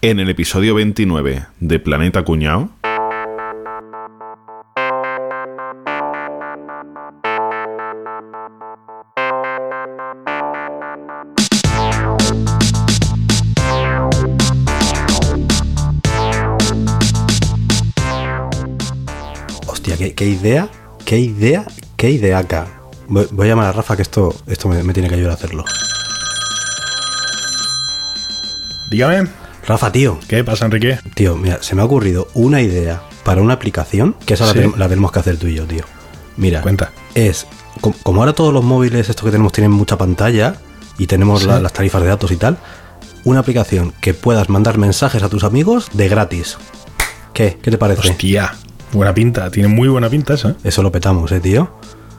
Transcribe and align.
En 0.00 0.20
el 0.20 0.28
episodio 0.30 0.76
29 0.76 1.46
de 1.58 1.80
Planeta 1.80 2.22
Cuñao. 2.22 2.70
Hostia, 19.66 19.96
qué, 19.96 20.14
qué 20.14 20.26
idea, 20.26 20.68
qué 21.04 21.18
idea, 21.18 21.66
qué 21.96 22.10
idea 22.12 22.38
acá. 22.38 22.68
Voy, 23.08 23.26
voy 23.32 23.46
a 23.46 23.50
llamar 23.50 23.66
a 23.66 23.72
Rafa 23.72 23.96
que 23.96 24.02
esto, 24.02 24.32
esto 24.46 24.68
me, 24.68 24.80
me 24.84 24.92
tiene 24.92 25.08
que 25.08 25.16
ayudar 25.16 25.32
a 25.32 25.34
hacerlo. 25.34 25.64
Dígame, 28.92 29.28
Rafa, 29.68 29.92
tío, 29.92 30.18
¿qué 30.28 30.42
pasa, 30.44 30.64
Enrique? 30.64 30.98
tío, 31.14 31.36
mira, 31.36 31.58
se 31.62 31.74
me 31.74 31.82
ha 31.82 31.84
ocurrido 31.84 32.28
una 32.32 32.62
idea 32.62 33.02
para 33.22 33.42
una 33.42 33.52
aplicación 33.52 34.14
que 34.24 34.32
esa 34.34 34.46
la, 34.46 34.52
Sí. 34.54 34.60
tenem- 34.60 34.76
la 34.76 34.88
tenemos 34.88 35.12
que 35.12 35.18
hacer 35.18 35.36
tú 35.36 35.46
y 35.46 35.54
yo, 35.56 35.66
tío. 35.66 35.84
Mira, 36.38 36.62
Cuenta. 36.62 36.90
es 37.14 37.46
com- 37.82 37.92
como 38.02 38.22
ahora 38.22 38.32
todos 38.32 38.52
los 38.54 38.64
móviles 38.64 39.10
estos 39.10 39.24
que 39.26 39.30
tenemos 39.30 39.52
tienen 39.52 39.70
mucha 39.70 39.98
pantalla 39.98 40.54
y 40.96 41.06
tenemos 41.06 41.44
la- 41.44 41.60
las 41.60 41.72
tarifas 41.74 42.00
de 42.02 42.08
datos 42.08 42.30
y 42.32 42.36
tal, 42.36 42.56
una 43.24 43.40
aplicación 43.40 43.92
que 44.00 44.14
puedas 44.14 44.48
mandar 44.48 44.78
mensajes 44.78 45.22
a 45.22 45.28
tus 45.28 45.44
amigos 45.44 45.90
de 45.92 46.08
gratis. 46.08 46.56
¿Qué? 47.34 47.58
¿Qué 47.62 47.70
te 47.70 47.76
parece? 47.76 48.08
Hostia, 48.08 48.54
buena 48.92 49.12
pinta, 49.12 49.50
tiene 49.50 49.68
muy 49.68 49.88
buena 49.88 50.08
pinta 50.08 50.32
esa. 50.34 50.56
Eso 50.64 50.82
lo 50.82 50.90
petamos, 50.90 51.30
eh, 51.32 51.40
tío. 51.40 51.70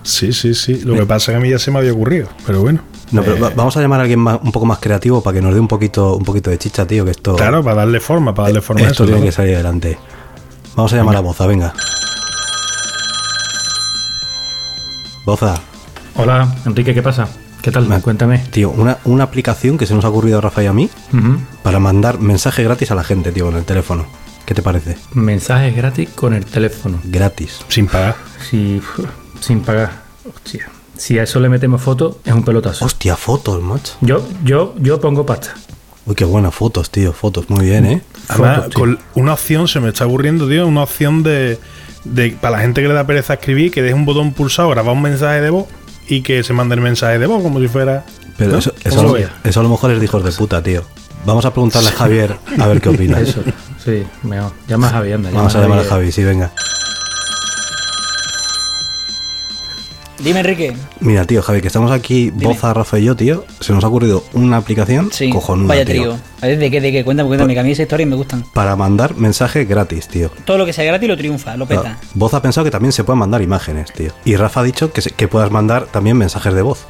Sí, 0.04 0.32
sí, 0.34 0.54
sí. 0.54 0.82
Lo 0.86 0.96
que 0.96 1.06
pasa 1.06 1.32
es 1.32 1.36
que 1.36 1.36
a 1.36 1.40
mí 1.40 1.50
ya 1.50 1.60
se 1.60 1.72
me 1.72 1.80
había 1.80 1.92
ocurrido, 1.94 2.28
pero 2.46 2.62
bueno. 2.62 2.80
No, 3.12 3.22
pero 3.24 3.36
Eh, 3.38 3.40
va- 3.40 3.50
vamos 3.56 3.76
a 3.76 3.82
llamar 3.82 4.00
a 4.00 4.04
alguien 4.04 4.20
más- 4.20 4.40
un 4.42 4.52
poco 4.52 4.66
más 4.66 4.80
creativo 4.80 5.22
para 5.22 5.36
que 5.36 5.42
nos 5.42 5.54
dé 5.54 5.60
un 5.60 5.68
poquito, 5.68 6.16
un 6.16 6.24
poquito 6.24 6.50
de 6.52 6.58
chicha, 6.58 6.86
tío, 6.86 7.04
que 7.06 7.12
esto, 7.12 7.36
Claro, 7.36 7.64
para 7.64 7.78
darle 7.78 8.00
forma, 8.00 8.34
para 8.34 8.48
darle 8.50 8.62
forma 8.62 8.82
a 8.82 8.90
esto 8.90 9.04
eso. 9.04 9.06
tiene 9.06 9.20
¿no? 9.20 9.26
que 9.26 9.32
salir 9.32 9.56
adelante. 9.56 9.98
Vamos 10.76 10.94
a 10.94 10.96
llamar 10.96 11.16
a 11.16 11.20
Boza, 11.22 11.46
venga. 11.48 11.74
Boza, 15.26 15.56
Hola, 16.16 16.54
Enrique, 16.66 16.94
¿qué 16.94 17.02
pasa? 17.02 17.28
¿Qué 17.62 17.72
tal? 17.72 17.88
Me- 17.88 18.02
Cuéntame. 18.02 18.40
tío, 18.52 18.70
una, 18.72 18.98
una 19.06 19.24
aplicación 19.26 19.78
que 19.78 19.86
se 19.86 19.94
nos 19.94 20.04
ha 20.06 20.10
ocurrido 20.10 20.38
a 20.38 20.42
Rafa 20.42 20.64
y 20.64 20.66
a 20.68 20.74
mí 20.74 20.90
para 21.64 21.80
mandar 21.80 22.20
mensaje 22.20 22.64
gratis 22.64 22.92
a 22.92 22.96
la 22.96 23.04
gente, 23.04 23.32
tío, 23.32 23.46
con 23.46 23.56
el 23.56 23.64
teléfono. 23.64 24.06
¿Qué 24.46 24.54
te 24.56 24.62
parece? 24.62 24.98
Mensajes 25.14 25.76
gratis 25.76 26.10
con 26.16 26.34
el 26.34 26.46
teléfono. 26.46 27.00
Gratis. 27.04 27.60
Sin 27.68 27.86
pagar. 27.88 28.16
Si, 28.50 28.82
sin 29.40 29.62
pagar. 29.62 29.92
Hostia. 30.34 30.70
Si 30.98 31.18
a 31.18 31.24
eso 31.24 31.40
le 31.40 31.48
metemos 31.50 31.82
fotos, 31.82 32.18
es 32.26 32.34
un 32.34 32.44
pelotazo. 32.44 32.86
Hostia, 32.86 33.16
fotos, 33.16 33.62
macho. 33.62 33.94
Yo, 34.02 34.26
yo, 34.44 34.76
yo 34.80 35.00
pongo 35.00 35.26
pasta. 35.26 35.54
Uy, 36.06 36.16
qué 36.16 36.26
buenas 36.26 36.54
fotos, 36.54 36.90
tío. 36.90 37.14
Fotos, 37.14 37.50
muy 37.50 37.66
bien, 37.66 37.86
¿eh? 37.86 38.02
Además, 38.28 38.58
Fotos, 38.58 38.74
con 38.76 39.00
una 39.16 39.34
opción 39.34 39.68
se 39.68 39.80
me 39.80 39.90
está 39.90 40.06
ocurriendo, 40.06 40.48
tío, 40.48 40.68
una 40.68 40.84
opción 40.84 41.24
de, 41.24 41.58
de 42.04 42.32
para 42.42 42.58
la 42.58 42.64
gente 42.64 42.82
que 42.82 42.88
le 42.88 42.94
da 42.94 43.06
pereza 43.08 43.36
escribir, 43.36 43.72
que 43.72 43.82
deje 43.82 43.94
un 43.94 44.06
botón 44.06 44.34
pulsado, 44.34 44.70
grabar 44.70 44.94
un 44.94 45.02
mensaje 45.02 45.40
de 45.42 45.50
voz 45.52 45.68
y 46.08 46.22
que 46.22 46.44
se 46.44 46.52
mande 46.54 46.76
el 46.76 46.82
mensaje 46.82 47.18
de 47.20 47.28
voz 47.28 47.42
como 47.44 47.60
si 47.60 47.68
fuera. 47.70 48.04
Pero 48.38 48.52
¿no? 48.54 48.58
eso, 48.58 48.74
eso, 48.84 48.90
¿Cómo 48.98 49.00
a 49.00 49.04
lo- 49.04 49.08
lo 49.10 49.14
ves? 49.14 49.30
eso 49.44 49.60
a 49.60 49.64
lo 49.64 49.70
mejor 49.70 49.92
es 49.92 50.00
de 50.00 50.06
hijos 50.06 50.24
de 50.24 50.32
puta, 50.32 50.62
tío. 50.64 50.84
Vamos 51.26 51.46
a 51.46 51.52
preguntarle 51.54 51.90
a 51.90 51.94
Javier 51.94 52.36
a 52.58 52.68
ver 52.68 52.82
qué 52.82 52.90
opina. 52.90 53.20
Eso, 53.22 53.42
sí, 53.84 54.04
mejor. 54.24 54.54
Llama 54.70 54.88
a 54.88 54.92
Javi, 54.92 55.12
anda. 55.12 55.30
Vamos 55.32 55.54
a 55.54 55.60
llama 55.62 55.76
llamar 55.76 55.86
a 55.86 55.90
Javi, 55.90 56.12
sí, 56.14 56.24
venga. 56.24 56.52
Dime, 60.20 60.42
Enrique. 60.42 60.74
Mira, 61.00 61.24
tío, 61.26 61.42
Javi, 61.42 61.62
que 61.62 61.68
estamos 61.68 61.92
aquí, 61.92 62.30
Boza, 62.30 62.74
Rafa 62.74 63.00
y 63.00 63.06
yo, 63.06 63.16
tío. 63.16 63.46
Se 63.62 63.72
nos 63.72 63.84
ha 63.84 63.88
ocurrido 63.88 64.24
una 64.34 64.58
aplicación 64.58 65.10
Sí. 65.14 65.30
cojonuda, 65.30 65.70
Vaya 65.70 65.86
tío, 65.86 66.18
¿de 66.42 66.70
qué? 66.72 66.82
¿De 66.82 66.92
qué? 66.92 67.06
Cuéntame, 67.06 67.28
cuéntame, 67.30 67.54
que 67.54 67.60
a 67.62 67.64
mí 67.64 67.72
esa 67.72 67.84
historia 67.84 68.06
me 68.06 68.16
gustan. 68.18 68.44
Para 68.54 68.76
mandar 68.76 69.16
mensaje 69.16 69.64
gratis, 69.64 70.10
tío. 70.10 70.30
Todo 70.44 70.58
lo 70.58 70.66
que 70.66 70.74
sea 70.74 70.84
gratis 70.84 71.08
lo 71.08 71.16
triunfa, 71.16 71.56
lo 71.56 71.66
peta. 71.66 71.98
Ah, 72.02 72.08
Voz 72.16 72.34
ha 72.34 72.42
pensado 72.42 72.66
que 72.66 72.72
también 72.72 72.92
se 72.92 73.06
pueden 73.06 73.20
mandar 73.20 73.42
imágenes, 73.42 73.94
tío. 73.94 74.12
Y 74.26 74.36
Rafa 74.36 74.60
ha 74.60 74.64
dicho 74.64 74.92
que, 74.92 75.02
se- 75.02 75.12
que 75.12 75.30
puedas 75.30 75.52
mandar 75.52 75.86
también 75.86 76.18
mensajes 76.18 76.54
de 76.54 76.62
voz. 76.62 76.86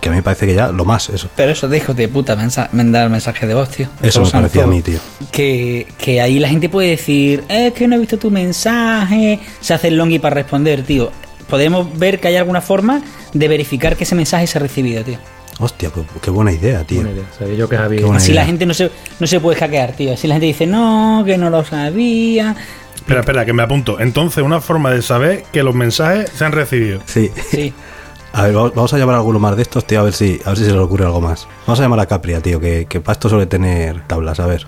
Que 0.00 0.08
a 0.10 0.12
mí 0.12 0.18
me 0.18 0.22
parece 0.22 0.46
que 0.46 0.54
ya 0.54 0.68
lo 0.68 0.84
más, 0.84 1.08
eso. 1.08 1.28
Pero 1.34 1.50
eso 1.50 1.66
de 1.66 1.78
hijos 1.78 1.96
de 1.96 2.06
puta, 2.06 2.36
mensa- 2.36 2.68
mandar 2.70 3.10
mensajes 3.10 3.48
de 3.48 3.54
voz, 3.54 3.70
tío. 3.70 3.88
Eso 4.00 4.22
me 4.22 4.30
parecía 4.30 4.62
a 4.62 4.66
mí, 4.68 4.80
tío. 4.82 5.00
Que, 5.32 5.88
que 5.98 6.20
ahí 6.20 6.38
la 6.38 6.48
gente 6.48 6.68
puede 6.68 6.90
decir, 6.90 7.42
es 7.48 7.72
que 7.72 7.88
no 7.88 7.96
he 7.96 7.98
visto 7.98 8.16
tu 8.18 8.30
mensaje. 8.30 9.40
Se 9.60 9.74
hace 9.74 9.88
el 9.88 9.96
longi 9.96 10.20
para 10.20 10.36
responder, 10.36 10.84
tío. 10.84 11.10
Podemos 11.48 11.98
ver 11.98 12.20
que 12.20 12.28
hay 12.28 12.36
alguna 12.36 12.60
forma 12.60 13.02
de 13.32 13.48
verificar 13.48 13.96
que 13.96 14.04
ese 14.04 14.14
mensaje 14.14 14.46
se 14.46 14.58
ha 14.58 14.60
recibido, 14.60 15.02
tío. 15.02 15.18
Hostia, 15.60 15.90
pues 15.90 16.06
qué 16.22 16.30
buena 16.30 16.52
idea, 16.52 16.84
tío. 16.84 17.00
Buena 17.00 17.12
idea. 17.12 17.24
Sabía 17.36 17.54
yo 17.54 17.68
que 17.68 17.76
buena 17.76 18.16
Así 18.16 18.30
idea. 18.30 18.42
la 18.42 18.46
gente 18.46 18.66
no 18.66 18.74
se, 18.74 18.90
no 19.18 19.26
se 19.26 19.40
puede 19.40 19.58
hackear, 19.58 19.92
tío. 19.92 20.12
Así 20.12 20.28
la 20.28 20.34
gente 20.34 20.46
dice, 20.46 20.66
no, 20.66 21.22
que 21.26 21.36
no 21.36 21.50
lo 21.50 21.64
sabía. 21.64 22.54
Espera, 22.94 23.20
espera, 23.20 23.44
que 23.44 23.52
me 23.52 23.62
apunto. 23.62 23.98
Entonces, 23.98 24.44
una 24.44 24.60
forma 24.60 24.90
de 24.90 25.02
saber 25.02 25.44
que 25.52 25.62
los 25.62 25.74
mensajes 25.74 26.30
se 26.30 26.44
han 26.44 26.52
recibido. 26.52 27.00
Sí. 27.06 27.30
Sí. 27.50 27.72
A 28.30 28.42
ver, 28.42 28.52
vamos 28.52 28.92
a 28.92 28.98
llamar 28.98 29.14
a 29.14 29.18
alguno 29.18 29.38
más 29.38 29.56
de 29.56 29.62
estos, 29.62 29.86
tío, 29.86 30.00
a 30.00 30.02
ver 30.02 30.12
si, 30.12 30.38
a 30.44 30.50
ver 30.50 30.58
si 30.58 30.64
se 30.66 30.72
le 30.72 30.78
ocurre 30.78 31.06
algo 31.06 31.20
más. 31.20 31.48
Vamos 31.66 31.80
a 31.80 31.82
llamar 31.82 31.98
a 32.00 32.06
Capria, 32.06 32.42
tío, 32.42 32.60
que, 32.60 32.84
que 32.86 33.00
para 33.00 33.14
esto 33.14 33.30
suele 33.30 33.46
tener 33.46 34.06
tablas, 34.06 34.38
a 34.38 34.46
ver. 34.46 34.66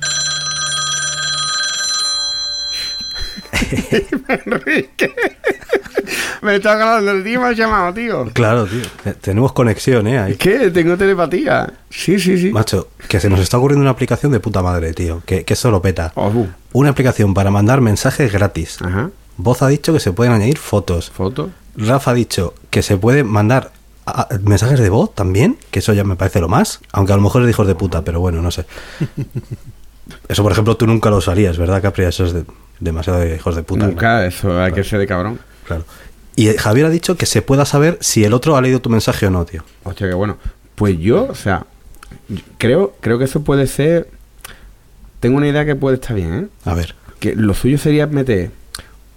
Me 6.43 6.56
está 6.56 6.75
grabando 6.77 7.11
el 7.11 7.23
tío 7.23 7.41
me 7.41 7.49
ha 7.49 7.53
llamado, 7.53 7.93
tío. 7.93 8.27
Claro, 8.33 8.67
tío. 8.67 8.83
Tenemos 9.21 9.53
conexión, 9.53 10.06
eh, 10.06 10.19
ahí. 10.19 10.37
Que 10.37 10.71
tengo 10.71 10.97
telepatía. 10.97 11.73
Sí, 11.91 12.19
sí, 12.19 12.39
sí. 12.39 12.51
Macho, 12.51 12.89
que 13.09 13.21
se 13.21 13.28
nos 13.28 13.41
está 13.41 13.59
ocurriendo 13.59 13.83
una 13.83 13.91
aplicación 13.91 14.33
de 14.33 14.41
puta 14.41 14.62
madre, 14.62 14.93
tío. 14.95 15.23
Que, 15.27 15.45
que 15.45 15.53
eso 15.55 15.71
lo 15.71 15.83
peta. 15.83 16.12
Oh, 16.15 16.31
bu. 16.31 16.49
Una 16.73 16.91
aplicación 16.91 17.34
para 17.34 17.51
mandar 17.51 17.81
mensajes 17.81 18.33
gratis. 18.33 18.78
Ajá. 18.83 19.11
Voz 19.37 19.62
ha 19.62 19.69
dicho 19.69 19.93
que 19.93 20.01
se 20.01 20.12
pueden 20.12 20.33
añadir 20.33 20.59
fotos. 20.59 21.11
Foto. 21.11 21.51
Rafa 21.77 22.11
ha 22.11 22.15
dicho 22.15 22.55
que 22.71 22.83
se 22.83 22.97
puede 22.97 23.22
mandar 23.25 23.72
a- 24.07 24.22
a- 24.22 24.28
mensajes 24.43 24.78
de 24.81 24.89
voz 24.91 25.15
también, 25.15 25.57
que 25.71 25.78
eso 25.81 25.93
ya 25.93 26.05
me 26.05 26.17
parece 26.17 26.41
lo 26.41 26.49
más, 26.49 26.81
aunque 26.93 27.12
a 27.12 27.17
lo 27.17 27.22
mejor 27.22 27.43
es 27.43 27.47
de 27.47 27.51
hijos 27.53 27.67
de 27.67 27.75
puta, 27.75 28.03
pero 28.03 28.21
bueno, 28.21 28.41
no 28.43 28.51
sé. 28.51 28.65
Eso, 30.28 30.43
por 30.43 30.51
ejemplo, 30.53 30.77
tú 30.77 30.87
nunca 30.87 31.09
lo 31.11 31.19
usarías, 31.19 31.57
¿verdad, 31.57 31.81
Capri? 31.83 32.05
Eso 32.05 32.25
es 32.25 32.33
de- 32.33 32.45
demasiado 32.81 33.21
de 33.21 33.37
hijos 33.37 33.55
de 33.55 33.62
puta. 33.62 33.84
¿no? 33.84 33.91
Nunca, 33.91 34.27
eso 34.27 34.61
hay 34.61 34.72
que 34.72 34.83
ser 34.83 34.99
de 34.99 35.07
cabrón. 35.07 35.39
Claro. 35.67 35.84
Y 36.41 36.56
Javier 36.56 36.87
ha 36.87 36.91
dicho 36.91 37.19
que 37.19 37.27
se 37.27 37.43
pueda 37.43 37.67
saber 37.67 37.99
si 38.01 38.25
el 38.25 38.33
otro 38.33 38.56
ha 38.56 38.62
leído 38.62 38.81
tu 38.81 38.89
mensaje 38.89 39.27
o 39.27 39.31
no, 39.31 39.45
tío. 39.45 39.62
Hostia, 39.84 40.09
qué 40.09 40.15
bueno. 40.15 40.39
Pues 40.75 40.99
yo, 40.99 41.27
o 41.28 41.34
sea, 41.34 41.67
creo, 42.56 42.95
creo 43.03 43.19
que 43.19 43.27
eso 43.27 43.45
puede 43.45 43.67
ser. 43.67 44.09
Tengo 45.21 45.37
una 45.37 45.49
idea 45.49 45.67
que 45.67 45.77
puede 45.77 45.97
estar 45.97 46.17
bien, 46.17 46.33
¿eh? 46.33 46.47
A 46.65 46.73
ver. 46.73 46.95
Que 47.19 47.37
lo 47.37 47.53
suyo 47.53 47.77
sería 47.77 48.06
meter 48.06 48.53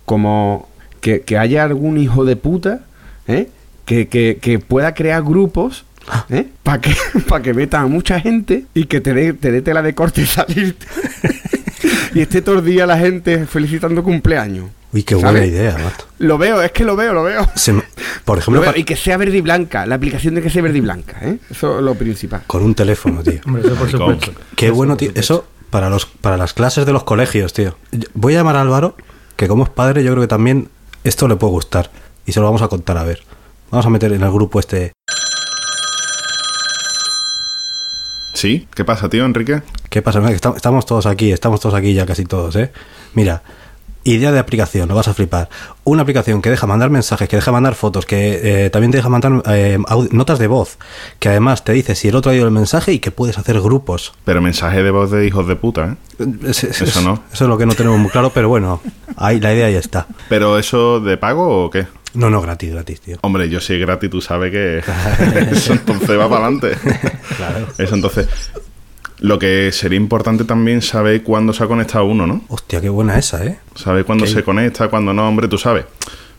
como 0.04 0.68
que, 1.00 1.22
que 1.22 1.38
haya 1.38 1.64
algún 1.64 1.98
hijo 1.98 2.26
de 2.26 2.36
puta, 2.36 2.82
¿eh? 3.30 3.48
Que, 3.86 4.10
que, 4.10 4.40
que 4.42 4.60
pueda 4.60 4.94
crear 4.94 5.24
grupos, 5.24 5.86
¿eh? 6.28 6.48
Para 6.62 6.82
que, 6.82 6.94
pa' 7.30 7.42
que 7.42 7.70
a 7.72 7.86
mucha 7.86 8.20
gente 8.20 8.66
y 8.74 8.84
que 8.88 9.00
te 9.00 9.14
dé 9.14 9.32
te 9.32 9.50
dé 9.50 9.62
tela 9.62 9.82
de 9.82 9.96
corte 9.96 10.26
salirte. 10.26 10.86
y 12.16 12.20
esté 12.20 12.42
todo 12.42 12.60
el 12.60 12.66
día 12.66 12.86
la 12.86 12.98
gente 12.98 13.46
felicitando 13.46 14.04
cumpleaños. 14.04 14.72
Uy, 14.94 15.04
qué 15.04 15.16
buena 15.16 15.32
¿Sabes? 15.32 15.48
idea, 15.50 15.78
mato. 15.78 16.06
Lo 16.20 16.38
veo, 16.38 16.62
es 16.62 16.72
que 16.72 16.84
lo 16.84 16.96
veo, 16.96 17.14
lo 17.14 17.24
veo. 17.24 17.50
Se 17.56 17.74
por 18.24 18.38
Lo 18.38 18.42
ejemplo, 18.42 18.62
veo. 18.62 18.74
Y 18.76 18.84
que 18.84 18.96
sea 18.96 19.18
verde 19.18 19.38
y 19.38 19.42
blanca. 19.42 19.86
La 19.88 19.96
aplicación 19.96 20.36
de 20.36 20.42
que 20.42 20.50
sea 20.52 20.62
verde 20.62 20.78
y 20.78 20.82
blanca, 20.82 21.18
¿eh? 21.24 21.40
Eso 21.50 21.80
es 21.80 21.84
lo 21.84 21.96
principal. 21.96 22.44
con 22.46 22.64
un 22.64 22.76
teléfono, 22.76 23.24
tío. 23.24 23.42
Hombre, 23.46 23.64
eso 23.66 23.76
por 23.76 23.90
supuesto. 23.90 24.32
Qué 24.56 24.68
Eso 24.68 24.76
bueno, 24.76 24.96
tío. 24.96 25.12
Eso 25.16 25.48
para 25.72 25.90
los 25.90 26.06
para 26.06 26.38
las 26.38 26.54
clases 26.54 26.86
de 26.86 26.94
los 26.94 27.04
colegios, 27.04 27.54
tío. 27.54 27.76
Voy 28.14 28.36
a 28.36 28.38
llamar 28.38 28.56
a 28.56 28.62
Álvaro, 28.62 28.96
que 29.36 29.48
como 29.48 29.64
es 29.64 29.70
padre, 29.72 30.04
yo 30.04 30.12
creo 30.12 30.22
que 30.22 30.28
también 30.28 30.70
esto 31.04 31.28
le 31.28 31.36
puede 31.38 31.52
gustar. 31.54 31.90
Y 32.28 32.32
se 32.34 32.40
lo 32.40 32.46
vamos 32.46 32.62
a 32.62 32.68
contar, 32.68 32.98
a 32.98 33.04
ver. 33.04 33.24
Vamos 33.72 33.86
a 33.88 33.90
meter 33.90 34.14
en 34.14 34.22
el 34.22 34.32
grupo 34.32 34.60
este. 34.60 34.92
¿Sí? 38.36 38.68
¿Qué 38.76 38.84
pasa, 38.86 39.10
tío, 39.10 39.26
Enrique? 39.26 39.62
¿Qué 39.90 40.02
pasa? 40.02 40.22
Estamos 40.32 40.86
todos 40.86 41.06
aquí, 41.06 41.32
estamos 41.32 41.60
todos 41.62 41.76
aquí 41.76 41.94
ya 41.94 42.06
casi 42.06 42.26
todos, 42.26 42.56
¿eh? 42.56 42.72
Mira, 43.14 43.42
idea 44.06 44.32
de 44.32 44.40
aplicación, 44.40 44.88
lo 44.90 44.96
vas 44.96 45.08
a 45.08 45.14
flipar. 45.14 45.50
Una 45.86 46.02
aplicación 46.02 46.42
que 46.42 46.50
deja 46.50 46.68
mandar 46.68 46.90
mensajes, 46.90 47.28
que 47.30 47.36
deja 47.38 47.52
mandar 47.52 47.76
fotos, 47.76 48.06
que 48.06 48.66
eh, 48.66 48.70
también 48.70 48.92
te 48.92 48.98
deja 48.98 49.10
mandar 49.10 49.42
eh, 49.48 49.78
notas 50.12 50.40
de 50.40 50.48
voz, 50.48 50.78
que 51.20 51.30
además 51.30 51.64
te 51.64 51.72
dice 51.74 51.96
si 51.96 52.08
el 52.10 52.16
otro 52.16 52.32
ha 52.32 52.36
ido 52.36 52.46
el 52.46 52.52
mensaje 52.52 52.94
y 52.94 53.00
que 53.00 53.12
puedes 53.12 53.38
hacer 53.38 53.60
grupos. 53.62 54.14
Pero 54.26 54.42
mensaje 54.42 54.84
de 54.84 54.92
voz 54.92 55.12
de 55.12 55.26
hijos 55.26 55.48
de 55.48 55.56
puta, 55.56 55.96
¿eh? 56.20 56.26
Es- 56.46 56.64
es- 56.64 56.82
Eso 56.82 57.02
no. 57.02 57.24
Eso 57.34 57.46
es 57.46 57.50
lo 57.50 57.58
que 57.58 57.66
no 57.66 57.74
tenemos 57.76 58.00
muy 58.00 58.10
claro, 58.12 58.32
pero 58.34 58.50
bueno, 58.50 58.82
ahí 59.18 59.40
la 59.40 59.54
idea 59.54 59.70
ya 59.70 59.80
está. 59.80 60.08
¿Pero 60.30 60.58
eso 60.60 61.00
de 61.00 61.18
pago 61.18 61.66
o 61.66 61.70
qué? 61.70 61.88
No, 62.14 62.30
no, 62.30 62.42
gratis, 62.42 62.72
gratis, 62.72 63.02
tío. 63.02 63.18
Hombre, 63.22 63.50
yo 63.50 63.60
si 63.60 63.74
es 63.74 63.80
gratis, 63.80 64.10
tú 64.10 64.22
sabes 64.22 64.52
que 64.52 64.78
eso 65.52 65.74
entonces 65.74 66.12
va 66.20 66.30
para 66.30 66.46
adelante. 66.46 66.78
Claro. 67.38 67.68
Eso 67.78 67.96
entonces... 67.96 68.28
Lo 69.20 69.40
que 69.40 69.72
sería 69.72 69.98
importante 69.98 70.44
también 70.44 70.82
saber 70.82 71.24
cuándo 71.24 71.54
se 71.54 71.64
ha 71.64 71.68
conectado 71.68 72.06
uno, 72.06 72.28
¿no? 72.28 72.42
Hostia, 72.50 72.82
qué 72.82 72.90
buena 72.90 73.18
esa, 73.18 73.46
¿eh? 73.46 73.60
Saber 73.76 74.06
cuándo 74.06 74.26
se 74.28 74.44
conecta, 74.44 74.90
cuándo 74.90 75.14
no, 75.14 75.28
hombre, 75.28 75.48
tú 75.48 75.58
sabes. 75.58 75.86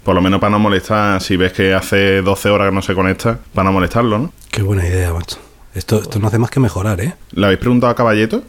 Por 0.02 0.14
lo 0.14 0.20
menos 0.20 0.38
para 0.40 0.50
no 0.50 0.58
molestar, 0.58 1.22
si 1.22 1.36
ves 1.36 1.52
que 1.52 1.72
hace 1.72 2.20
12 2.20 2.50
horas 2.50 2.68
que 2.68 2.74
no 2.74 2.82
se 2.82 2.94
conecta, 2.94 3.38
para 3.54 3.64
no 3.66 3.72
molestarlo, 3.72 4.18
¿no? 4.18 4.32
Qué 4.50 4.60
buena 4.62 4.86
idea, 4.86 5.12
macho. 5.14 5.38
Esto, 5.74 6.02
esto 6.02 6.18
no 6.18 6.28
hace 6.28 6.38
más 6.38 6.50
que 6.50 6.60
mejorar, 6.60 7.00
¿eh? 7.00 7.14
¿Le 7.32 7.46
habéis 7.46 7.58
preguntado 7.60 7.90
a 7.90 7.96
Caballeto? 7.96 8.42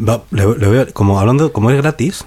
Va, 0.00 0.24
le, 0.30 0.42
le 0.58 0.66
voy 0.66 0.78
a- 0.78 0.86
como 0.86 1.20
hablando, 1.20 1.52
como 1.52 1.70
es 1.70 1.76
gratis, 1.80 2.24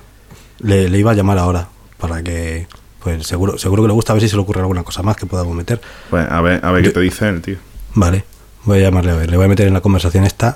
le, 0.59 0.87
le 0.89 0.97
iba 0.97 1.11
a 1.11 1.13
llamar 1.13 1.37
ahora 1.37 1.67
para 1.97 2.23
que, 2.23 2.67
pues 3.03 3.27
seguro, 3.27 3.57
seguro 3.57 3.83
que 3.83 3.87
le 3.89 3.93
gusta 3.93 4.13
a 4.13 4.15
ver 4.15 4.23
si 4.23 4.29
se 4.29 4.35
le 4.37 4.41
ocurre 4.41 4.61
alguna 4.61 4.83
cosa 4.83 5.03
más 5.03 5.17
que 5.17 5.25
podamos 5.25 5.55
meter. 5.55 5.81
Pues 6.09 6.25
a 6.31 6.39
ver, 6.41 6.63
a 6.65 6.71
ver 6.71 6.83
qué 6.83 6.89
te 6.91 6.99
dice 7.01 7.27
él, 7.27 7.41
tío. 7.41 7.57
Vale, 7.95 8.23
voy 8.63 8.79
a 8.79 8.83
llamarle 8.83 9.11
a 9.11 9.15
ver, 9.15 9.29
le 9.29 9.35
voy 9.37 9.45
a 9.45 9.49
meter 9.49 9.67
en 9.67 9.73
la 9.73 9.81
conversación 9.81 10.23
esta. 10.23 10.55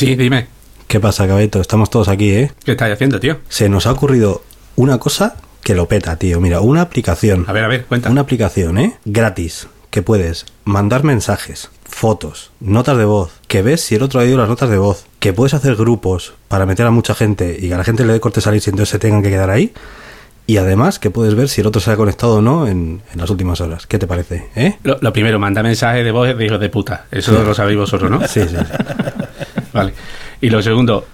Sí, 0.00 0.16
dime. 0.16 0.46
¿Qué 0.88 0.98
pasa, 0.98 1.26
caballito? 1.26 1.60
Estamos 1.60 1.90
todos 1.90 2.08
aquí, 2.08 2.30
¿eh? 2.30 2.50
¿Qué 2.64 2.70
estáis 2.70 2.94
haciendo, 2.94 3.20
tío? 3.20 3.40
Se 3.50 3.68
nos 3.68 3.86
ha 3.86 3.92
ocurrido 3.92 4.42
una 4.76 4.96
cosa 4.96 5.36
que 5.62 5.74
lo 5.74 5.88
peta, 5.88 6.16
tío. 6.16 6.40
Mira, 6.40 6.62
una 6.62 6.80
aplicación. 6.80 7.44
A 7.46 7.52
ver, 7.52 7.64
a 7.64 7.68
ver, 7.68 7.84
cuenta. 7.84 8.08
Una 8.08 8.22
aplicación, 8.22 8.78
¿eh? 8.78 8.96
Gratis. 9.04 9.68
Que 9.90 10.00
puedes 10.00 10.46
mandar 10.64 11.04
mensajes, 11.04 11.68
fotos, 11.84 12.50
notas 12.60 12.96
de 12.96 13.04
voz. 13.04 13.32
Que 13.46 13.60
ves 13.60 13.82
si 13.82 13.96
el 13.96 14.02
otro 14.02 14.20
ha 14.20 14.24
ido 14.24 14.38
las 14.38 14.48
notas 14.48 14.70
de 14.70 14.78
voz. 14.78 15.04
Que 15.18 15.34
puedes 15.34 15.52
hacer 15.52 15.76
grupos 15.76 16.32
para 16.48 16.64
meter 16.64 16.86
a 16.86 16.90
mucha 16.90 17.14
gente 17.14 17.58
y 17.60 17.68
que 17.68 17.74
a 17.74 17.76
la 17.76 17.84
gente 17.84 18.06
le 18.06 18.14
dé 18.14 18.20
corte 18.20 18.40
salir 18.40 18.62
si 18.62 18.70
entonces 18.70 18.88
se 18.88 18.98
tengan 18.98 19.22
que 19.22 19.28
quedar 19.28 19.50
ahí. 19.50 19.74
Y 20.46 20.56
además 20.56 20.98
que 20.98 21.10
puedes 21.10 21.34
ver 21.34 21.50
si 21.50 21.60
el 21.60 21.66
otro 21.66 21.82
se 21.82 21.90
ha 21.90 21.96
conectado 21.96 22.36
o 22.36 22.40
no 22.40 22.66
en, 22.66 23.02
en 23.12 23.20
las 23.20 23.28
últimas 23.28 23.60
horas. 23.60 23.86
¿Qué 23.86 23.98
te 23.98 24.06
parece? 24.06 24.48
¿Eh? 24.56 24.78
Lo, 24.82 24.96
lo 24.98 25.12
primero, 25.12 25.38
manda 25.38 25.62
mensajes 25.62 26.02
de 26.06 26.10
voz 26.10 26.34
de 26.34 26.42
hijos 26.46 26.58
de 26.58 26.70
puta. 26.70 27.04
Eso 27.10 27.44
lo 27.44 27.52
sabéis 27.52 27.78
vosotros, 27.78 28.10
¿no? 28.10 28.26
Sí, 28.26 28.40
sí. 28.48 28.56
sí. 28.56 29.39
Vale. 29.72 29.92
Y 30.40 30.50
lo 30.50 30.62
segundo, 30.62 31.06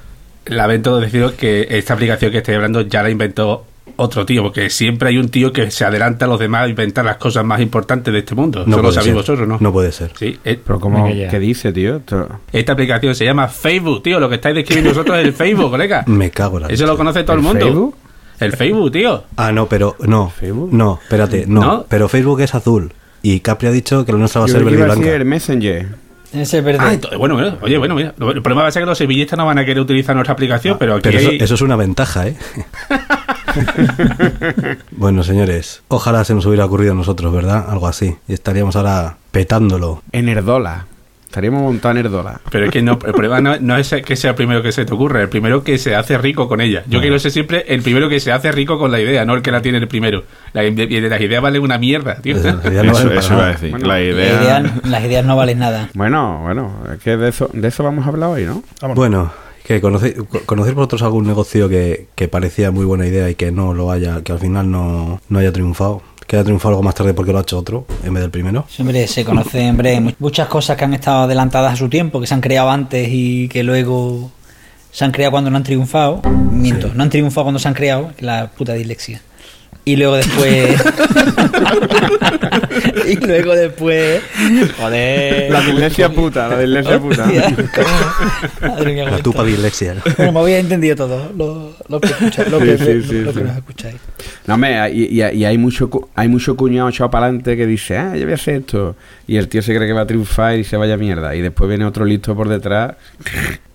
lamento 0.46 0.98
deciros 1.00 1.32
que 1.32 1.66
esta 1.70 1.94
aplicación 1.94 2.30
que 2.32 2.38
estoy 2.38 2.54
hablando 2.54 2.82
ya 2.82 3.02
la 3.02 3.10
inventó 3.10 3.64
otro 3.98 4.26
tío, 4.26 4.42
porque 4.42 4.68
siempre 4.68 5.08
hay 5.08 5.16
un 5.16 5.30
tío 5.30 5.52
que 5.52 5.70
se 5.70 5.84
adelanta 5.84 6.26
a 6.26 6.28
los 6.28 6.38
demás 6.38 6.64
a 6.64 6.68
inventar 6.68 7.04
las 7.04 7.16
cosas 7.16 7.44
más 7.44 7.60
importantes 7.62 8.12
de 8.12 8.18
este 8.20 8.34
mundo. 8.34 8.64
Eso 8.66 8.82
lo 8.82 8.92
sabéis 8.92 9.14
vosotros, 9.14 9.48
¿no? 9.48 9.56
No 9.60 9.72
puede 9.72 9.90
ser. 9.90 10.12
Sí, 10.18 10.38
eh, 10.44 10.60
Pero 10.66 11.08
ya. 11.14 11.28
¿qué 11.28 11.38
dice, 11.38 11.72
tío? 11.72 11.96
Esto- 11.96 12.28
esta 12.52 12.72
aplicación 12.72 13.14
se 13.14 13.24
llama 13.24 13.48
Facebook, 13.48 14.02
tío. 14.02 14.20
Lo 14.20 14.28
que 14.28 14.34
estáis 14.34 14.54
describiendo 14.54 14.90
vosotros 14.90 15.18
es 15.18 15.24
el 15.24 15.32
Facebook, 15.32 15.70
colega. 15.70 16.04
Me 16.06 16.30
cago 16.30 16.58
en 16.58 16.64
la 16.64 16.68
Eso 16.68 16.84
lo 16.86 16.96
conoce 16.96 17.22
todo 17.24 17.34
el, 17.34 17.38
¿El 17.38 17.44
mundo. 17.44 17.64
Facebook? 17.66 17.96
El 18.38 18.52
Facebook, 18.52 18.92
tío. 18.92 19.24
Ah, 19.36 19.50
no, 19.52 19.66
pero 19.66 19.96
no. 20.00 20.28
¿Facebook? 20.28 20.68
No, 20.72 20.98
espérate, 21.02 21.46
no, 21.46 21.60
¿No? 21.62 21.86
Pero 21.88 22.08
Facebook 22.08 22.40
es 22.42 22.54
azul. 22.54 22.92
Y 23.22 23.40
Capri 23.40 23.68
ha 23.68 23.72
dicho 23.72 24.04
que 24.04 24.12
la 24.12 24.18
nuestra 24.18 24.40
va 24.40 24.44
a 24.44 24.48
ser 24.48 24.62
verde 24.62 24.78
y 24.78 24.82
blanca. 24.82 25.10
el 25.14 25.24
Messenger. 25.24 25.88
Ese 26.36 26.58
es 26.58 26.64
verde. 26.64 26.78
Ah, 26.82 26.92
entonces, 26.92 27.18
bueno, 27.18 27.34
bueno, 27.34 27.56
oye, 27.62 27.78
bueno, 27.78 27.94
mira. 27.94 28.08
El 28.18 28.42
problema 28.42 28.62
va 28.62 28.68
a 28.68 28.70
ser 28.70 28.82
que 28.82 28.86
los 28.86 28.98
sevillistas 28.98 29.36
no 29.38 29.46
van 29.46 29.58
a 29.58 29.64
querer 29.64 29.80
utilizar 29.80 30.14
nuestra 30.14 30.32
aplicación, 30.34 30.76
pero 30.78 30.94
aquí 30.94 31.02
Pero 31.04 31.18
eso, 31.18 31.30
hay- 31.30 31.38
eso 31.40 31.54
es 31.54 31.60
una 31.62 31.76
ventaja, 31.76 32.28
¿eh? 32.28 32.36
bueno, 34.92 35.22
señores, 35.22 35.82
ojalá 35.88 36.24
se 36.24 36.34
nos 36.34 36.46
hubiera 36.46 36.64
ocurrido 36.64 36.92
a 36.92 36.96
nosotros, 36.96 37.32
¿verdad? 37.32 37.66
Algo 37.68 37.86
así. 37.88 38.16
Y 38.28 38.32
estaríamos 38.34 38.76
ahora 38.76 39.16
petándolo. 39.30 40.02
En 40.12 40.28
Erdola. 40.28 40.86
Estaríamos 41.26 41.62
montados 41.62 41.98
en 41.98 42.06
Erdola. 42.06 42.40
Pero 42.50 42.64
es 42.66 42.70
que 42.70 42.80
no, 42.82 42.92
el 42.92 43.12
problema 43.12 43.40
no, 43.40 43.58
no 43.60 43.76
es 43.76 43.94
que 44.04 44.16
sea 44.16 44.30
el 44.30 44.36
primero 44.36 44.62
que 44.62 44.72
se 44.72 44.84
te 44.86 44.94
ocurre, 44.94 45.20
el 45.22 45.28
primero 45.28 45.62
que 45.62 45.76
se 45.76 45.94
hace 45.94 46.16
rico 46.16 46.48
con 46.48 46.60
ella. 46.62 46.82
Yo 46.88 47.00
quiero 47.00 47.18
ser 47.18 47.30
siempre 47.30 47.64
el 47.68 47.82
primero 47.82 48.08
que 48.08 48.20
se 48.20 48.32
hace 48.32 48.50
rico 48.52 48.78
con 48.78 48.90
la 48.90 49.00
idea, 49.00 49.24
no 49.26 49.34
el 49.34 49.42
que 49.42 49.50
la 49.50 49.60
tiene 49.60 49.78
el 49.78 49.88
primero. 49.88 50.22
La, 50.54 50.64
y 50.64 50.74
las 51.00 51.20
ideas 51.20 51.42
valen 51.42 51.62
una 51.62 51.76
mierda, 51.78 52.16
tío. 52.22 52.36
Eso, 52.36 52.48
iba 52.48 53.44
a 53.44 53.48
decir. 53.48 53.70
Bueno, 53.70 53.86
la 53.86 53.98
Las 53.98 54.02
idea. 54.04 54.40
ideas- 54.60 54.72
las 54.86 55.04
ideas 55.04 55.24
no 55.26 55.36
valen 55.36 55.58
nada. 55.58 55.90
Bueno, 55.94 56.40
bueno, 56.42 56.72
es 56.94 57.00
que 57.02 57.16
de 57.16 57.28
eso, 57.28 57.50
de 57.52 57.68
eso 57.68 57.82
vamos 57.84 58.06
a 58.06 58.08
hablar 58.08 58.30
hoy, 58.30 58.44
¿no? 58.44 58.62
Vámonos. 58.80 58.96
Bueno, 58.96 59.32
que 59.64 59.80
conocéis, 59.80 60.14
co- 60.30 60.40
¿conocéis 60.46 60.74
vosotros 60.76 61.02
algún 61.02 61.26
negocio 61.26 61.68
que, 61.68 62.06
que 62.14 62.28
parecía 62.28 62.70
muy 62.70 62.84
buena 62.84 63.06
idea 63.06 63.28
y 63.28 63.34
que 63.34 63.50
no 63.52 63.74
lo 63.74 63.90
haya, 63.90 64.22
que 64.22 64.32
al 64.32 64.38
final 64.38 64.70
no, 64.70 65.20
no 65.28 65.38
haya 65.38 65.52
triunfado? 65.52 66.02
Que 66.26 66.36
haya 66.36 66.44
triunfado 66.44 66.70
algo 66.70 66.82
más 66.82 66.94
tarde 66.94 67.14
porque 67.14 67.32
lo 67.32 67.38
ha 67.38 67.42
hecho 67.42 67.58
otro 67.58 67.86
en 68.04 68.12
vez 68.14 68.20
del 68.22 68.30
primero. 68.30 68.66
Sí, 68.68 68.82
hombre, 68.82 69.06
se 69.06 69.24
conocen 69.24 69.70
hombre, 69.70 70.00
mu- 70.00 70.12
muchas 70.18 70.48
cosas 70.48 70.76
que 70.76 70.84
han 70.84 70.94
estado 70.94 71.22
adelantadas 71.22 71.74
a 71.74 71.76
su 71.76 71.88
tiempo, 71.88 72.20
que 72.20 72.26
se 72.26 72.34
han 72.34 72.40
creado 72.40 72.70
antes 72.70 73.08
y 73.10 73.48
que 73.48 73.62
luego 73.62 74.30
se 74.90 75.04
han 75.04 75.12
creado 75.12 75.30
cuando 75.32 75.50
no 75.50 75.56
han 75.58 75.62
triunfado. 75.62 76.22
Miento, 76.50 76.90
no 76.94 77.02
han 77.04 77.10
triunfado 77.10 77.44
cuando 77.44 77.58
se 77.60 77.68
han 77.68 77.74
creado, 77.74 78.10
que 78.16 78.24
la 78.24 78.48
puta 78.50 78.72
dislexia. 78.72 79.20
Y 79.88 79.94
luego 79.96 80.16
después. 80.16 80.84
y 83.06 83.16
luego 83.24 83.54
después. 83.54 84.20
Joder. 84.78 85.50
La 85.52 85.60
dislexia 85.60 86.08
puta, 86.10 86.48
la 86.48 86.58
dislexia 86.58 86.98
puta. 87.00 87.26
Madre 88.62 88.92
mía, 88.94 89.08
La 89.10 89.18
tupa 89.18 89.44
dislexia. 89.44 89.94
Bueno, 90.16 90.32
me 90.32 90.40
había 90.40 90.58
entendido 90.58 90.96
todo. 90.96 91.32
Lo, 91.36 91.72
lo 91.88 92.00
que 92.00 92.08
escucháis. 92.08 92.50
Lo 92.50 92.58
Sí, 92.60 92.66
que, 92.66 92.78
sí, 92.78 93.02
sí, 93.08 93.20
lo 93.20 93.32
que 93.32 93.38
sí. 93.40 93.44
nos 93.46 93.56
escucháis. 93.56 93.96
No, 94.46 94.54
hombre, 94.54 94.90
y, 94.92 95.20
y- 95.22 95.34
y 95.36 95.44
hay 95.44 95.56
mucho 95.58 95.88
cu- 95.88 96.08
hay 96.14 96.28
mucho 96.28 96.56
cuñado 96.56 96.88
echado 96.88 97.10
para 97.10 97.26
adelante 97.26 97.56
que 97.56 97.66
dice, 97.66 97.96
ah, 97.96 98.16
yo 98.16 98.24
voy 98.24 98.32
a 98.32 98.34
hacer 98.34 98.56
esto. 98.56 98.96
Y 99.28 99.36
el 99.36 99.48
tío 99.48 99.62
se 99.62 99.74
cree 99.74 99.86
que 99.86 99.92
va 99.94 100.02
a 100.02 100.06
triunfar 100.06 100.58
y 100.58 100.64
se 100.64 100.76
vaya 100.76 100.94
a 100.94 100.98
mierda. 100.98 101.34
Y 101.36 101.42
después 101.42 101.68
viene 101.68 101.84
otro 101.84 102.04
listo 102.04 102.34
por 102.34 102.48
detrás 102.48 102.96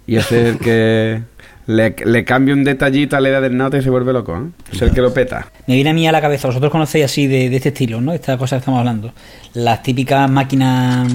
y 0.08 0.16
ese 0.18 0.42
es 0.42 0.48
el 0.56 0.58
que 0.60 1.22
le, 1.68 1.96
le 2.06 2.26
cambia 2.26 2.54
un 2.54 2.64
detallito 2.64 3.16
a 3.16 3.20
la 3.20 3.30
edad 3.30 3.42
del 3.42 3.56
nota 3.58 3.78
y 3.78 3.82
se 3.82 3.90
vuelve 3.90 4.14
loco. 4.14 4.36
¿eh? 4.36 4.50
Es 4.72 4.82
el 4.82 4.92
que 4.92 5.02
lo 5.02 5.14
peta. 5.14 5.48
Me 5.68 5.76
viene 5.76 5.90
a 5.90 5.94
mí 5.94 6.08
a 6.08 6.12
la 6.12 6.22
cabeza, 6.22 6.48
vosotros 6.48 6.72
conocéis 6.72 7.06
así 7.06 7.28
de, 7.28 7.56
este 7.56 7.70
estilo, 7.70 8.02
¿no? 8.02 8.14
Esta 8.14 8.38
cosa 8.38 8.56
que 8.56 8.60
estamos 8.60 8.80
hablando. 8.80 9.14
Las 9.54 9.82
típicas 9.84 10.30
máquinas 10.30 11.12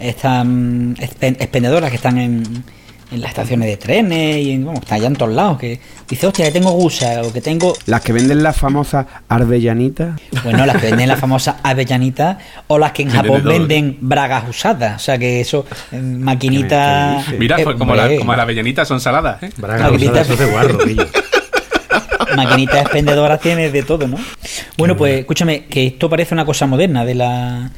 estas 0.00 0.44
mm, 0.44 0.92
expen- 0.94 1.36
expendedoras 1.38 1.90
que 1.90 1.96
están 1.96 2.18
en, 2.18 2.42
en 3.12 3.20
las 3.20 3.30
estaciones 3.30 3.68
de 3.68 3.76
trenes 3.76 4.38
y 4.38 4.52
en, 4.52 4.64
bueno, 4.64 4.80
están 4.80 4.96
allá 4.98 5.06
en 5.08 5.16
todos 5.16 5.32
lados. 5.32 5.58
Que 5.58 5.78
dice, 6.08 6.26
hostia, 6.26 6.46
que 6.46 6.52
tengo 6.52 6.70
gusa 6.72 7.22
o 7.22 7.32
que 7.32 7.40
tengo. 7.40 7.74
Las 7.86 8.00
que 8.00 8.12
venden 8.12 8.42
las 8.42 8.56
famosas 8.56 9.06
arbellanitas. 9.28 10.20
Bueno, 10.44 10.64
las 10.66 10.76
que 10.80 10.88
venden 10.88 11.08
las 11.08 11.20
famosas 11.20 11.56
avellanitas 11.62 12.38
o 12.68 12.78
las 12.78 12.92
que 12.92 13.02
en 13.02 13.10
Japón 13.10 13.42
todo, 13.42 13.52
venden 13.52 13.98
bragas 14.00 14.48
usadas. 14.48 15.00
O 15.00 15.04
sea, 15.04 15.18
que 15.18 15.40
eso, 15.40 15.66
eh, 15.92 16.00
maquinitas. 16.00 17.24
¿Qué- 17.26 17.32
qué 17.32 17.38
Mira, 17.38 17.60
eh, 17.60 17.64
pues 17.64 17.76
como, 17.76 17.94
la, 17.94 18.16
como 18.16 18.32
las 18.32 18.40
avellanitas 18.42 18.88
son 18.88 19.00
saladas, 19.00 19.42
¿eh? 19.42 19.50
Braga, 19.56 19.84
Maquinita. 19.90 20.10
usada, 20.12 20.22
eso 20.22 20.32
es 20.34 20.38
de 20.38 20.46
guarro, 20.46 20.78
pillo. 20.84 21.06
Maquinitas 22.36 22.82
expendedoras 22.82 23.40
tiene 23.40 23.70
de 23.70 23.82
todo, 23.82 24.06
¿no? 24.08 24.16
Bueno, 24.76 24.96
pues 24.96 25.20
escúchame, 25.20 25.64
que 25.64 25.86
esto 25.86 26.08
parece 26.08 26.34
una 26.34 26.44
cosa 26.44 26.66
moderna 26.66 27.04
de 27.04 27.14
la 27.14 27.70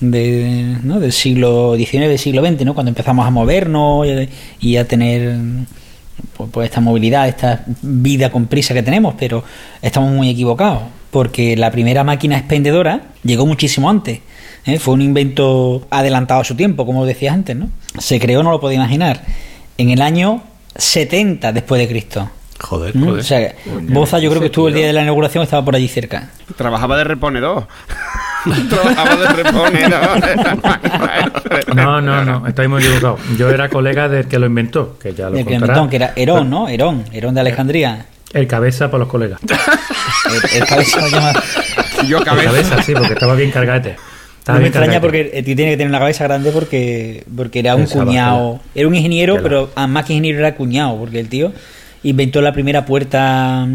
del 0.00 1.12
siglo 1.12 1.76
XIX, 1.76 2.20
siglo 2.20 2.44
XX, 2.44 2.64
¿no? 2.64 2.74
Cuando 2.74 2.90
empezamos 2.90 3.26
a 3.26 3.30
movernos 3.30 4.06
y, 4.06 4.28
y 4.68 4.76
a 4.76 4.86
tener 4.86 5.36
pues, 6.36 6.50
pues 6.52 6.66
esta 6.66 6.80
movilidad, 6.80 7.28
esta 7.28 7.64
vida 7.82 8.30
con 8.30 8.46
prisa 8.46 8.74
que 8.74 8.82
tenemos, 8.82 9.14
pero 9.18 9.44
estamos 9.80 10.12
muy 10.12 10.30
equivocados, 10.30 10.82
porque 11.10 11.56
la 11.56 11.70
primera 11.70 12.04
máquina 12.04 12.36
expendedora 12.36 13.12
llegó 13.22 13.46
muchísimo 13.46 13.88
antes. 13.88 14.20
¿eh? 14.64 14.78
Fue 14.78 14.94
un 14.94 15.02
invento 15.02 15.86
adelantado 15.90 16.40
a 16.40 16.44
su 16.44 16.54
tiempo, 16.54 16.86
como 16.86 17.06
decías 17.06 17.34
antes, 17.34 17.56
¿no? 17.56 17.68
Se 17.98 18.18
creó, 18.18 18.42
no 18.42 18.50
lo 18.50 18.60
podía 18.60 18.76
imaginar, 18.76 19.22
en 19.78 19.90
el 19.90 20.02
año 20.02 20.42
70 20.76 21.52
después 21.52 21.80
de 21.80 21.88
Cristo. 21.88 22.30
Joder. 22.62 22.96
¿Mm? 22.96 23.08
O 23.08 23.22
sea, 23.22 23.54
Boza 23.88 24.18
yo 24.18 24.30
creo 24.30 24.40
que 24.40 24.46
estuvo 24.46 24.68
el 24.68 24.74
día 24.74 24.86
de 24.86 24.92
la 24.92 25.02
inauguración, 25.02 25.42
estaba 25.44 25.64
por 25.64 25.74
allí 25.76 25.88
cerca. 25.88 26.30
Trabajaba 26.56 26.96
de 26.96 27.04
reponedor. 27.04 27.66
Trabajaba 28.70 29.16
de 29.16 29.42
reponedor. 29.42 29.92
No, 31.74 32.00
no, 32.00 32.24
no, 32.24 32.46
estáis 32.46 32.68
muy 32.68 32.82
equivocados. 32.82 33.20
Yo 33.38 33.50
era 33.50 33.68
colega 33.68 34.08
del 34.08 34.26
que 34.26 34.38
lo 34.38 34.46
inventó, 34.46 34.98
que 34.98 35.12
ya 35.14 35.28
lo 35.30 35.36
El 35.38 35.46
que 35.46 35.54
inventó, 35.54 35.88
que 35.88 35.96
era 35.96 36.12
Herón, 36.16 36.48
¿no? 36.50 36.68
Herón, 36.68 37.04
Herón 37.12 37.34
de 37.34 37.40
Alejandría. 37.40 38.06
El 38.32 38.46
cabeza 38.46 38.86
para 38.90 39.00
los 39.00 39.08
colegas. 39.08 39.40
El, 40.54 40.60
el 40.62 40.66
cabeza 40.68 41.00
lo 41.00 41.08
llama- 41.08 41.32
Yo 42.08 42.18
El 42.18 42.24
cabeza. 42.24 42.50
cabeza, 42.50 42.82
sí, 42.82 42.92
porque 42.94 43.12
estaba 43.12 43.34
bien 43.34 43.50
cargate. 43.50 43.96
Estaba 44.38 44.58
No 44.58 44.62
me 44.62 44.68
extraña 44.68 44.92
cargate. 45.00 45.00
porque 45.28 45.42
tío 45.42 45.56
tiene 45.56 45.70
que 45.72 45.76
tener 45.76 45.88
una 45.88 45.98
cabeza 45.98 46.24
grande 46.24 46.50
porque, 46.52 47.24
porque 47.36 47.58
era 47.58 47.74
un 47.74 47.82
Pensaba, 47.82 48.04
cuñado. 48.06 48.60
Era 48.74 48.88
un 48.88 48.94
ingeniero, 48.94 49.38
pero 49.42 49.70
ah, 49.74 49.86
más 49.86 50.04
que 50.06 50.14
ingeniero 50.14 50.38
era 50.38 50.54
cuñado, 50.54 50.96
porque 50.96 51.20
el 51.20 51.28
tío 51.28 51.52
inventó 52.02 52.40
la 52.40 52.52
primera 52.52 52.84
puerta 52.84 53.68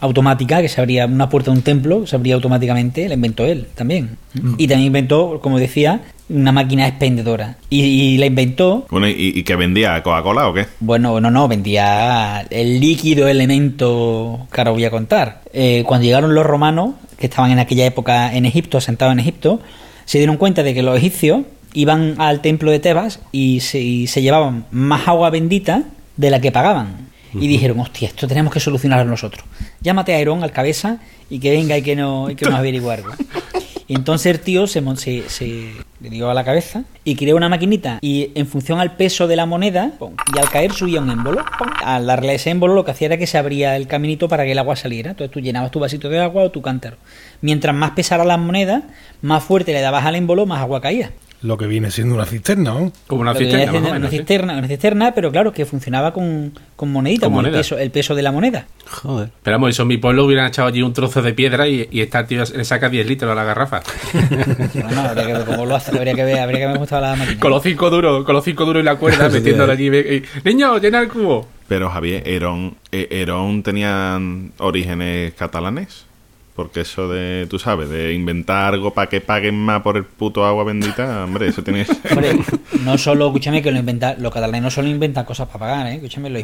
automática 0.00 0.62
que 0.62 0.68
se 0.68 0.80
abría, 0.80 1.06
una 1.06 1.28
puerta 1.28 1.50
de 1.50 1.56
un 1.56 1.62
templo, 1.62 2.06
se 2.06 2.16
abría 2.16 2.34
automáticamente, 2.34 3.08
la 3.08 3.14
inventó 3.14 3.44
él 3.44 3.66
también. 3.74 4.16
Mm. 4.34 4.54
Y 4.58 4.68
también 4.68 4.86
inventó, 4.86 5.40
como 5.40 5.58
decía, 5.58 6.02
una 6.28 6.52
máquina 6.52 6.86
expendedora. 6.86 7.56
Y, 7.70 7.82
y 7.82 8.18
la 8.18 8.26
inventó 8.26 8.86
Bueno, 8.90 9.08
¿y, 9.08 9.32
y 9.34 9.42
que 9.42 9.56
vendía 9.56 10.02
Coca-Cola 10.02 10.48
o 10.48 10.54
qué? 10.54 10.66
Bueno, 10.80 11.20
no, 11.20 11.30
no, 11.30 11.48
vendía 11.48 12.46
el 12.50 12.80
líquido 12.80 13.28
elemento 13.28 14.46
que 14.52 14.60
ahora 14.60 14.70
voy 14.70 14.84
a 14.84 14.90
contar. 14.90 15.42
Eh, 15.52 15.84
cuando 15.86 16.04
llegaron 16.04 16.34
los 16.34 16.46
romanos, 16.46 16.94
que 17.18 17.26
estaban 17.26 17.50
en 17.50 17.58
aquella 17.58 17.86
época 17.86 18.34
en 18.34 18.46
Egipto, 18.46 18.78
asentados 18.78 19.12
en 19.12 19.20
Egipto, 19.20 19.60
se 20.04 20.18
dieron 20.18 20.36
cuenta 20.36 20.62
de 20.62 20.74
que 20.74 20.82
los 20.82 20.96
egipcios 20.96 21.42
iban 21.74 22.14
al 22.18 22.40
templo 22.40 22.70
de 22.70 22.78
Tebas 22.78 23.20
y 23.32 23.60
se, 23.60 23.80
y 23.80 24.06
se 24.06 24.22
llevaban 24.22 24.64
más 24.70 25.06
agua 25.08 25.30
bendita 25.30 25.82
de 26.16 26.30
la 26.30 26.40
que 26.40 26.52
pagaban. 26.52 27.08
Y 27.34 27.46
dijeron, 27.46 27.80
hostia, 27.80 28.08
esto 28.08 28.26
tenemos 28.26 28.52
que 28.52 28.60
solucionarlo 28.60 29.10
nosotros. 29.10 29.44
Llámate 29.80 30.14
a 30.14 30.18
Herón, 30.20 30.42
al 30.42 30.52
cabeza, 30.52 30.98
y 31.30 31.38
que 31.40 31.50
venga 31.50 31.76
y 31.76 31.82
que, 31.82 31.96
no, 31.96 32.30
y 32.30 32.34
que 32.34 32.46
nos 32.46 32.54
averigüe 32.58 32.92
algo. 32.92 33.10
Y 33.86 33.94
entonces 33.94 34.26
el 34.34 34.40
tío 34.40 34.66
se, 34.66 34.82
se, 34.96 35.28
se 35.30 35.72
le 36.00 36.10
dio 36.10 36.30
a 36.30 36.34
la 36.34 36.44
cabeza 36.44 36.84
y 37.04 37.16
creó 37.16 37.36
una 37.36 37.48
maquinita 37.48 37.98
y 38.02 38.32
en 38.34 38.46
función 38.46 38.80
al 38.80 38.96
peso 38.96 39.26
de 39.26 39.34
la 39.34 39.46
moneda 39.46 39.92
pum, 39.98 40.12
y 40.34 40.38
al 40.38 40.50
caer 40.50 40.72
subía 40.72 41.00
un 41.00 41.10
émbolo. 41.10 41.42
pum. 41.58 41.68
Al 41.82 42.04
darle 42.04 42.34
ese 42.34 42.50
émbolo 42.50 42.74
lo 42.74 42.84
que 42.84 42.90
hacía 42.90 43.06
era 43.06 43.16
que 43.16 43.26
se 43.26 43.38
abría 43.38 43.76
el 43.76 43.86
caminito 43.86 44.28
para 44.28 44.44
que 44.44 44.52
el 44.52 44.58
agua 44.58 44.76
saliera. 44.76 45.12
Entonces 45.12 45.32
tú 45.32 45.40
llenabas 45.40 45.70
tu 45.70 45.80
vasito 45.80 46.10
de 46.10 46.20
agua 46.20 46.42
o 46.42 46.50
tu 46.50 46.60
cántaro. 46.60 46.98
Mientras 47.40 47.74
más 47.74 47.92
pesara 47.92 48.26
las 48.26 48.38
monedas, 48.38 48.82
más 49.22 49.42
fuerte 49.42 49.72
le 49.72 49.80
dabas 49.80 50.04
al 50.04 50.16
émbolo, 50.16 50.44
más 50.44 50.60
agua 50.60 50.82
caía. 50.82 51.12
Lo 51.40 51.56
que 51.56 51.66
viene 51.66 51.90
siendo 51.92 52.14
una 52.16 52.26
cisterna, 52.26 52.74
¿no? 52.74 52.92
Como 53.06 53.20
una 53.20 53.32
Lo 53.32 53.38
que 53.38 53.44
cisterna, 53.44 53.70
viene 53.72 53.72
más 53.72 53.72
o 53.72 53.72
siendo 53.72 53.94
menos, 53.94 53.98
una 54.00 54.10
sí. 54.10 54.16
cisterna, 54.16 54.58
una 54.58 54.66
cisterna, 54.68 55.12
pero 55.14 55.30
claro, 55.30 55.52
que 55.52 55.64
funcionaba 55.66 56.12
con, 56.12 56.52
con 56.74 56.90
monedita, 56.90 57.26
Con 57.26 57.36
con, 57.36 57.46
el, 57.46 57.52
peso, 57.52 57.78
el 57.78 57.90
peso 57.92 58.14
de 58.16 58.22
la 58.22 58.32
moneda. 58.32 58.66
Joder. 58.90 59.30
Pero 59.42 59.54
vamos, 59.56 59.70
eso 59.70 59.82
en 59.82 59.88
mi 59.88 59.98
pueblo 59.98 60.24
hubieran 60.24 60.46
echado 60.48 60.66
allí 60.68 60.82
un 60.82 60.92
trozo 60.92 61.22
de 61.22 61.32
piedra 61.34 61.68
y, 61.68 61.88
y 61.92 62.00
esta 62.00 62.26
tío 62.26 62.42
le 62.54 62.64
saca 62.64 62.88
10 62.88 63.06
litros 63.06 63.30
a 63.30 63.34
la 63.34 63.44
garrafa. 63.44 63.82
Bueno, 64.74 65.00
habría 65.02 65.26
que 65.26 65.32
ver 65.34 65.44
cómo 65.44 65.66
lo 65.66 65.76
hace, 65.76 65.96
habría 65.96 66.14
que 66.14 66.24
ver, 66.24 66.38
habría 66.40 66.58
que 66.60 66.64
haber 66.64 66.78
gustado 66.78 67.02
la 67.02 67.16
máquina. 67.16 67.40
Con 67.40 67.50
los 67.50 67.62
cinco 67.62 67.90
duros, 67.90 68.24
con 68.24 68.34
los 68.34 68.44
cinco 68.44 68.64
duros 68.64 68.82
y 68.82 68.84
la 68.84 68.96
cuerda, 68.96 69.26
a 69.26 69.72
allí. 69.72 69.86
y- 69.88 70.22
Niño, 70.44 70.78
llena 70.78 71.00
el 71.00 71.08
cubo. 71.08 71.46
Pero 71.68 71.90
Javier, 71.90 72.26
Herón, 72.26 72.76
eh, 72.92 73.08
Herón 73.10 73.62
tenían 73.62 74.52
orígenes 74.58 75.34
catalanes. 75.34 76.06
Porque 76.58 76.80
eso 76.80 77.08
de, 77.08 77.46
tú 77.48 77.60
sabes, 77.60 77.88
de 77.88 78.12
inventar 78.14 78.74
algo 78.74 78.92
para 78.92 79.08
que 79.08 79.20
paguen 79.20 79.54
más 79.54 79.80
por 79.80 79.96
el 79.96 80.02
puto 80.04 80.44
agua 80.44 80.64
bendita, 80.64 81.22
hombre, 81.22 81.46
eso 81.46 81.62
tiene 81.62 81.84
que 81.84 81.94
ser- 81.94 82.12
Hombre, 82.12 82.36
no 82.82 82.98
solo, 82.98 83.26
escúchame, 83.28 83.62
que 83.62 83.70
lo 83.70 83.78
inventa, 83.78 84.16
los 84.18 84.32
catalanes 84.34 84.62
no 84.62 84.68
solo 84.72 84.88
inventan 84.88 85.24
cosas 85.24 85.46
para 85.46 85.60
pagar, 85.60 85.86
¿eh? 85.86 85.94
Escúchame, 85.94 86.28
los, 86.30 86.42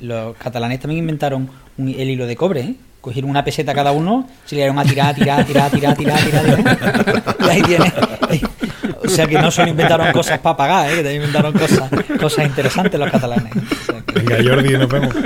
los 0.00 0.34
catalanes 0.36 0.80
también 0.80 1.00
inventaron 1.00 1.50
un- 1.76 1.88
el 1.90 2.08
hilo 2.08 2.26
de 2.26 2.36
cobre, 2.36 2.60
¿eh? 2.62 2.74
Cogieron 3.02 3.28
una 3.28 3.44
peseta 3.44 3.74
cada 3.74 3.92
uno, 3.92 4.26
se 4.46 4.54
le 4.54 4.62
dieron 4.62 4.78
a 4.78 4.84
tirar, 4.84 5.14
tirar, 5.14 5.44
tirar, 5.44 5.70
tirar, 5.70 5.94
tirar, 5.94 6.18
tirar, 6.24 6.44
tirar. 6.44 7.22
Y 7.44 7.48
ahí 7.50 7.60
tiene. 7.60 7.92
O 9.04 9.08
sea 9.10 9.26
que 9.26 9.34
no 9.42 9.50
solo 9.50 9.68
inventaron 9.68 10.10
cosas 10.12 10.38
para 10.38 10.56
pagar, 10.56 10.86
¿eh? 10.90 10.94
Que 10.96 11.02
también 11.02 11.16
inventaron 11.24 11.52
cosas, 11.52 11.90
cosas 12.18 12.46
interesantes 12.46 12.98
los 12.98 13.10
catalanes. 13.10 13.52
O 13.56 13.84
sea 13.92 14.00
que- 14.06 14.20
Venga, 14.20 14.36
Jordi, 14.54 14.72
nos 14.78 14.88
vemos. 14.88 15.14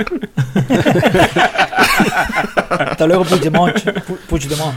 Hasta 2.69 3.07
luego, 3.07 3.23
Puigdemont. 3.25 3.75
Pu- 3.75 4.17
Puigdemont. 4.27 4.75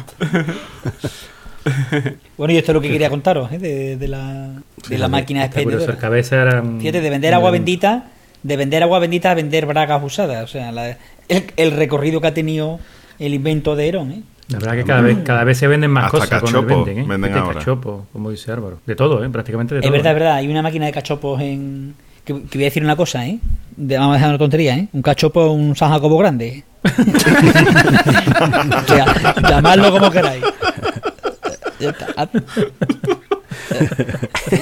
Bueno, 2.37 2.55
y 2.55 2.57
esto 2.57 2.73
es 2.73 2.75
lo 2.75 2.81
que 2.81 2.89
quería 2.91 3.11
contaros, 3.11 3.53
¿eh? 3.53 3.59
De, 3.59 3.97
de 3.97 4.09
la, 4.09 4.53
de 4.89 4.99
la 4.99 5.09
máquina 5.09 5.45
expendedora. 5.45 5.97
cabeza 5.97 6.37
era... 6.43 6.63
mm, 6.63 6.81
Fíjate, 6.81 7.01
de 7.01 7.11
vender 7.11 7.35
agua 7.35 7.51
bendita, 7.51 8.05
de 8.43 8.57
vender 8.57 8.83
agua 8.83 8.99
bendita 9.01 9.31
a 9.33 9.35
vender 9.35 9.67
bragas 9.67 10.03
usadas. 10.03 10.45
O 10.45 10.47
sea, 10.47 10.73
la- 10.73 10.97
el, 11.29 11.45
el 11.57 11.73
recorrido 11.73 12.21
que 12.21 12.29
ha 12.29 12.35
tenido 12.35 12.79
el 13.19 13.35
invento 13.35 13.77
de 13.77 13.89
Herón, 13.89 14.13
¿eh? 14.13 14.23
La 14.49 14.59
verdad 14.61 14.77
que 14.77 14.85
cada 14.85 15.03
vez, 15.03 15.19
cada 15.25 15.45
vez 15.45 15.59
se 15.59 15.67
venden 15.67 15.91
más 15.91 16.07
Hasta 16.07 16.19
cosas 16.21 16.41
cachopo 16.41 16.85
venden, 16.85 16.99
¿eh? 17.01 17.05
venden 17.07 17.35
ahora. 17.35 17.59
cachopo, 17.59 18.07
como 18.15 18.31
dice 18.31 18.51
Álvaro. 18.51 18.79
De 18.87 18.97
todo, 18.97 19.23
¿eh? 19.23 19.29
Prácticamente 19.29 19.75
de 19.75 19.81
Es 19.81 19.85
todo. 19.85 19.93
verdad, 19.93 20.13
es 20.13 20.17
¿eh? 20.17 20.19
verdad. 20.21 20.35
Hay 20.37 20.49
una 20.49 20.63
máquina 20.63 20.87
de 20.87 20.93
cachopos 20.93 21.39
en. 21.43 21.95
Que, 22.29 22.35
que 22.43 22.59
voy 22.59 22.65
a 22.65 22.67
decir 22.67 22.85
una 22.85 22.95
cosa, 22.95 23.27
¿eh? 23.27 23.39
De- 23.77 23.97
vamos 23.97 24.13
a 24.13 24.17
dejar 24.17 24.29
una 24.29 24.39
tontería, 24.39 24.77
¿eh? 24.77 24.89
Un 24.93 25.01
cachopo 25.01 25.51
un 25.51 25.75
San 25.75 25.91
Jacobo 25.91 26.19
grande. 26.19 26.63
o 26.85 26.91
sea, 28.87 29.35
llamadlo 29.49 29.91
como 29.91 30.11
queráis. 30.11 30.45
Ya 31.81 31.89
está. 31.91 32.29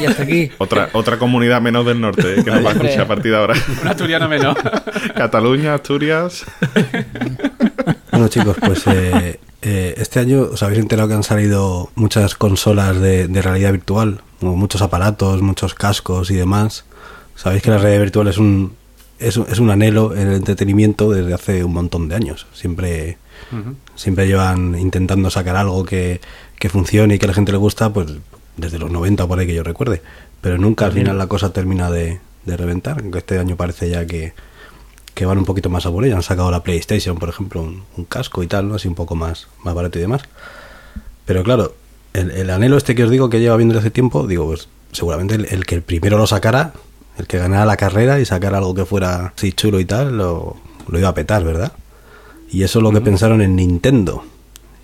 Y 0.01 0.07
hasta 0.07 0.23
aquí. 0.23 0.51
otra, 0.59 0.91
otra 0.93 1.19
comunidad 1.19 1.61
menos 1.61 1.85
del 1.87 2.01
norte, 2.01 2.39
eh, 2.41 2.45
que 2.45 2.51
nos 2.53 2.65
va 2.65 2.71
a 2.71 2.73
escuchar 2.75 3.01
a 3.01 3.09
partir 3.09 3.33
de 3.33 3.39
ahora. 3.39 3.55
Un 3.83 3.89
asturiano 3.89 4.29
menos. 4.29 4.57
Cataluña, 5.17 5.75
Asturias. 5.75 6.45
Bueno, 8.13 8.29
chicos, 8.29 8.57
pues 8.61 8.87
eh, 8.87 9.41
eh, 9.63 9.95
este 9.97 10.21
año 10.21 10.43
os 10.53 10.63
habéis 10.63 10.79
enterado 10.81 11.09
que 11.09 11.15
han 11.15 11.23
salido 11.25 11.91
muchas 11.97 12.35
consolas 12.37 13.01
de, 13.01 13.27
de 13.29 13.43
realidad 13.43 13.73
virtual, 13.73 14.21
como 14.41 14.55
muchos 14.57 14.83
aparatos, 14.83 15.41
muchos 15.43 15.75
cascos 15.75 16.31
y 16.31 16.35
demás. 16.35 16.85
Sabéis 17.37 17.63
que 17.63 17.71
la 17.71 17.79
realidad 17.79 18.03
virtual 18.03 18.29
es 18.29 18.39
un, 18.39 18.73
es 19.19 19.37
un, 19.37 19.47
es 19.49 19.59
un 19.59 19.71
anhelo 19.71 20.15
en 20.15 20.29
el 20.29 20.35
entretenimiento 20.35 21.11
desde 21.11 21.33
hace 21.35 21.65
un 21.65 21.73
montón 21.73 22.09
de 22.09 22.17
años. 22.17 22.47
Siempre, 22.53 23.19
siempre 23.95 24.27
llevan 24.27 24.79
intentando 24.79 25.31
sacar 25.31 25.57
algo 25.57 25.85
que, 25.85 26.21
que 26.59 26.69
funcione 26.69 27.15
y 27.15 27.19
que 27.19 27.27
a 27.27 27.29
la 27.29 27.35
gente 27.35 27.53
le 27.53 27.59
gusta, 27.59 27.93
pues 27.93 28.09
desde 28.57 28.79
los 28.79 28.91
90 28.91 29.27
por 29.27 29.39
ahí 29.39 29.47
que 29.47 29.55
yo 29.55 29.63
recuerde. 29.63 30.03
Pero 30.41 30.59
nunca 30.59 30.87
al 30.87 30.93
final 30.93 31.19
la 31.19 31.27
cosa 31.27 31.53
termina 31.53 31.91
de, 31.91 32.21
de 32.45 32.57
reventar, 32.57 33.01
aunque 33.01 33.19
este 33.19 33.39
año 33.39 33.57
parece 33.57 33.91
ya 33.91 34.07
que, 34.07 34.33
que 35.15 35.27
van 35.27 35.39
un 35.39 35.45
poquito 35.45 35.69
más 35.71 35.87
a 35.87 35.91
por 35.91 36.05
ello. 36.05 36.17
Han 36.17 36.23
sacado 36.23 36.51
la 36.51 36.63
PlayStation, 36.63 37.19
por 37.19 37.29
ejemplo, 37.29 37.63
un, 37.63 37.85
un 37.97 38.05
casco 38.05 38.43
y 38.43 38.47
tal, 38.47 38.69
¿no? 38.69 38.77
Así 38.77 38.89
un 38.89 38.95
poco 38.95 39.15
más, 39.15 39.49
más 39.63 39.75
barato 39.75 39.99
y 39.99 40.03
demás. 40.03 40.23
Pero 41.25 41.43
claro, 41.43 41.75
el, 42.13 42.31
el 42.31 42.51
anhelo 42.51 42.77
este 42.77 42.95
que 42.95 43.05
os 43.05 43.11
digo 43.11 43.29
que 43.29 43.41
lleva 43.41 43.57
viendo 43.57 43.75
desde 43.75 43.89
hace 43.89 43.91
tiempo, 43.93 44.27
digo, 44.27 44.47
pues 44.47 44.69
seguramente 44.93 45.35
el, 45.35 45.47
el 45.47 45.67
que 45.67 45.75
el 45.75 45.83
primero 45.83 46.17
lo 46.17 46.27
sacara, 46.27 46.73
el 47.19 47.27
que 47.27 47.39
ganara 47.39 47.65
la 47.65 47.77
carrera 47.77 48.21
y 48.21 48.25
sacara 48.25 48.59
algo 48.59 48.75
que 48.75 48.85
fuera 48.85 49.33
así 49.37 49.53
chulo 49.53 49.81
y 49.81 49.85
tal, 49.85 50.17
lo, 50.19 50.57
lo 50.89 50.99
iba 50.99 51.09
a 51.09 51.15
petar, 51.15 51.45
¿verdad? 51.45 51.73
Y 52.51 52.63
eso 52.63 52.79
es 52.79 52.83
lo 52.83 52.93
que 52.93 53.01
pensaron 53.01 53.43
en 53.43 53.57
Nintendo, 53.57 54.25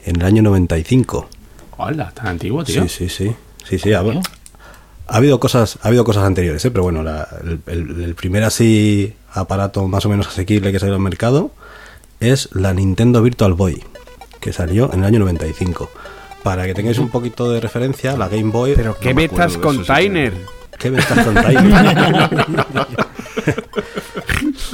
en 0.05 0.17
el 0.17 0.25
año 0.27 0.43
95. 0.43 1.29
Hola, 1.77 2.11
tan 2.13 2.27
antiguo, 2.29 2.65
tío. 2.65 2.83
Sí, 2.83 2.89
sí, 2.89 3.09
sí. 3.09 3.35
Sí, 3.65 3.79
sí. 3.79 3.93
Ha, 3.93 4.01
ha 4.01 5.17
habido 5.17 5.39
cosas, 5.41 5.79
ha 5.83 5.89
habido 5.89 6.05
cosas 6.05 6.25
anteriores, 6.25 6.65
¿eh? 6.65 6.71
pero 6.71 6.83
bueno, 6.85 7.03
la- 7.03 7.29
el, 7.43 7.61
el- 7.67 8.03
el 8.03 8.15
primer 8.15 8.45
así 8.45 9.15
aparato 9.33 9.87
más 9.89 10.05
o 10.07 10.09
menos 10.09 10.27
asequible 10.27 10.73
que 10.73 10.79
salió 10.79 10.95
al 10.95 11.01
mercado 11.01 11.53
es 12.21 12.49
la 12.53 12.73
Nintendo 12.75 13.23
Virtual 13.23 13.53
Boy, 13.55 13.83
que 14.41 14.53
salió 14.53 14.93
en 14.93 15.01
el 15.01 15.05
año 15.07 15.19
95. 15.21 15.91
Para 16.43 16.67
que 16.67 16.75
tengáis 16.75 16.99
un 16.99 17.09
poquito 17.11 17.51
de 17.51 17.61
referencia, 17.61 18.17
la 18.17 18.29
Game 18.29 18.51
Boy. 18.51 18.73
Pero 18.75 18.99
qué 18.99 19.11
No 19.11 19.15
me 19.15 19.23
metas 19.29 19.57
container. 19.59 20.35
¿Qué 20.83 20.91
me 20.91 20.99
estás 20.99 21.25
contando? 21.25 21.61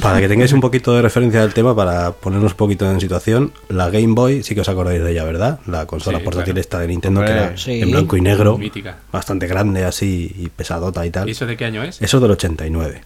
para 0.03 0.21
que 0.21 0.29
tengáis 0.29 0.53
un 0.53 0.61
poquito 0.61 0.95
de 0.95 1.03
referencia 1.03 1.41
del 1.43 1.53
tema, 1.53 1.75
para 1.77 2.12
ponernos 2.12 2.53
un 2.53 2.57
poquito 2.57 2.91
en 2.91 3.00
situación, 3.00 3.53
la 3.69 3.91
Game 3.91 4.15
Boy, 4.15 4.43
sí 4.43 4.55
que 4.55 4.61
os 4.62 4.69
acordáis 4.69 5.03
de 5.03 5.11
ella, 5.12 5.25
¿verdad? 5.25 5.59
La 5.67 5.87
consola 5.87 6.19
Sí, 6.19 6.25
portátil 6.25 6.55
claro. 6.55 6.61
esta 6.61 6.79
de 6.81 6.87
Nintendo 6.88 7.25
que 7.25 7.31
era 7.31 7.57
sí. 7.57 7.81
en 7.83 7.91
blanco 7.91 8.17
y 8.17 8.21
negro, 8.21 8.57
Mítica. 8.59 8.97
bastante 9.12 9.47
grande 9.47 9.85
así 9.85 10.33
y 10.38 10.49
pesadota 10.49 11.05
y 11.05 11.11
tal. 11.11 11.29
¿Y 11.29 11.33
eso 11.33 11.47
de 11.47 11.57
qué 11.57 11.65
año 11.67 11.83
es? 11.83 12.00
Eso 12.00 12.21
del 12.21 12.31
89. 12.33 13.03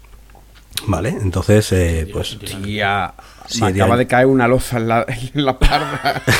Vale, 0.87 1.11
entonces, 1.11 1.71
eh, 1.73 2.09
pues 2.13 2.39
Tía, 2.39 3.15
Sí, 3.47 3.63
me 3.63 3.73
tía. 3.73 3.85
acaba 3.85 3.97
de 3.99 4.07
caer 4.07 4.27
una 4.27 4.49
loza 4.49 4.79
en 4.79 4.89
la, 4.89 5.05
en 5.35 5.45
la 5.45 5.59
parda. 5.59 6.23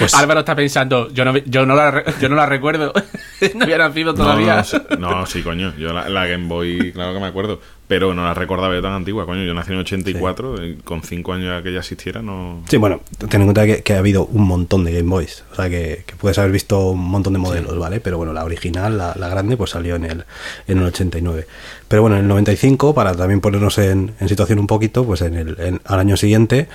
Pues- 0.00 0.14
Álvaro 0.14 0.40
está 0.40 0.54
pensando, 0.56 1.10
yo 1.12 1.24
no, 1.24 1.36
yo 1.38 1.64
no, 1.66 1.74
la, 1.76 2.04
yo 2.20 2.28
no 2.28 2.34
la 2.36 2.46
recuerdo. 2.46 2.92
no 3.54 3.62
había 3.64 3.78
nacido 3.78 4.14
todavía. 4.14 4.56
no, 4.56 4.64
sí, 4.64 4.76
no, 4.98 5.26
sí, 5.26 5.42
coño. 5.42 5.74
Yo 5.76 5.92
la, 5.92 6.08
la 6.08 6.26
Game 6.26 6.46
Boy, 6.48 6.92
claro 6.92 7.14
que 7.14 7.20
me 7.20 7.26
acuerdo. 7.26 7.60
Pero 7.88 8.14
no 8.14 8.22
la 8.22 8.34
recordaba 8.34 8.72
yo 8.72 8.80
tan 8.82 8.92
antigua, 8.92 9.26
coño. 9.26 9.42
Yo 9.44 9.52
nací 9.52 9.72
en 9.72 9.78
84, 9.80 10.64
y 10.64 10.74
con 10.76 11.02
5 11.02 11.32
años 11.32 11.46
ya 11.56 11.60
que 11.62 11.72
ya 11.72 11.80
existiera, 11.80 12.22
no. 12.22 12.62
Sí, 12.68 12.76
bueno, 12.76 13.00
ten 13.28 13.40
en 13.40 13.46
cuenta 13.48 13.66
que, 13.66 13.82
que 13.82 13.94
ha 13.94 13.98
habido 13.98 14.26
un 14.26 14.46
montón 14.46 14.84
de 14.84 14.92
Game 14.92 15.10
Boys. 15.10 15.42
O 15.50 15.56
sea, 15.56 15.68
que, 15.68 16.04
que 16.06 16.14
puedes 16.14 16.38
haber 16.38 16.52
visto 16.52 16.90
un 16.90 17.00
montón 17.00 17.32
de 17.32 17.40
modelos, 17.40 17.76
¿vale? 17.80 17.98
Pero 17.98 18.16
bueno, 18.16 18.32
la 18.32 18.44
original, 18.44 18.96
la, 18.96 19.14
la 19.16 19.28
grande, 19.28 19.56
pues 19.56 19.70
salió 19.70 19.96
en 19.96 20.04
el, 20.04 20.24
en 20.68 20.78
el 20.78 20.84
89. 20.84 21.48
Pero 21.88 22.02
bueno, 22.02 22.14
en 22.16 22.22
el 22.22 22.28
95, 22.28 22.94
para 22.94 23.12
también 23.16 23.40
ponernos 23.40 23.76
en, 23.78 24.12
en 24.20 24.28
situación 24.28 24.60
un 24.60 24.68
poquito, 24.68 25.04
pues 25.04 25.22
en 25.22 25.34
el, 25.34 25.56
en- 25.58 25.80
al 25.84 25.98
año 25.98 26.16
siguiente 26.16 26.68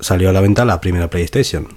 salió 0.00 0.30
a 0.30 0.32
la 0.32 0.40
venta 0.40 0.64
la 0.64 0.80
primera 0.80 1.08
PlayStation. 1.08 1.68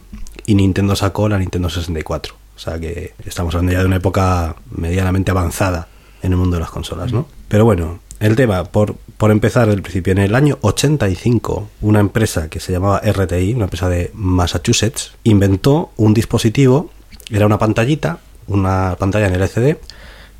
Y 0.45 0.55
Nintendo 0.55 0.95
sacó 0.95 1.29
la 1.29 1.37
Nintendo 1.39 1.69
64. 1.69 2.35
O 2.55 2.59
sea 2.59 2.79
que 2.79 3.13
estamos 3.25 3.55
hablando 3.55 3.71
ya 3.71 3.79
de 3.79 3.85
una 3.85 3.95
época 3.95 4.55
medianamente 4.71 5.31
avanzada 5.31 5.87
en 6.21 6.33
el 6.33 6.37
mundo 6.37 6.57
de 6.57 6.61
las 6.61 6.71
consolas, 6.71 7.13
¿no? 7.13 7.25
Pero 7.47 7.63
bueno, 7.63 7.99
el 8.19 8.35
tema, 8.35 8.65
por, 8.65 8.95
por 9.17 9.31
empezar 9.31 9.69
el 9.69 9.81
principio, 9.81 10.11
en 10.11 10.17
el 10.17 10.35
año 10.35 10.57
85, 10.61 11.69
una 11.81 12.01
empresa 12.01 12.49
que 12.49 12.59
se 12.59 12.73
llamaba 12.73 12.99
RTI, 12.99 13.53
una 13.53 13.65
empresa 13.65 13.87
de 13.87 14.11
Massachusetts, 14.13 15.13
inventó 15.23 15.91
un 15.95 16.13
dispositivo, 16.13 16.91
era 17.31 17.45
una 17.45 17.57
pantallita, 17.57 18.19
una 18.47 18.97
pantalla 18.99 19.27
en 19.27 19.35
LCD, 19.35 19.77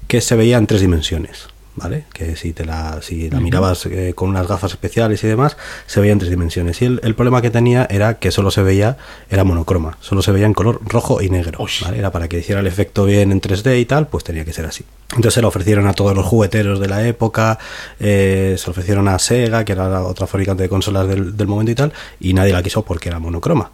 que 0.08 0.20
se 0.20 0.36
veía 0.36 0.58
en 0.58 0.68
tres 0.68 0.82
dimensiones. 0.82 1.48
¿Vale? 1.76 2.06
Que 2.12 2.36
si 2.36 2.52
te 2.52 2.66
la, 2.66 3.02
si 3.02 3.30
la 3.30 3.40
mirabas 3.40 3.86
eh, 3.86 4.14
con 4.14 4.30
unas 4.30 4.48
gafas 4.48 4.72
especiales 4.72 5.24
y 5.24 5.28
demás, 5.28 5.56
se 5.86 6.02
veía 6.02 6.12
en 6.12 6.20
tres 6.20 6.30
dimensiones. 6.30 6.82
Y 6.82 6.86
el, 6.86 7.00
el 7.04 7.16
problema 7.16 7.42
que 7.42 7.52
tenía 7.52 7.88
era 7.90 8.16
que 8.16 8.32
solo 8.32 8.52
se 8.52 8.62
veía, 8.64 8.98
era 9.30 9.46
monocroma, 9.46 9.98
solo 10.02 10.22
se 10.22 10.32
veía 10.32 10.46
en 10.46 10.54
color 10.54 10.82
rojo 10.86 11.22
y 11.22 11.30
negro. 11.30 11.66
¿vale? 11.82 12.00
Era 12.00 12.12
para 12.12 12.28
que 12.28 12.40
hiciera 12.40 12.60
el 12.60 12.68
efecto 12.68 13.06
bien 13.06 13.32
en 13.32 13.40
3D 13.40 13.80
y 13.80 13.86
tal, 13.86 14.08
pues 14.08 14.24
tenía 14.24 14.44
que 14.44 14.52
ser 14.52 14.66
así. 14.66 14.84
Entonces 15.12 15.36
se 15.36 15.42
lo 15.42 15.48
ofrecieron 15.48 15.88
a 15.88 15.94
todos 15.94 16.16
los 16.16 16.26
jugueteros 16.26 16.80
de 16.80 16.88
la 16.88 17.08
época, 17.08 17.58
eh, 18.00 18.56
se 18.58 18.68
lo 18.68 18.72
ofrecieron 18.72 19.08
a 19.08 19.18
Sega, 19.18 19.64
que 19.64 19.72
era 19.72 19.88
la 19.88 20.04
otra 20.04 20.28
fabricante 20.28 20.64
de 20.64 20.70
consolas 20.70 21.08
del, 21.08 21.38
del 21.38 21.48
momento 21.48 21.72
y 21.72 21.76
tal, 21.76 21.94
y 22.20 22.34
nadie 22.34 22.52
la 22.52 22.62
quiso 22.62 22.84
porque 22.84 23.10
era 23.10 23.20
monocroma. 23.20 23.72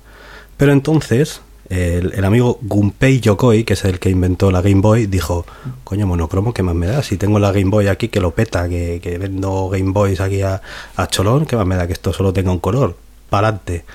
Pero 0.58 0.72
entonces 0.72 1.42
el, 1.69 2.24
amigo 2.24 2.60
Gunpei 2.62 3.19
Yokoi, 3.19 3.63
que 3.63 3.74
es 3.74 3.86
el 3.86 4.00
que 4.00 4.10
inventó 4.10 4.51
la 4.51 4.62
Game 4.62 4.81
Boy, 4.81 5.07
dijo, 5.07 5.45
coño, 5.84 6.05
monocromo, 6.05 6.53
¿qué 6.53 6.63
más 6.63 6.75
me 6.75 6.88
da? 6.88 7.01
Si 7.01 7.17
tengo 7.17 7.39
la 7.39 7.51
Game 7.51 7.72
Boy 7.72 7.88
aquí 7.88 8.10
que 8.10 8.19
lo 8.19 8.31
peta, 8.31 8.69
que, 8.69 9.17
vendo 9.19 9.69
Game 9.69 9.91
Boys 9.91 10.19
aquí 10.19 10.41
a, 10.41 10.62
a 10.95 11.07
cholón, 11.07 11.45
¿qué 11.45 11.55
más 11.55 11.65
me 11.65 11.75
da 11.75 11.88
que 11.88 11.93
esto 11.93 12.13
solo 12.13 12.34
tenga 12.34 12.51
un 12.51 12.60
color? 12.60 12.95
Pa'lante. 13.29 13.86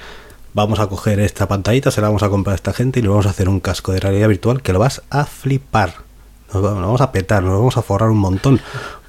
Vamos 0.53 0.81
a 0.81 0.89
coger 0.89 1.21
esta 1.21 1.47
pantallita, 1.47 1.93
se 1.93 2.01
la 2.01 2.09
vamos 2.09 2.25
a 2.25 2.29
comprar 2.29 2.55
a 2.55 2.57
esta 2.57 2.73
gente 2.73 2.99
y 2.99 3.03
le 3.03 3.09
vamos 3.09 3.27
a 3.27 3.31
hacer 3.31 3.49
un 3.49 3.61
casco 3.61 3.93
de 3.93 4.01
realidad 4.01 4.29
virtual 4.29 4.63
que 4.63 4.73
lo 4.73 4.81
vas 4.81 5.03
a 5.09 5.25
flipar. 5.25 5.95
Nos 6.53 6.63
vamos 6.63 7.01
a 7.01 7.13
petar, 7.13 7.45
nos 7.45 7.53
vamos 7.53 7.77
a 7.77 7.83
forrar 7.83 8.11
un 8.11 8.19
montón. 8.19 8.61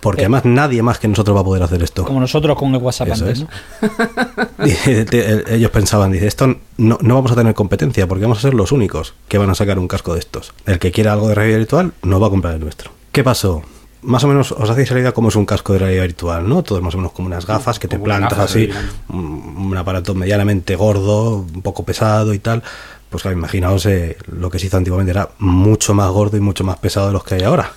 Porque 0.02 0.22
además 0.24 0.46
nadie 0.46 0.82
más 0.82 1.00
que 1.00 1.08
nosotros 1.08 1.36
va 1.38 1.42
a 1.42 1.44
poder 1.44 1.64
hacer 1.64 1.82
esto. 1.84 2.04
Como 2.04 2.20
nosotros 2.20 2.58
con 2.58 2.74
el 2.76 2.82
WhatsApp 2.82 3.10
Eso 3.10 3.26
antes. 3.26 3.46
Dice, 4.64 5.06
te- 5.06 5.56
ellos 5.56 5.72
pensaban, 5.72 6.12
dice, 6.12 6.28
esto 6.28 6.48
no, 6.78 6.98
no 7.02 7.16
vamos 7.16 7.32
a 7.32 7.36
tener 7.36 7.54
competencia 7.54 8.08
porque 8.08 8.24
vamos 8.24 8.40
a 8.40 8.42
ser 8.42 8.54
los 8.54 8.72
únicos 8.72 9.14
que 9.28 9.38
van 9.38 9.50
a 9.50 9.56
sacar 9.56 9.80
un 9.80 9.88
casco 9.88 10.14
de 10.14 10.20
estos. 10.20 10.54
El 10.66 10.80
que 10.80 10.92
quiera 10.92 11.14
algo 11.14 11.28
de 11.30 11.36
realidad 11.36 11.60
virtual 11.60 11.94
no 12.04 12.20
va 12.20 12.28
a 12.28 12.30
comprar 12.30 12.56
el 12.56 12.60
nuestro. 12.62 12.92
¿Qué 13.12 13.24
pasó? 13.24 13.62
Más 14.04 14.24
o 14.24 14.28
menos 14.28 14.52
os 14.52 14.68
hacéis 14.70 14.90
la 14.92 15.00
idea 15.00 15.12
cómo 15.12 15.30
es 15.30 15.36
un 15.36 15.46
casco 15.46 15.74
de 15.74 15.80
realidad 15.80 16.04
virtual, 16.04 16.50
¿no? 16.50 16.64
Todo 16.64 16.80
es 16.80 16.84
más 16.84 16.96
o 16.96 16.98
menos 16.98 17.12
como 17.12 17.28
unas 17.28 17.46
gafas 17.46 17.78
que 17.78 17.88
te 17.88 17.98
Como 17.98 18.06
plantas 18.06 18.40
así, 18.40 18.68
un, 19.10 19.68
un 19.70 19.78
aparato 19.78 20.16
medianamente 20.16 20.76
gordo, 20.76 21.46
un 21.54 21.62
poco 21.62 21.86
pesado 21.86 22.34
y 22.34 22.40
tal. 22.40 22.64
Pues 23.12 23.22
claro, 23.22 23.38
imaginaos 23.38 23.86
eh, 23.86 24.18
lo 24.32 24.50
que 24.50 24.58
se 24.58 24.68
hizo 24.68 24.78
antiguamente 24.78 25.12
era 25.12 25.30
mucho 25.38 25.94
más 25.94 26.10
gordo 26.10 26.38
y 26.38 26.40
mucho 26.40 26.64
más 26.64 26.78
pesado 26.80 27.08
de 27.08 27.14
los 27.14 27.24
que 27.24 27.36
hay 27.36 27.44
ahora. 27.44 27.74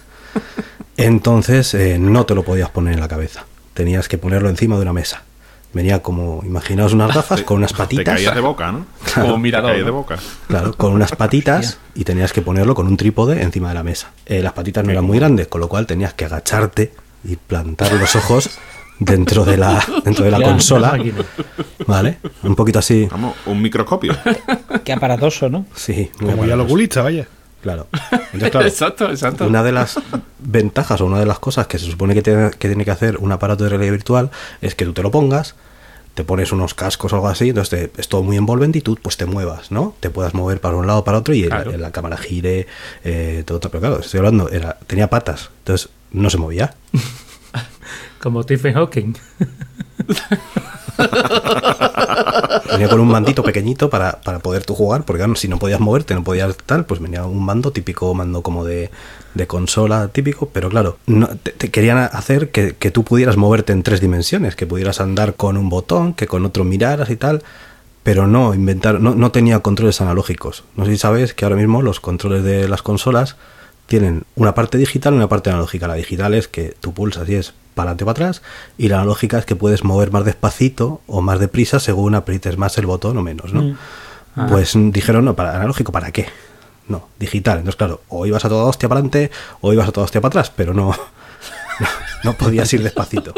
Entonces 0.96 1.74
eh, 1.74 1.98
no 1.98 2.24
te 2.26 2.34
lo 2.34 2.42
podías 2.44 2.70
poner 2.70 2.94
en 2.94 3.00
la 3.00 3.08
cabeza. 3.08 3.44
Tenías 3.74 4.08
que 4.08 4.18
ponerlo 4.18 4.48
encima 4.48 4.76
de 4.76 4.82
una 4.82 4.92
mesa. 4.92 5.22
Venía 5.72 6.02
como, 6.02 6.40
imaginaos 6.44 6.92
unas 6.92 7.12
gafas 7.14 7.42
con 7.42 7.56
unas 7.58 7.72
Te 7.72 7.78
patitas. 7.78 8.14
caías 8.14 8.34
de 8.34 8.40
boca, 8.40 8.70
¿no? 8.70 8.86
Como 9.14 9.28
un 9.28 9.34
Te 9.34 9.38
mirador. 9.40 9.70
caías 9.72 9.84
de 9.84 9.90
boca. 9.90 10.16
Claro, 10.46 10.72
con 10.76 10.92
unas 10.92 11.10
patitas 11.16 11.78
y 11.94 12.04
tenías 12.04 12.32
que 12.32 12.42
ponerlo 12.42 12.74
con 12.74 12.86
un 12.86 12.96
trípode 12.96 13.42
encima 13.42 13.68
de 13.70 13.74
la 13.74 13.82
mesa. 13.82 14.12
Eh, 14.26 14.40
las 14.42 14.52
patitas 14.52 14.84
no 14.84 14.92
eran 14.92 15.04
muy 15.04 15.18
grandes, 15.18 15.48
con 15.48 15.60
lo 15.60 15.68
cual 15.68 15.86
tenías 15.86 16.14
que 16.14 16.26
agacharte 16.26 16.92
y 17.24 17.36
plantar 17.36 17.92
los 17.94 18.14
ojos 18.14 18.50
dentro 19.00 19.44
de 19.44 19.56
la 19.56 19.84
dentro 20.04 20.24
de 20.24 20.30
la 20.30 20.38
Ya, 20.38 20.44
consola. 20.46 20.96
¿vale? 21.88 22.18
Un 22.44 22.54
poquito 22.54 22.78
así, 22.78 23.08
Vamos, 23.10 23.34
un 23.46 23.60
microscopio. 23.60 24.16
Qué 24.84 24.92
aparatoso, 24.92 25.48
¿no? 25.48 25.66
sí, 25.74 26.10
muy 26.20 26.30
Como 26.30 26.44
ya 26.46 26.54
lo 26.54 26.62
oculista, 26.64 27.02
vaya. 27.02 27.26
Claro. 27.64 27.86
Entonces, 28.34 28.50
claro, 28.50 28.66
Exacto, 28.66 29.10
exacto. 29.10 29.46
una 29.46 29.62
de 29.62 29.72
las 29.72 29.98
ventajas 30.38 31.00
o 31.00 31.06
una 31.06 31.18
de 31.18 31.24
las 31.24 31.38
cosas 31.38 31.66
que 31.66 31.78
se 31.78 31.90
supone 31.90 32.12
que 32.12 32.20
tiene, 32.20 32.50
que 32.50 32.68
tiene 32.68 32.84
que 32.84 32.90
hacer 32.90 33.16
un 33.16 33.32
aparato 33.32 33.64
de 33.64 33.70
realidad 33.70 33.92
virtual 33.92 34.30
es 34.60 34.74
que 34.74 34.84
tú 34.84 34.92
te 34.92 35.02
lo 35.02 35.10
pongas, 35.10 35.54
te 36.12 36.24
pones 36.24 36.52
unos 36.52 36.74
cascos 36.74 37.10
o 37.14 37.16
algo 37.16 37.28
así, 37.28 37.48
entonces 37.48 37.90
te- 37.90 38.00
es 38.02 38.08
todo 38.08 38.22
muy 38.22 38.36
envolvente 38.36 38.80
y 38.80 38.82
tú 38.82 38.98
pues 39.00 39.16
te 39.16 39.24
muevas, 39.24 39.70
¿no? 39.70 39.94
Te 40.00 40.10
puedas 40.10 40.34
mover 40.34 40.60
para 40.60 40.76
un 40.76 40.86
lado 40.86 40.98
o 40.98 41.04
para 41.04 41.16
otro 41.16 41.32
y 41.32 41.44
Claro. 41.46 41.72
en 41.72 41.80
la 41.80 41.90
cámara 41.90 42.18
gire, 42.18 42.66
eh, 43.02 43.44
todo, 43.46 43.60
todo. 43.60 43.70
Pero 43.70 43.80
claro, 43.80 44.00
estoy 44.00 44.18
hablando, 44.18 44.50
era, 44.50 44.76
tenía 44.86 45.08
patas, 45.08 45.48
entonces 45.60 45.88
no 46.12 46.28
se 46.28 46.36
movía. 46.36 46.74
Como 48.20 48.42
Stephen 48.42 48.74
Hawking. 48.74 49.14
Venía 52.70 52.88
con 52.88 53.00
un 53.00 53.08
mandito 53.08 53.42
pequeñito 53.42 53.90
para, 53.90 54.20
para 54.20 54.38
poder 54.38 54.64
tú 54.64 54.74
jugar, 54.74 55.04
porque 55.04 55.24
si 55.36 55.48
no 55.48 55.58
podías 55.58 55.80
moverte, 55.80 56.14
no 56.14 56.24
podías 56.24 56.56
tal, 56.66 56.84
pues 56.84 57.00
venía 57.00 57.24
un 57.24 57.44
mando 57.44 57.70
típico, 57.72 58.14
mando 58.14 58.42
como 58.42 58.64
de, 58.64 58.90
de 59.34 59.46
consola 59.46 60.08
típico, 60.08 60.48
pero 60.52 60.68
claro, 60.70 60.98
no, 61.06 61.28
te 61.28 61.70
querían 61.70 61.98
hacer 61.98 62.50
que, 62.50 62.74
que 62.74 62.90
tú 62.90 63.04
pudieras 63.04 63.36
moverte 63.36 63.72
en 63.72 63.82
tres 63.82 64.00
dimensiones, 64.00 64.56
que 64.56 64.66
pudieras 64.66 65.00
andar 65.00 65.34
con 65.34 65.56
un 65.56 65.68
botón, 65.68 66.14
que 66.14 66.26
con 66.26 66.44
otro 66.44 66.64
miraras 66.64 67.10
y 67.10 67.16
tal, 67.16 67.42
pero 68.02 68.26
no 68.26 68.54
inventar, 68.54 69.00
no, 69.00 69.14
no 69.14 69.32
tenía 69.32 69.60
controles 69.60 70.00
analógicos. 70.00 70.64
No 70.76 70.84
sé 70.84 70.92
si 70.92 70.98
sabes 70.98 71.34
que 71.34 71.44
ahora 71.44 71.56
mismo 71.56 71.82
los 71.82 72.00
controles 72.00 72.44
de 72.44 72.68
las 72.68 72.82
consolas 72.82 73.36
tienen 73.86 74.24
una 74.36 74.54
parte 74.54 74.78
digital 74.78 75.14
y 75.14 75.16
una 75.16 75.28
parte 75.28 75.50
analógica. 75.50 75.88
La 75.88 75.94
digital 75.94 76.34
es 76.34 76.48
que 76.48 76.74
tú 76.80 76.92
pulsas 76.92 77.28
y 77.28 77.36
es 77.36 77.54
para 77.74 77.90
adelante 77.90 78.04
o 78.04 78.06
para 78.06 78.26
atrás, 78.28 78.42
y 78.78 78.88
la 78.88 78.96
analógica 78.96 79.38
es 79.38 79.44
que 79.44 79.56
puedes 79.56 79.84
mover 79.84 80.10
más 80.12 80.24
despacito 80.24 81.00
o 81.06 81.20
más 81.20 81.38
deprisa 81.40 81.80
según 81.80 82.14
aprietes 82.14 82.56
más 82.58 82.78
el 82.78 82.86
botón 82.86 83.16
o 83.18 83.22
menos, 83.22 83.52
¿no? 83.52 83.62
Mm. 83.62 84.48
Pues 84.48 84.74
mm, 84.76 84.90
dijeron, 84.90 85.24
no, 85.24 85.34
para 85.36 85.54
analógico, 85.56 85.92
¿para 85.92 86.10
qué? 86.12 86.26
No, 86.88 87.08
digital. 87.18 87.58
Entonces, 87.58 87.76
claro, 87.76 88.02
o 88.08 88.26
ibas 88.26 88.44
a 88.44 88.48
toda 88.48 88.64
hostia 88.64 88.88
para 88.88 89.00
adelante 89.00 89.30
o 89.60 89.72
ibas 89.72 89.88
a 89.88 89.92
toda 89.92 90.04
hostia 90.04 90.20
para 90.20 90.30
atrás, 90.30 90.52
pero 90.54 90.74
no, 90.74 90.90
no, 91.80 91.86
no 92.24 92.32
podías 92.34 92.72
ir 92.72 92.82
despacito. 92.82 93.32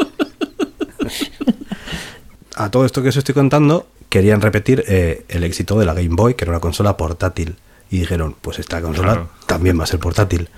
A 2.55 2.71
todo 2.71 2.85
esto 2.85 3.03
que 3.03 3.09
os 3.09 3.15
estoy 3.17 3.35
contando, 3.35 3.87
querían 4.09 4.41
repetir 4.41 4.83
eh, 4.87 5.25
el 5.29 5.43
éxito 5.43 5.77
de 5.77 5.85
la 5.85 5.93
Game 5.93 6.09
Boy, 6.15 6.33
que 6.33 6.43
era 6.45 6.51
una 6.51 6.59
consola 6.59 6.97
portátil. 6.97 7.55
Y 7.89 7.99
dijeron, 7.99 8.35
pues 8.41 8.59
esta 8.59 8.81
consola 8.81 9.13
Claro. 9.13 9.29
también 9.45 9.79
va 9.79 9.83
a 9.83 9.87
ser 9.87 9.99
portátil. 9.99 10.49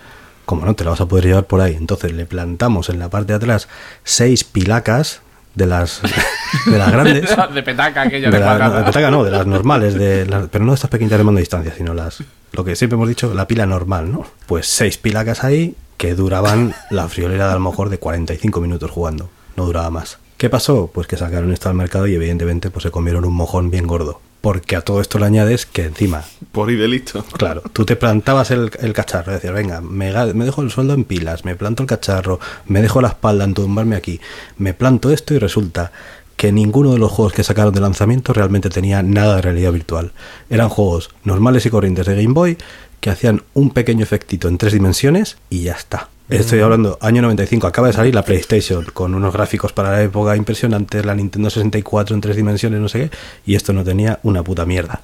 Como 0.49 0.65
no, 0.65 0.73
te 0.73 0.83
la 0.83 0.89
vas 0.89 1.01
a 1.01 1.05
poder 1.05 1.25
llevar 1.25 1.45
por 1.45 1.61
ahí. 1.61 1.75
Entonces 1.75 2.11
le 2.11 2.25
plantamos 2.25 2.89
en 2.89 2.97
la 2.97 3.07
parte 3.07 3.33
de 3.33 3.37
atrás 3.37 3.67
seis 4.03 4.43
pilacas 4.43 5.21
de 5.53 5.67
las, 5.67 6.01
de 6.65 6.75
las 6.77 6.91
grandes. 6.91 7.29
de 7.53 7.61
petaca 7.61 8.01
aquello 8.01 8.31
De 8.31 8.39
de 8.39 8.43
la- 8.43 8.69
de 8.79 8.83
petaca 8.83 9.11
no, 9.11 9.23
de 9.23 9.29
las 9.29 9.45
normales, 9.45 9.93
de 9.93 10.25
las- 10.25 10.47
pero 10.49 10.65
no 10.65 10.71
de 10.71 10.75
estas 10.75 10.89
pequeñas 10.89 11.19
de 11.19 11.23
mando 11.23 11.37
a 11.37 11.41
distancia, 11.41 11.71
sino 11.77 11.93
las, 11.93 12.23
lo 12.53 12.65
que 12.65 12.75
siempre 12.75 12.95
hemos 12.95 13.07
dicho, 13.07 13.31
la 13.35 13.47
pila 13.47 13.67
normal, 13.67 14.11
¿no? 14.11 14.25
Pues 14.47 14.65
seis 14.65 14.97
pilacas 14.97 15.43
ahí 15.43 15.75
que 15.97 16.15
duraban 16.15 16.73
la 16.89 17.07
friolera 17.09 17.45
de 17.45 17.51
a 17.51 17.55
lo 17.55 17.59
mejor 17.61 17.89
de 17.89 17.99
45 17.99 18.59
minutos 18.59 18.89
jugando, 18.89 19.29
no 19.55 19.65
duraba 19.65 19.91
más. 19.91 20.17
¿Qué 20.37 20.49
pasó? 20.49 20.89
Pues 20.91 21.05
que 21.05 21.15
sacaron 21.17 21.53
esto 21.53 21.69
al 21.69 21.75
mercado 21.75 22.07
y 22.07 22.15
evidentemente 22.15 22.71
pues 22.71 22.81
se 22.83 22.89
comieron 22.91 23.23
un 23.25 23.33
mojón 23.35 23.69
bien 23.69 23.85
gordo. 23.85 24.19
Porque 24.41 24.77
a 24.77 24.81
todo 24.81 25.01
esto 25.01 25.19
le 25.19 25.25
añades 25.25 25.65
que 25.65 25.83
encima, 25.83 26.23
Por 26.51 26.71
y 26.71 26.75
de 26.75 26.87
listo. 26.87 27.23
claro, 27.37 27.61
tú 27.73 27.85
te 27.85 27.95
plantabas 27.95 28.51
el, 28.51 28.71
el 28.79 28.93
cacharro, 28.93 29.31
decías, 29.33 29.53
venga, 29.53 29.81
me, 29.81 30.11
me 30.33 30.45
dejo 30.45 30.61
el 30.61 30.71
sueldo 30.71 30.93
en 30.93 31.03
pilas, 31.03 31.45
me 31.45 31.55
planto 31.55 31.83
el 31.83 31.87
cacharro, 31.87 32.39
me 32.65 32.81
dejo 32.81 33.01
la 33.01 33.09
espalda 33.09 33.43
en 33.43 33.53
tumbarme 33.53 33.95
aquí, 33.95 34.19
me 34.57 34.73
planto 34.73 35.11
esto 35.11 35.33
y 35.33 35.39
resulta 35.39 35.91
que 36.35 36.51
ninguno 36.53 36.93
de 36.93 36.99
los 36.99 37.11
juegos 37.11 37.33
que 37.33 37.43
sacaron 37.43 37.73
de 37.73 37.81
lanzamiento 37.81 38.31
realmente 38.31 38.69
tenía 38.69 39.03
nada 39.03 39.35
de 39.35 39.41
realidad 39.41 39.73
virtual. 39.73 40.13
Eran 40.49 40.69
juegos 40.69 41.09
normales 41.25 41.65
y 41.65 41.69
corrientes 41.69 42.05
de 42.05 42.15
Game 42.15 42.33
Boy 42.33 42.57
que 43.01 43.09
hacían 43.09 43.43
un 43.53 43.71
pequeño 43.71 44.03
efectito 44.03 44.47
en 44.47 44.57
tres 44.57 44.73
dimensiones 44.73 45.37
y 45.49 45.63
ya 45.63 45.73
está. 45.73 46.09
Estoy 46.29 46.59
hablando, 46.61 46.97
año 47.01 47.23
95, 47.23 47.65
acaba 47.65 47.87
de 47.87 47.93
salir 47.93 48.13
la 48.13 48.23
PlayStation 48.23 48.85
con 48.93 49.15
unos 49.15 49.33
gráficos 49.33 49.73
para 49.73 49.91
la 49.91 50.03
época 50.03 50.35
impresionantes, 50.35 51.03
la 51.03 51.15
Nintendo 51.15 51.49
64 51.49 52.15
en 52.15 52.21
tres 52.21 52.35
dimensiones, 52.35 52.79
no 52.79 52.87
sé 52.87 53.09
qué, 53.09 53.17
y 53.45 53.55
esto 53.55 53.73
no 53.73 53.83
tenía 53.83 54.19
una 54.23 54.43
puta 54.43 54.65
mierda. 54.65 55.01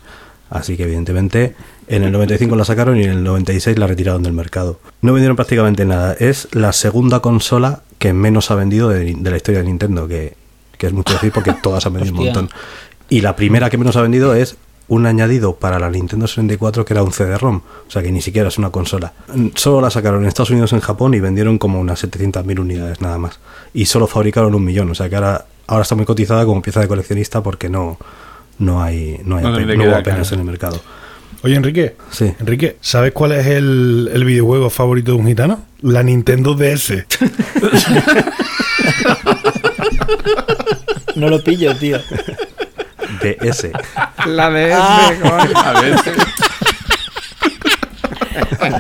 Así 0.50 0.78
que 0.78 0.84
evidentemente 0.84 1.56
en 1.88 2.04
el 2.04 2.12
95 2.12 2.56
la 2.56 2.66
sacaron 2.66 2.98
y 2.98 3.04
en 3.04 3.12
el 3.12 3.24
96 3.24 3.78
la 3.78 3.88
retiraron 3.88 4.24
del 4.24 4.34
mercado. 4.34 4.80
No 5.02 5.14
vendieron 5.14 5.36
prácticamente 5.36 5.86
nada. 5.86 6.14
Es 6.14 6.48
la 6.52 6.72
segunda 6.74 7.20
consola 7.20 7.82
que 8.00 8.14
menos 8.14 8.52
ha 8.52 8.56
vendido 8.56 8.90
de, 8.90 9.16
de 9.16 9.32
la 9.32 9.38
historia 9.38 9.62
de 9.62 9.66
Nintendo, 9.66 10.08
que, 10.08 10.36
que 10.78 10.88
es 10.88 10.94
mucho 10.94 11.14
decir 11.14 11.32
porque 11.32 11.54
todas 11.64 11.86
han 11.86 11.94
vendido 11.94 12.16
un 12.16 12.26
montón. 12.26 12.50
Y 13.10 13.22
la 13.22 13.36
primera 13.36 13.70
que 13.70 13.78
menos 13.78 13.96
ha 13.96 14.02
vendido 14.02 14.34
es 14.34 14.58
un 14.88 15.06
añadido 15.06 15.56
para 15.56 15.80
la 15.80 15.90
Nintendo 15.90 16.28
64 16.28 16.86
que 16.86 16.94
era 16.94 17.04
un 17.04 17.12
CD-ROM, 17.12 17.62
o 17.88 17.92
sea 17.92 18.04
que 18.04 18.12
ni 18.12 18.22
siquiera 18.22 18.50
es 18.50 18.58
una 18.58 18.70
consola. 18.70 19.14
Solo 19.56 19.82
la 19.82 19.90
sacaron 19.90 20.22
en 20.22 20.28
Estados 20.28 20.52
Unidos 20.52 20.72
y 20.72 20.76
en 20.76 20.82
Japón 20.82 21.14
y 21.14 21.20
vendieron 21.20 21.58
como 21.58 21.80
unas 21.80 22.04
700.000 22.04 22.60
unidades 22.60 23.02
nada 23.02 23.18
más. 23.18 23.40
Y 23.74 23.86
solo 23.86 24.08
fabricaron 24.08 24.54
un 24.54 24.64
millón, 24.64 24.92
o 24.92 24.96
sea 24.96 25.10
que 25.10 25.16
ahora, 25.16 25.46
ahora 25.68 25.82
está 25.82 25.96
muy 25.96 26.06
cotizada 26.06 26.46
como 26.46 26.62
pieza 26.62 26.82
de 26.82 26.88
coleccionista 26.88 27.42
porque 27.42 27.70
no, 27.70 27.98
no 28.60 28.82
hay, 28.84 29.20
no 29.24 29.38
hay 29.38 29.44
No, 29.44 29.52
hubo 29.52 29.96
apenas 29.96 30.30
cara. 30.30 30.34
en 30.34 30.40
el 30.40 30.46
mercado. 30.46 30.82
Oye, 31.44 31.56
Enrique. 31.56 31.96
Sí. 32.10 32.34
Enrique, 32.40 32.78
¿sabes 32.82 33.12
cuál 33.12 33.32
es 33.34 33.46
el, 33.46 34.10
el 34.14 34.24
videojuego 34.26 34.70
favorito 34.70 35.12
de 35.12 35.18
un 35.18 35.28
gitano? 35.28 35.64
La 35.82 36.02
Nintendo 36.04 36.56
DS. 36.56 37.06
No 41.16 41.30
lo 41.30 41.42
pillo, 41.42 41.76
tío. 41.78 41.98
DS. 43.22 43.70
La 44.26 44.50
de 44.50 44.74
Ah. 44.74 45.10
ese, 45.12 45.22
coño. 45.22 45.62
A 45.64 45.82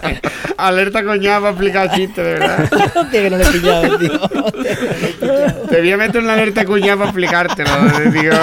ver, 0.01 0.21
Alerta 0.57 1.03
coñada 1.03 1.39
para 1.39 1.51
explicar 1.51 1.91
chiste, 1.95 2.21
de 2.23 2.33
verdad. 2.39 2.69
Hostia, 2.95 3.21
que 3.21 3.29
no 3.29 3.37
lo 3.37 3.43
he 3.43 3.51
pillado, 3.51 3.97
tío. 3.97 4.09
No 4.33 4.47
he 4.47 5.13
pillado. 5.13 5.61
Te 5.69 5.79
voy 5.79 5.91
a 5.91 5.97
meter 5.97 6.21
una 6.23 6.33
alerta 6.33 6.65
cuñada 6.65 6.95
para 6.97 7.09
explicártelo. 7.09 7.69
Digo, 8.11 8.35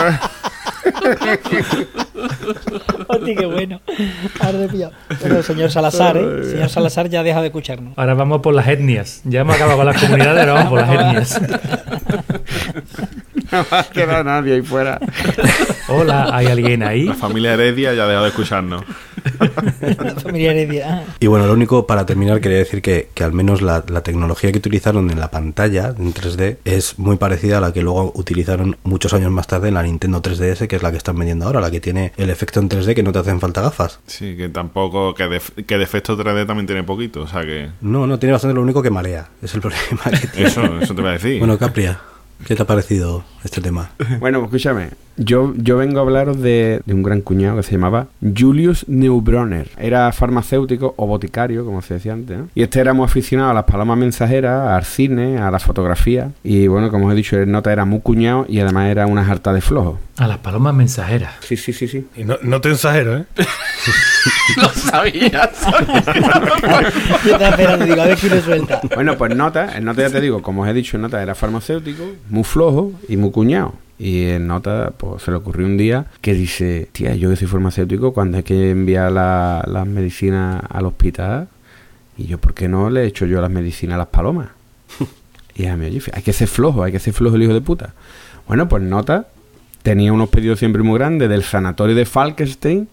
Hostia, 3.09 3.35
qué 3.37 3.47
bueno. 3.47 3.81
He 3.87 4.69
pillado. 4.69 4.93
Bueno, 5.21 5.43
señor 5.43 5.71
Salazar, 5.71 6.17
¿eh? 6.17 6.45
Señor 6.51 6.69
Salazar 6.69 7.09
ya 7.09 7.23
deja 7.23 7.41
de 7.41 7.47
escucharnos. 7.49 7.95
Ahora 7.97 8.15
vamos 8.15 8.41
por 8.41 8.55
las 8.55 8.67
etnias. 8.69 9.21
Ya 9.25 9.41
hemos 9.41 9.57
acabado 9.57 9.79
con 9.79 9.87
las 9.87 10.01
comunidades, 10.01 10.41
ahora 10.41 10.53
vamos 10.53 10.71
por 10.71 10.81
las 10.81 10.91
etnias. 10.91 11.41
no 13.63 13.65
va 13.71 13.81
a 13.81 13.85
quedar 13.91 14.25
nadie 14.25 14.55
ahí 14.55 14.63
fuera. 14.63 14.99
Hola, 15.89 16.29
¿hay 16.33 16.47
alguien 16.47 16.83
ahí? 16.83 17.05
La 17.05 17.15
familia 17.15 17.55
Heredia 17.55 17.93
ya 17.95 18.05
ha 18.05 18.07
dejado 18.07 18.25
de 18.25 18.31
escucharnos. 18.31 18.83
La 19.81 20.15
familia 20.21 20.51
Heredia. 20.53 20.87
Ah. 20.89 21.15
Y 21.21 21.27
bueno, 21.27 21.47
lo 21.47 21.53
único 21.53 21.87
para 21.87 22.07
terminar 22.07 22.41
quería 22.41 22.59
decir 22.59 22.83
que, 22.83 23.09
que 23.15 23.23
al 23.25 23.33
menos 23.33 23.63
la, 23.63 23.85
la 23.89 24.03
tecnología 24.03 24.51
que 24.53 24.59
utilizaron 24.59 25.11
en 25.11 25.21
la 25.21 25.31
pantalla 25.31 25.95
en 25.97 26.13
3D 26.15 26.57
es 26.65 26.99
muy 26.99 27.17
parecida 27.17 27.59
a 27.59 27.61
la 27.61 27.73
que 27.73 27.83
luego 27.83 28.13
utilizaron 28.17 28.77
muchos 28.85 29.13
años 29.15 29.31
más 29.31 29.47
tarde 29.47 29.69
en 29.69 29.75
la 29.75 29.83
Nintendo 29.83 30.23
3DS, 30.23 30.67
que 30.67 30.77
es 30.77 30.83
la 30.83 30.91
que 30.91 30.97
están 30.97 31.17
vendiendo 31.17 31.47
ahora, 31.47 31.61
la 31.61 31.71
que 31.71 31.81
tiene 31.81 32.13
el 32.17 32.31
efecto 32.31 32.61
en 32.61 32.69
3D 32.69 32.95
que 32.95 33.03
no 33.03 33.13
te 33.13 33.19
hacen 33.21 33.39
falta 33.41 33.61
gafas. 33.61 34.01
Sí, 34.07 34.37
que 34.37 34.49
tampoco. 34.49 35.15
Que, 35.15 35.25
def- 35.29 35.53
que 35.67 35.79
defecto 35.79 36.17
3D 36.17 36.47
también 36.47 36.67
tiene 36.67 36.83
poquito. 36.83 37.23
O 37.23 37.27
sea 37.29 37.43
que. 37.43 37.71
No, 37.81 38.07
no, 38.07 38.19
tiene 38.19 38.33
bastante 38.33 38.55
lo 38.55 38.63
único 38.63 38.83
que 38.83 38.91
marea. 38.91 39.29
Es 39.43 39.55
el 39.55 39.61
problema 39.61 40.03
que 40.21 40.27
tiene. 40.29 40.49
Eso, 40.49 40.63
eso 40.81 40.95
te 40.95 41.01
voy 41.01 41.11
a 41.11 41.15
decir. 41.15 41.39
Bueno, 41.39 41.59
Capria, 41.59 42.01
¿qué 42.47 42.55
te 42.57 42.63
ha 42.63 42.67
parecido 42.67 43.25
este 43.45 43.61
tema. 43.61 43.91
Bueno, 44.21 44.39
pues 44.41 44.51
escúchame. 44.53 44.91
Yo, 45.17 45.53
yo 45.57 45.77
vengo 45.77 45.99
a 45.99 46.03
hablaros 46.03 46.41
de, 46.41 46.81
de 46.87 46.95
un 46.95 47.03
gran 47.03 47.21
cuñado 47.21 47.57
que 47.57 47.63
se 47.63 47.73
llamaba 47.73 48.07
Julius 48.37 48.89
Neubronner. 48.89 49.69
Era 49.77 50.11
farmacéutico 50.13 50.95
o 50.97 51.07
boticario, 51.07 51.65
como 51.65 51.83
se 51.83 51.95
decía 51.95 52.13
antes. 52.13 52.39
¿no? 52.39 52.49
Y 52.55 52.63
este 52.63 52.81
era 52.81 52.95
muy 52.95 53.05
aficionado 53.05 53.51
a 53.51 53.55
las 53.55 53.65
palomas 53.65 53.99
mensajeras, 53.99 54.71
al 54.71 54.85
cine, 54.85 55.39
a 55.39 55.51
la 55.51 55.59
fotografía. 55.59 56.31
Y 56.43 56.67
bueno, 56.67 56.91
como 56.91 57.09
os 57.09 57.13
he 57.13 57.17
dicho, 57.17 57.37
el 57.39 57.51
nota 57.51 57.73
era 57.73 57.85
muy 57.85 58.01
cuñado 58.01 58.47
y 58.49 58.61
además 58.61 58.91
era 58.91 59.07
una 59.07 59.25
jarta 59.25 59.53
de 59.53 59.61
flojo. 59.61 59.99
A 60.19 60.27
las 60.27 60.39
palomas 60.39 60.75
mensajeras. 60.75 61.35
Sí, 61.41 61.57
sí, 61.57 61.73
sí, 61.73 61.89
sí. 61.89 62.07
Y 62.17 62.25
no, 62.25 62.37
no 62.43 62.61
te 62.61 62.71
exagero, 62.71 63.19
¿eh? 63.19 63.25
Lo 64.57 64.69
sabías. 64.69 65.51
Yo 67.27 67.37
esperando, 67.37 67.85
digo, 67.85 68.03
a 68.03 68.07
ver 68.07 68.19
quién 68.19 68.35
lo 68.35 68.41
suelta. 68.41 68.81
Bueno, 68.95 69.17
pues 69.17 69.35
Nota, 69.35 69.77
el 69.77 69.85
Nota 69.85 70.03
ya 70.03 70.11
te 70.11 70.21
digo, 70.21 70.43
como 70.43 70.63
os 70.63 70.69
he 70.69 70.73
dicho, 70.73 70.97
el 70.97 71.03
Nota 71.03 71.23
era 71.23 71.35
farmacéutico, 71.35 72.05
muy 72.33 72.45
flojo 72.45 72.93
y 73.09 73.17
muy 73.17 73.31
cuñado. 73.31 73.75
Y 73.99 74.25
el 74.25 74.47
Nota, 74.47 74.93
pues 74.97 75.23
se 75.23 75.31
le 75.31 75.37
ocurrió 75.37 75.67
un 75.67 75.77
día 75.77 76.07
que 76.21 76.35
dice, 76.35 76.89
tía, 76.91 77.15
yo 77.15 77.31
que 77.31 77.37
soy 77.37 77.47
farmacéutico, 77.47 78.13
cuando 78.13 78.39
hay 78.39 78.43
que 78.43 78.71
enviar 78.71 79.13
la- 79.13 79.63
las 79.69 79.87
medicinas 79.87 80.61
al 80.69 80.87
hospital, 80.87 81.47
y 82.17 82.27
yo, 82.27 82.39
¿por 82.39 82.55
qué 82.55 82.67
no 82.69 82.91
le 82.91 83.05
echo 83.07 83.27
yo 83.27 83.41
las 83.41 83.51
medicinas 83.51 83.95
a 83.95 83.99
las 83.99 84.09
palomas? 84.09 84.49
Y 85.55 85.67
a 85.67 85.77
mí, 85.77 85.85
oye, 85.85 86.01
hay 86.15 86.23
que 86.23 86.33
ser 86.33 86.49
flojo, 86.49 86.83
hay 86.83 86.93
que 86.93 86.99
ser 86.99 87.13
flojo 87.13 87.37
el 87.37 87.43
hijo 87.43 87.53
de 87.53 87.61
puta. 87.61 87.93
Bueno, 88.49 88.69
pues 88.71 88.83
Nota 88.83 89.27
tenía 89.83 90.11
unos 90.11 90.31
pedidos 90.31 90.59
siempre 90.59 90.83
muy 90.83 90.99
grandes 90.99 91.29
del 91.29 91.43
sanatorio 91.43 91.95
de 91.95 92.07
Falkenstein, 92.07 92.89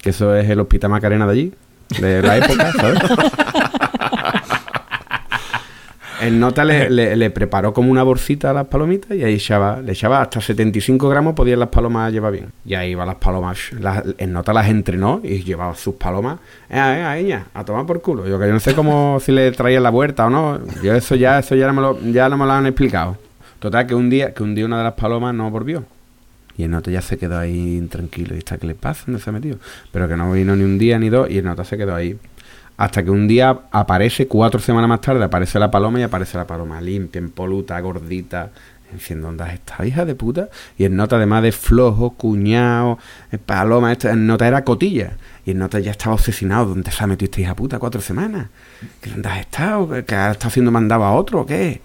que 0.00 0.10
eso 0.10 0.34
es 0.36 0.48
el 0.48 0.60
hospital 0.60 0.90
Macarena 0.92 1.26
de 1.26 1.32
allí, 1.32 1.52
de 2.00 2.22
la 2.22 2.36
época, 2.38 2.72
¿sabes? 2.72 3.00
El 6.22 6.40
nota 6.40 6.64
le, 6.64 6.88
le- 6.88 7.14
le 7.16 7.30
preparó 7.30 7.74
como 7.74 7.90
una 7.90 8.02
bolsita 8.02 8.50
a 8.50 8.52
las 8.54 8.66
palomitas 8.68 9.16
y 9.16 9.22
ahí 9.22 9.34
echaba, 9.34 9.80
le 9.82 9.92
echaba 9.92 10.22
hasta 10.22 10.40
75 10.40 11.08
gramos, 11.08 11.34
podían 11.34 11.58
las 11.60 11.68
palomas 11.68 12.10
llevar 12.12 12.32
bien. 12.32 12.46
Y 12.64 12.74
ahí 12.74 12.92
iban 12.92 13.06
las 13.06 13.16
palomas, 13.16 13.58
las- 13.78 14.02
el 14.16 14.32
nota 14.32 14.52
las 14.54 14.68
entrenó 14.68 15.20
y 15.22 15.42
llevaba 15.42 15.74
sus 15.74 15.96
palomas. 15.96 16.38
Venga, 16.70 16.90
venga, 16.94 17.18
ella, 17.18 17.44
a 17.52 17.64
tomar 17.64 17.84
por 17.86 18.00
culo. 18.00 18.26
Yo 18.26 18.38
que 18.38 18.46
yo 18.46 18.52
no 18.52 18.60
sé 18.60 18.74
cómo 18.74 19.18
si 19.22 19.32
le 19.32 19.52
traían 19.52 19.82
la 19.82 19.90
vuelta 19.90 20.26
o 20.26 20.30
no. 20.30 20.58
Yo 20.82 20.94
eso 20.94 21.14
ya, 21.16 21.38
eso 21.40 21.54
ya 21.54 21.66
no 21.66 21.74
me 21.74 21.82
lo, 21.82 22.00
ya 22.12 22.28
no 22.28 22.38
me 22.38 22.46
lo 22.46 22.52
han 22.52 22.66
explicado. 22.66 23.18
Total, 23.58 23.86
que 23.86 23.94
un 23.94 24.08
día, 24.08 24.32
que 24.32 24.42
un 24.42 24.54
día 24.54 24.64
una 24.64 24.78
de 24.78 24.84
las 24.84 24.94
palomas 24.94 25.34
no 25.34 25.50
volvió. 25.50 25.84
Y 26.58 26.62
el 26.62 26.70
nota 26.70 26.90
ya 26.90 27.02
se 27.02 27.18
quedó 27.18 27.38
ahí 27.38 27.76
intranquilo. 27.76 28.34
¿Y 28.34 28.38
está 28.38 28.56
qué 28.56 28.66
le 28.66 28.74
pasa? 28.74 29.02
¿Dónde 29.06 29.20
se 29.20 29.28
ha 29.28 29.32
metido? 29.34 29.58
Pero 29.92 30.08
que 30.08 30.16
no 30.16 30.32
vino 30.32 30.56
ni 30.56 30.64
un 30.64 30.78
día 30.78 30.98
ni 30.98 31.10
dos 31.10 31.28
y 31.30 31.36
el 31.38 31.44
nota 31.44 31.64
se 31.64 31.76
quedó 31.76 31.94
ahí. 31.94 32.16
Hasta 32.76 33.02
que 33.02 33.10
un 33.10 33.26
día 33.26 33.58
aparece, 33.70 34.26
cuatro 34.28 34.60
semanas 34.60 34.88
más 34.88 35.00
tarde, 35.00 35.24
aparece 35.24 35.58
la 35.58 35.70
paloma 35.70 35.98
y 36.00 36.02
aparece 36.02 36.36
la 36.36 36.46
paloma 36.46 36.80
limpia, 36.80 37.20
impoluta, 37.20 37.78
gordita. 37.80 38.50
¿dónde 39.10 39.42
has 39.44 39.52
estado, 39.54 39.84
hija 39.84 40.04
de 40.04 40.14
puta? 40.14 40.48
Y 40.78 40.84
el 40.84 40.94
nota, 40.94 41.16
además 41.16 41.42
de 41.42 41.52
flojo, 41.52 42.10
cuñado, 42.10 42.98
eh, 43.32 43.36
paloma, 43.36 43.92
esta- 43.92 44.12
el 44.12 44.26
nota 44.26 44.46
era 44.46 44.62
cotilla. 44.64 45.14
Y 45.44 45.50
el 45.50 45.58
nota 45.58 45.80
ya 45.80 45.90
estaba 45.90 46.14
obsesionado. 46.14 46.66
¿Dónde 46.66 46.90
se 46.90 47.02
ha 47.02 47.06
metido 47.06 47.26
esta 47.30 47.40
hija 47.40 47.54
puta 47.54 47.78
cuatro 47.78 48.00
semanas? 48.00 48.46
¿Que 49.00 49.10
¿Dónde 49.10 49.28
has 49.28 49.40
estado? 49.40 49.88
¿Que, 50.04 50.14
has 50.14 50.32
estado 50.32 50.50
siendo 50.50 50.70
mandado 50.70 51.04
a 51.04 51.12
otro 51.14 51.44
qué? 51.44 51.82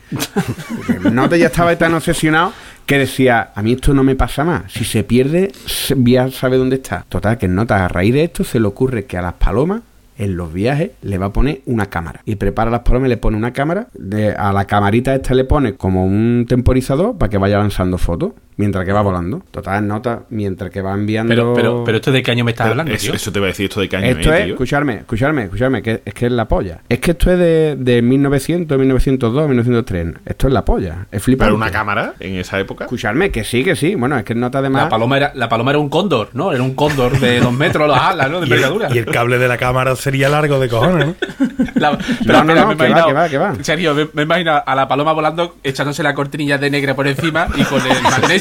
El 1.03 1.13
nota 1.15 1.35
ya 1.37 1.47
estaba 1.47 1.75
tan 1.75 1.93
obsesionado 1.93 2.53
que 2.85 2.99
decía, 2.99 3.51
a 3.55 3.61
mí 3.61 3.73
esto 3.73 3.93
no 3.93 4.03
me 4.03 4.15
pasa 4.15 4.43
más. 4.43 4.71
Si 4.71 4.83
se 4.85 5.03
pierde, 5.03 5.51
se- 5.65 5.95
voy 5.95 6.17
a 6.17 6.29
saber 6.31 6.59
dónde 6.59 6.77
está. 6.77 7.03
Total, 7.09 7.37
que 7.37 7.47
el 7.47 7.55
nota 7.55 7.83
a 7.83 7.87
raíz 7.87 8.13
de 8.13 8.23
esto 8.23 8.43
se 8.43 8.59
le 8.59 8.67
ocurre 8.67 9.05
que 9.05 9.17
a 9.17 9.21
las 9.21 9.33
palomas 9.33 9.81
en 10.21 10.37
los 10.37 10.53
viajes 10.53 10.91
le 11.01 11.17
va 11.17 11.27
a 11.27 11.33
poner 11.33 11.61
una 11.65 11.87
cámara. 11.87 12.21
Y 12.25 12.35
prepara 12.35 12.69
las 12.69 12.81
palomas 12.81 13.07
y 13.07 13.09
le 13.09 13.17
pone 13.17 13.37
una 13.37 13.53
cámara. 13.53 13.87
De, 13.95 14.33
a 14.33 14.53
la 14.53 14.65
camarita 14.65 15.15
esta 15.15 15.33
le 15.33 15.45
pone 15.45 15.73
como 15.73 16.05
un 16.05 16.45
temporizador 16.47 17.17
para 17.17 17.31
que 17.31 17.39
vaya 17.39 17.57
lanzando 17.57 17.97
fotos 17.97 18.33
mientras 18.57 18.85
que 18.85 18.91
va 18.91 19.01
volando. 19.01 19.41
Total, 19.51 19.85
nota 19.87 20.23
mientras 20.29 20.69
que 20.71 20.81
va 20.81 20.93
enviando... 20.93 21.29
Pero, 21.33 21.53
pero, 21.53 21.83
pero 21.83 21.97
esto 21.97 22.11
de 22.11 22.21
qué 22.23 22.31
año 22.31 22.43
me 22.43 22.51
estás 22.51 22.65
Pero 22.65 22.71
hablando, 22.73 22.93
eso, 22.93 23.05
tío. 23.07 23.13
eso 23.15 23.31
te 23.31 23.39
voy 23.39 23.47
a 23.47 23.51
decir 23.51 23.65
esto 23.65 23.81
de 23.81 23.89
qué 23.89 23.97
año 23.97 24.07
Esto 24.07 24.33
es, 24.33 24.47
escucharme, 24.49 24.93
escucharme, 24.97 25.43
escucharme, 25.43 25.81
que 25.81 26.01
es 26.05 26.13
que 26.13 26.25
es 26.27 26.31
la 26.31 26.47
polla. 26.47 26.81
Es 26.89 26.99
que 26.99 27.11
esto 27.11 27.31
es 27.31 27.39
de, 27.39 27.75
de 27.77 28.01
1900, 28.01 28.77
1902, 28.77 29.47
1903. 29.47 30.07
Esto 30.25 30.47
es 30.47 30.53
la 30.53 30.65
polla. 30.65 31.05
Es 31.11 31.23
flipante. 31.23 31.47
Pero 31.47 31.55
una 31.55 31.71
cámara 31.71 32.13
en 32.19 32.35
esa 32.35 32.59
época. 32.59 32.85
Escucharme, 32.85 33.31
que 33.31 33.43
sí, 33.43 33.63
que 33.63 33.75
sí. 33.75 33.95
Bueno, 33.95 34.17
es 34.17 34.23
que 34.23 34.35
nota 34.35 34.59
además... 34.59 34.83
La 34.83 34.89
paloma, 34.89 35.17
era, 35.17 35.31
la 35.35 35.49
paloma 35.49 35.71
era 35.71 35.79
un 35.79 35.89
cóndor, 35.89 36.29
¿no? 36.33 36.51
Era 36.53 36.63
un 36.63 36.75
cóndor 36.75 37.19
de 37.19 37.39
dos 37.39 37.53
metros 37.53 37.87
las 37.89 38.01
alas, 38.01 38.29
¿no? 38.29 38.39
De 38.41 38.47
Y 38.51 38.51
envergadura. 38.51 38.87
y 38.93 38.97
el 38.97 39.05
cable 39.05 39.37
de 39.37 39.47
la 39.47 39.57
cámara 39.57 39.95
sería 39.95 40.29
largo 40.29 40.59
de 40.59 40.69
cojones, 40.69 41.07
¿no? 41.07 41.15
La- 41.75 41.97
No, 42.25 42.43
no, 42.43 42.53
no, 42.55 42.67
me 42.67 42.77
que 42.77 42.89
va, 42.89 43.05
que 43.07 43.13
va, 43.13 43.29
que 43.29 43.37
va. 43.37 43.55
Sergio, 43.61 43.93
me, 43.95 44.05
me 44.13 44.21
he 44.21 44.25
imaginado 44.25 44.61
a 44.65 44.75
la 44.75 44.87
paloma 44.87 45.13
volando, 45.13 45.55
echándose 45.63 46.03
la 46.03 46.13
cortinilla 46.13 46.57
de 46.57 46.69
negra 46.69 46.93
por 46.95 47.07
encima 47.07 47.47
y 47.55 47.63
con 47.63 47.81
el 47.85 48.01
magnesio, 48.03 48.40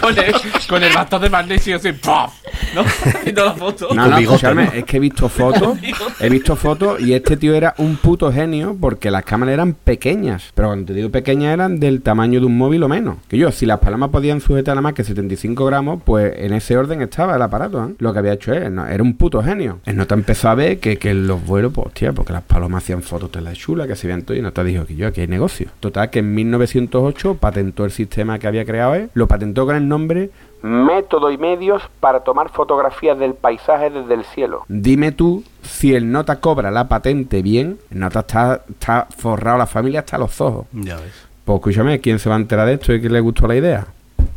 con 0.00 0.18
el, 0.18 0.34
con 0.68 0.82
el 0.82 0.92
bastón 0.92 1.22
de 1.22 1.30
magnesio 1.30 1.76
así, 1.76 1.92
¡paf! 1.92 2.32
¿No? 2.74 2.82
Haciendo 3.14 3.44
la 3.44 3.54
foto. 3.54 3.88
No, 3.94 4.06
no, 4.08 4.20
¿no? 4.20 4.60
es 4.62 4.84
que 4.84 4.96
he 4.96 5.00
visto 5.00 5.28
fotos, 5.28 5.78
he 6.20 6.28
visto 6.28 6.56
fotos 6.56 7.00
y 7.00 7.12
este 7.12 7.36
tío 7.36 7.54
era 7.54 7.74
un 7.78 7.96
puto 7.96 8.32
genio 8.32 8.76
porque 8.80 9.10
las 9.10 9.24
cámaras 9.24 9.54
eran 9.54 9.74
pequeñas, 9.74 10.50
pero 10.54 10.68
cuando 10.68 10.86
te 10.86 10.94
digo 10.94 11.10
pequeñas 11.10 11.54
eran 11.54 11.80
del 11.80 12.02
tamaño 12.02 12.40
de 12.40 12.46
un 12.46 12.56
móvil 12.56 12.82
o 12.82 12.88
menos. 12.88 13.16
Que 13.28 13.38
yo, 13.38 13.50
si 13.52 13.66
las 13.66 13.78
palomas 13.80 14.10
podían 14.10 14.40
sujetar 14.40 14.74
nada 14.74 14.82
más 14.82 14.94
que 14.94 15.04
75 15.04 15.64
gramos, 15.64 16.02
pues 16.04 16.32
en 16.36 16.52
ese 16.52 16.76
orden 16.76 17.02
estaba 17.02 17.36
el 17.36 17.42
aparato, 17.42 17.84
¿eh? 17.84 17.94
Lo 17.98 18.12
que 18.12 18.18
había 18.18 18.32
hecho 18.34 18.52
él, 18.52 18.74
¿no? 18.74 18.86
era 18.86 19.02
un 19.02 19.14
puto 19.16 19.42
genio. 19.42 19.80
El 19.84 19.96
nota 19.96 20.14
empezó 20.14 20.48
a 20.48 20.54
ver 20.54 20.78
que, 20.78 20.96
que 20.96 21.14
los 21.14 21.44
vuelos, 21.44 21.72
pues 21.74 21.88
hostia, 21.88 22.12
porque 22.12 22.32
las 22.32 22.42
palomas 22.42 22.82
hacían 22.82 23.02
fotos 23.02 23.30
de 23.32 23.40
la 23.40 23.52
chula, 23.52 23.86
que 23.86 23.96
se 23.96 24.06
veían 24.06 24.22
todo 24.22 24.36
y 24.36 24.42
nota 24.42 24.64
dijo 24.64 24.86
que 24.86 24.96
yo, 24.96 25.08
aquí 25.08 25.20
hay 25.20 25.28
negocio. 25.28 25.68
Total, 25.80 26.10
que 26.10 26.20
en 26.20 26.34
1908 26.34 27.36
patentó 27.36 27.84
el 27.84 27.90
sistema 27.90 28.38
que 28.38 28.46
había 28.46 28.64
creado 28.64 28.94
él, 28.94 29.10
lo 29.22 29.28
patentó 29.28 29.64
con 29.66 29.76
el 29.76 29.88
nombre 29.88 30.30
Método 30.62 31.32
y 31.32 31.38
medios 31.38 31.82
para 31.98 32.20
tomar 32.20 32.50
fotografías 32.50 33.18
del 33.18 33.34
paisaje 33.34 33.90
desde 33.90 34.14
el 34.14 34.24
cielo. 34.24 34.62
Dime 34.68 35.10
tú 35.10 35.42
si 35.62 35.92
el 35.92 36.12
nota 36.12 36.38
cobra 36.38 36.70
la 36.70 36.86
patente 36.86 37.42
bien, 37.42 37.78
el 37.90 37.98
nota 37.98 38.20
está, 38.20 38.62
está 38.70 39.08
forrado 39.16 39.58
la 39.58 39.66
familia 39.66 40.00
hasta 40.00 40.18
los 40.18 40.40
ojos. 40.40 40.66
Ya 40.72 40.96
ves. 40.96 41.26
Pues 41.44 41.56
escúchame, 41.58 42.00
¿quién 42.00 42.20
se 42.20 42.28
va 42.28 42.36
a 42.36 42.38
enterar 42.38 42.68
de 42.68 42.74
esto 42.74 42.94
y 42.94 43.00
quién 43.00 43.12
le 43.12 43.18
gustó 43.18 43.48
la 43.48 43.56
idea? 43.56 43.86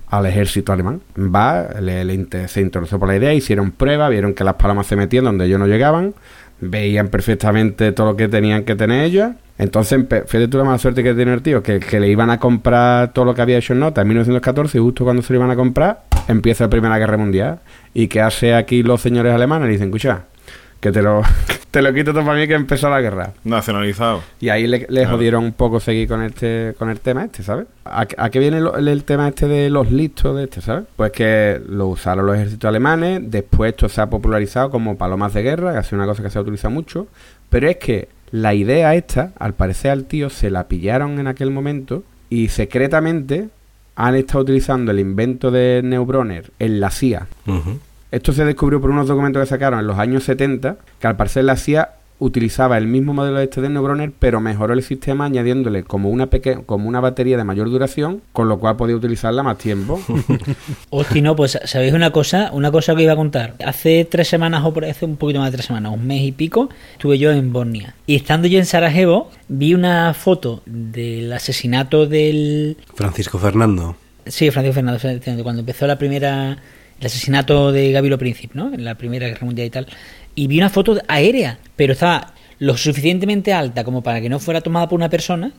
Al 0.09 0.25
ejército 0.25 0.73
alemán. 0.73 1.01
Va, 1.15 1.67
le, 1.79 2.03
le 2.03 2.47
se 2.47 2.61
interesó 2.61 2.97
por 2.97 3.07
la 3.07 3.17
idea, 3.17 3.31
hicieron 3.31 3.69
pruebas, 3.69 4.09
vieron 4.09 4.33
que 4.33 4.43
las 4.43 4.55
palomas 4.55 4.87
se 4.87 4.95
metían 4.95 5.25
donde 5.25 5.45
ellos 5.45 5.59
no 5.59 5.67
llegaban, 5.67 6.15
veían 6.59 7.09
perfectamente 7.09 7.91
todo 7.91 8.07
lo 8.07 8.15
que 8.15 8.27
tenían 8.27 8.63
que 8.65 8.75
tener 8.75 9.03
ellas. 9.03 9.35
Entonces, 9.57 10.03
fíjate 10.09 10.47
tú 10.49 10.57
la 10.57 10.63
mala 10.65 10.77
suerte 10.77 11.01
que 11.03 11.13
tiene 11.13 11.33
el 11.33 11.41
tío, 11.41 11.63
que, 11.63 11.79
que 11.79 11.99
le 11.99 12.09
iban 12.09 12.29
a 12.29 12.39
comprar 12.39 13.13
todo 13.13 13.23
lo 13.25 13.33
que 13.33 13.41
había 13.41 13.57
hecho 13.57 13.73
en 13.73 13.79
nota 13.79 14.01
en 14.01 14.07
1914 14.09 14.77
y 14.77 14.81
justo 14.81 15.03
cuando 15.05 15.21
se 15.21 15.31
lo 15.33 15.39
iban 15.39 15.51
a 15.51 15.55
comprar, 15.55 16.01
empieza 16.27 16.65
la 16.65 16.69
Primera 16.69 16.97
Guerra 16.97 17.17
Mundial. 17.17 17.59
¿Y 17.93 18.07
qué 18.07 18.21
hace 18.21 18.53
aquí 18.53 18.83
los 18.83 18.99
señores 19.01 19.33
alemanes? 19.33 19.67
Le 19.67 19.71
dicen, 19.73 19.87
escucha, 19.87 20.23
que 20.81 20.91
te 20.91 21.01
lo, 21.01 21.21
te 21.71 21.81
lo 21.81 21.93
quito 21.93 22.11
todo 22.11 22.25
para 22.25 22.37
mí 22.37 22.45
que 22.49 22.53
empezó 22.53 22.89
la 22.89 22.99
guerra. 22.99 23.31
Nacionalizado. 23.45 24.21
Y 24.41 24.49
ahí 24.49 24.67
le, 24.67 24.79
le 24.79 24.85
Claro. 24.87 25.11
jodieron 25.11 25.45
un 25.45 25.53
poco 25.53 25.79
seguir 25.79 26.09
con 26.09 26.21
este 26.21 26.75
con 26.77 26.89
el 26.89 26.99
tema 26.99 27.23
este, 27.23 27.41
¿sabes? 27.41 27.65
¿A, 27.85 28.01
a 28.17 28.29
qué 28.29 28.39
viene 28.39 28.59
lo- 28.59 28.75
el, 28.75 28.89
el 28.89 29.05
tema 29.05 29.29
este 29.29 29.47
de 29.47 29.69
los 29.69 29.89
listos 29.89 30.35
de 30.35 30.43
este, 30.43 30.59
¿sabes? 30.59 30.83
Pues 30.97 31.13
que 31.13 31.61
lo 31.69 31.87
usaron 31.87 32.25
los 32.25 32.35
ejércitos 32.35 32.67
alemanes, 32.67 33.21
después 33.23 33.71
esto 33.71 33.87
se 33.87 34.01
ha 34.01 34.09
popularizado 34.09 34.69
como 34.69 34.97
palomas 34.97 35.33
de 35.33 35.43
guerra, 35.43 35.71
que 35.71 35.77
ha 35.77 35.83
sido 35.83 35.97
una 35.99 36.07
cosa 36.07 36.21
que 36.21 36.29
se 36.29 36.37
ha 36.37 36.41
utilizado 36.41 36.71
mucho, 36.73 37.07
pero 37.49 37.69
es 37.69 37.77
que 37.77 38.09
la 38.35 38.53
idea 38.53 38.95
esta, 38.95 39.31
al 39.39 39.53
parecer 39.53 39.91
al 39.91 40.03
tío, 40.03 40.29
se 40.29 40.49
la 40.49 40.67
pillaron 40.67 41.19
en 41.19 41.27
aquel 41.27 41.51
momento 41.51 42.03
y 42.29 42.49
secretamente 42.49 43.47
han 43.95 44.15
estado 44.15 44.41
utilizando 44.41 44.91
el 44.91 44.99
invento 44.99 45.51
de 45.51 45.79
Neubronner 45.81 46.51
en 46.59 46.81
la 46.81 46.91
CIA. 46.91 47.27
Esto 48.11 48.33
se 48.33 48.43
descubrió 48.43 48.81
por 48.81 48.89
unos 48.89 49.07
documentos 49.07 49.41
que 49.41 49.47
sacaron 49.47 49.79
en 49.79 49.87
los 49.87 49.97
años 49.97 50.25
70, 50.25 50.75
que 50.99 51.07
al 51.07 51.15
parecer 51.15 51.45
la 51.45 51.55
CIA 51.55 51.91
utilizaba 52.19 52.77
el 52.77 52.87
mismo 52.87 53.13
modelo 53.13 53.39
este 53.39 53.61
de 53.61 53.69
Neubronner, 53.69 54.11
pero 54.17 54.39
mejoró 54.39 54.73
el 54.73 54.83
sistema 54.83 55.25
añadiéndole 55.25 55.83
como 55.83 56.09
una 56.09 56.27
peque 56.27 56.59
como 56.65 56.87
una 56.87 56.99
batería 56.99 57.37
de 57.37 57.43
mayor 57.43 57.69
duración, 57.69 58.21
con 58.31 58.47
lo 58.47 58.59
cual 58.59 58.77
podía 58.77 58.95
utilizarla 58.95 59.43
más 59.43 59.57
tiempo. 59.57 60.01
Hostia, 60.89 61.21
no, 61.21 61.35
pues 61.35 61.59
sabéis 61.65 61.93
una 61.93 62.11
cosa, 62.11 62.49
una 62.53 62.71
cosa 62.71 62.95
que 62.95 63.03
iba 63.03 63.13
a 63.13 63.17
contar. 63.17 63.55
Hace 63.65 64.05
tres 64.05 64.27
semanas 64.27 64.63
o 64.63 64.73
por 64.73 64.85
hace 64.85 65.05
un 65.05 65.17
poquito 65.17 65.39
más 65.39 65.51
de 65.51 65.57
tres 65.57 65.67
semanas, 65.67 65.91
un 65.93 66.07
mes 66.07 66.21
y 66.21 66.31
pico, 66.31 66.69
estuve 66.93 67.17
yo 67.17 67.31
en 67.31 67.51
Bosnia. 67.51 67.95
Y 68.07 68.15
estando 68.15 68.47
yo 68.47 68.59
en 68.59 68.65
Sarajevo, 68.65 69.29
vi 69.47 69.73
una 69.73 70.13
foto 70.13 70.61
del 70.65 71.31
asesinato 71.33 72.05
del 72.07 72.77
Francisco 72.93 73.37
Fernando. 73.39 73.95
Sí, 74.25 74.49
Francisco 74.51 74.81
Fernando, 74.81 75.43
cuando 75.43 75.59
empezó 75.59 75.85
la 75.85 75.99
primera, 75.99 76.57
el 76.99 77.05
asesinato 77.05 77.71
de 77.71 77.91
Gavilo 77.91 78.17
Príncipe, 78.17 78.53
¿no? 78.55 78.73
En 78.73 78.83
la 78.83 78.95
Primera 78.95 79.27
Guerra 79.27 79.45
Mundial 79.45 79.67
y 79.67 79.69
tal. 79.69 79.87
Y 80.35 80.47
vi 80.47 80.57
una 80.57 80.69
foto 80.69 81.01
aérea, 81.07 81.59
pero 81.75 81.93
estaba 81.93 82.33
lo 82.59 82.77
suficientemente 82.77 83.53
alta 83.53 83.83
como 83.83 84.01
para 84.01 84.21
que 84.21 84.29
no 84.29 84.39
fuera 84.39 84.61
tomada 84.61 84.87
por 84.87 84.97
una 84.97 85.09
persona 85.09 85.51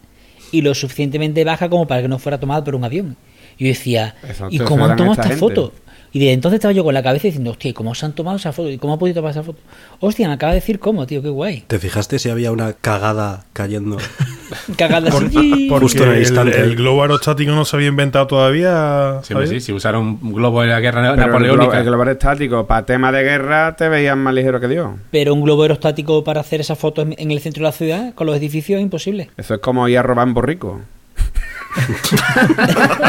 y 0.53 0.63
lo 0.63 0.75
suficientemente 0.75 1.45
baja 1.45 1.69
como 1.69 1.87
para 1.87 2.03
que 2.03 2.09
no 2.09 2.19
fuera 2.19 2.39
tomada 2.39 2.63
por 2.63 2.75
un 2.75 2.85
avión. 2.85 3.17
Y 3.59 3.65
yo 3.65 3.69
decía, 3.69 4.15
Exacto, 4.23 4.55
¿y 4.55 4.59
cómo 4.59 4.85
han 4.85 4.97
tomado 4.97 5.21
esta 5.21 5.37
foto? 5.37 5.73
Y 6.13 6.19
de 6.19 6.33
entonces 6.33 6.57
estaba 6.57 6.73
yo 6.73 6.85
con 6.85 6.95
la 6.95 7.03
cabeza 7.03 7.25
diciendo, 7.25 7.51
hostia, 7.51 7.71
¿y 7.71 7.75
cómo 7.75 7.95
se 7.95 8.07
han 8.07 8.15
tomado 8.15 8.37
esa 8.37 8.53
foto? 8.53 8.71
¿Y 8.71 8.79
cómo 8.79 8.95
ha 8.95 8.99
podido 8.99 9.17
tomar 9.17 9.33
esa 9.33 9.43
foto? 9.43 9.61
Hostia, 10.01 10.29
me 10.29 10.35
acaba 10.35 10.53
de 10.53 10.61
decir 10.61 10.79
cómo, 10.79 11.07
tío, 11.07 11.21
qué 11.21 11.29
guay. 11.29 11.65
¿Te 11.67 11.79
fijaste 11.79 12.19
si 12.19 12.31
había 12.31 12.53
una 12.53 12.73
cagada 12.73 13.45
cayendo 13.53 13.99
Cagada 14.77 15.11
Por- 15.11 15.81
Justo 15.81 16.05
en 16.05 16.11
el 16.13 16.19
instante. 16.21 16.61
el 16.61 16.77
globo 16.77 17.03
aerostático 17.03 17.53
no 17.53 17.65
se 17.65 17.77
había 17.77 17.89
inventado 17.89 18.27
todavía. 18.27 19.21
Sí, 19.23 19.35
pues 19.35 19.51
sí, 19.51 19.61
si 19.61 19.73
usaron 19.73 20.19
un 20.23 20.33
globo 20.33 20.63
en 20.63 20.71
la 20.71 20.81
guerra 20.81 21.01
Pero 21.03 21.13
el 21.13 21.17
globo, 21.17 21.29
napoleónica. 21.33 21.79
el 21.79 21.85
globo 21.85 22.03
aerostático, 22.03 22.67
para 22.67 22.87
temas 22.87 23.13
de 23.13 23.23
guerra, 23.23 23.77
te 23.77 23.89
veían 23.89 24.19
más 24.19 24.35
ligero 24.35 24.61
que 24.61 24.69
Dios. 24.69 24.91
Pero 25.11 25.35
un 25.35 25.43
globo 25.43 25.63
aerostático 25.63 26.23
para 26.25 26.41
hacer 26.41 26.61
esas 26.61 26.79
fotos 26.79 27.07
en- 27.07 27.15
en 27.19 27.31
el 27.31 27.41
centro 27.41 27.61
de 27.63 27.69
la 27.69 27.73
ciudad, 27.73 28.15
con 28.15 28.27
los 28.27 28.37
edificios, 28.37 28.79
es 28.79 28.83
imposible. 28.83 29.31
Eso 29.37 29.55
es 29.55 29.61
como 29.61 29.89
ir 29.89 29.99
a 29.99 30.03
robar 30.03 30.27
en 30.29 30.35
borrico. 30.35 30.81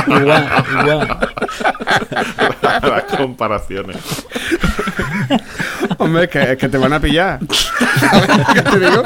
Igual, 0.07 0.49
igual. 0.81 1.17
Las 2.81 3.03
comparaciones. 3.15 3.97
Hombre, 5.97 6.25
es 6.25 6.29
que, 6.29 6.51
es 6.51 6.57
que 6.57 6.69
te 6.69 6.77
van 6.77 6.93
a 6.93 6.99
pillar. 6.99 7.39
¿Sabes 7.99 8.29
qué 8.53 8.61
te 8.61 8.79
digo? 8.79 9.03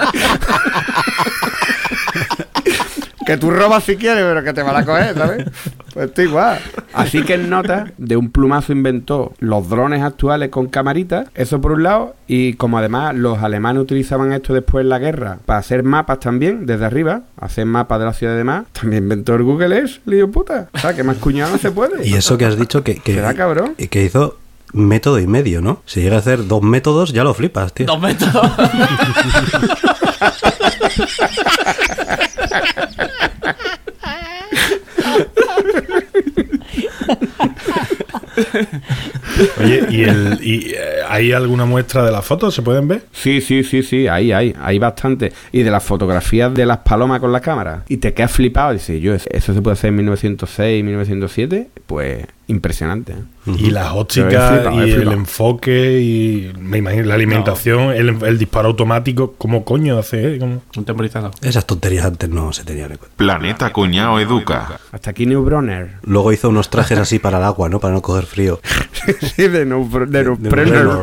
Que 3.26 3.38
tú 3.38 3.52
robas 3.52 3.84
si 3.84 3.96
quieres, 3.96 4.24
pero 4.24 4.44
que 4.44 4.54
te 4.54 4.64
van 4.64 4.76
a 4.76 4.86
coger, 4.86 5.16
¿sabes? 5.16 5.46
Pues 5.94 6.08
esto 6.08 6.22
igual. 6.22 6.60
Así 6.94 7.24
que 7.24 7.36
en 7.36 7.50
nota, 7.50 7.92
de 7.98 8.18
un 8.18 8.32
plumazo 8.32 8.72
inventó 8.72 9.34
los 9.40 9.70
drones 9.70 10.02
actuales 10.02 10.50
con 10.50 10.68
camaritas, 10.68 11.28
eso 11.36 11.62
por 11.62 11.74
un 11.74 11.84
lado, 11.84 12.16
y 12.28 12.54
como 12.54 12.78
además 12.78 13.16
los 13.16 13.40
alemanes 13.40 13.84
utilizaban 13.84 14.32
esto 14.34 14.54
después 14.54 14.84
en 14.84 14.90
la 14.90 15.00
guerra 15.00 15.40
para 15.46 15.60
hacer 15.60 15.84
mapas 15.84 16.20
también, 16.20 16.66
desde 16.66 16.86
arriba, 16.86 17.24
hacer 17.40 17.66
mapas 17.66 18.00
de 18.00 18.06
la 18.06 18.14
ciudad 18.14 18.36
de 18.36 18.44
más, 18.44 18.66
también 18.74 19.04
inventó 19.04 19.36
el 19.36 19.44
Google 19.44 19.76
Earth, 19.76 20.00
lío 20.06 20.32
puta. 20.32 20.70
O 20.74 20.80
sea, 20.80 20.96
que 20.96 21.04
más 21.04 21.18
cuñado 21.18 21.52
no 21.52 21.58
se 21.58 21.72
puede. 21.72 22.08
Y 22.08 22.14
eso 22.14 22.38
que 22.38 22.46
has 22.46 22.58
dicho 22.58 22.84
que, 22.84 22.96
que, 22.96 23.16
¿Será 23.16 23.34
cabrón? 23.34 23.76
y 23.78 23.88
que 23.88 24.04
hizo 24.04 24.38
método 24.74 25.20
y 25.20 25.28
medio, 25.28 25.62
¿no? 25.62 25.82
Si 25.86 26.02
llega 26.02 26.16
a 26.16 26.20
hacer 26.20 26.48
dos 26.48 26.62
métodos, 26.62 27.12
ya 27.12 27.24
lo 27.24 27.34
flipas, 27.34 27.74
tío. 27.74 27.86
Dos 27.86 28.00
métodos. 28.00 28.34
Oye, 39.60 39.86
¿y, 39.90 40.04
el, 40.04 40.40
y 40.42 40.72
eh, 40.72 41.02
hay 41.08 41.32
alguna 41.32 41.66
muestra 41.66 42.04
de 42.04 42.12
las 42.12 42.26
fotos? 42.26 42.54
¿Se 42.54 42.62
pueden 42.62 42.88
ver? 42.88 43.04
Sí, 43.12 43.42
sí, 43.42 43.64
sí, 43.64 43.84
sí, 43.84 44.08
ahí 44.08 44.32
hay, 44.32 44.56
hay 44.60 44.80
bastante. 44.80 45.34
Y 45.52 45.64
de 45.64 45.72
las 45.72 45.84
fotografías 45.84 46.54
de 46.54 46.66
las 46.66 46.80
palomas 46.80 47.20
con 47.20 47.32
la 47.32 47.42
cámara. 47.42 47.84
Y 47.88 47.98
te 47.98 48.14
quedas 48.14 48.32
flipado. 48.32 48.74
Dices, 48.74 49.02
yo, 49.02 49.14
eso 49.14 49.54
se 49.54 49.62
puede 49.62 49.74
hacer 49.74 49.90
en 49.90 49.96
1906, 49.98 50.84
1907. 50.84 51.68
Pues 51.86 52.26
impresionante. 52.48 53.14
¿eh? 53.14 53.52
Y 53.58 53.70
he 53.70 53.78
ópticas 53.94 54.68
y 54.74 54.92
el 54.92 55.12
enfoque 55.12 56.00
y 56.00 56.52
me 56.60 56.78
imagino 56.78 57.04
la 57.06 57.16
alimentación, 57.16 57.92
el, 57.92 58.22
el 58.24 58.38
disparo 58.38 58.68
automático, 58.70 59.34
¿cómo 59.38 59.64
coño 59.66 59.98
hace? 59.98 60.36
eh? 60.36 60.40
¿Cómo? 60.40 60.62
Un 60.78 60.86
temporizador. 60.86 61.32
Esas 61.42 61.66
tonterías 61.66 62.06
antes 62.06 62.30
no 62.30 62.54
se 62.54 62.64
tenían 62.64 62.92
en 62.92 62.98
cuenta. 62.98 63.16
Planeta 63.18 63.72
Cuñado 63.72 64.20
Educa. 64.20 64.80
Hasta 64.92 65.10
aquí 65.12 65.26
New 65.26 65.44
Bronner. 65.44 65.96
Luego 66.04 66.32
hizo 66.34 66.50
unos 66.50 66.70
trajes 66.70 67.00
así 67.00 67.20
para 67.20 67.38
el 67.40 67.44
agua, 67.44 67.70
¿no? 67.70 67.80
Para 67.80 67.94
no 67.94 68.02
coger 68.02 68.26
frío. 68.26 68.60
sí, 69.36 69.48
de. 69.48 69.66
Neoprenor. 69.66 70.40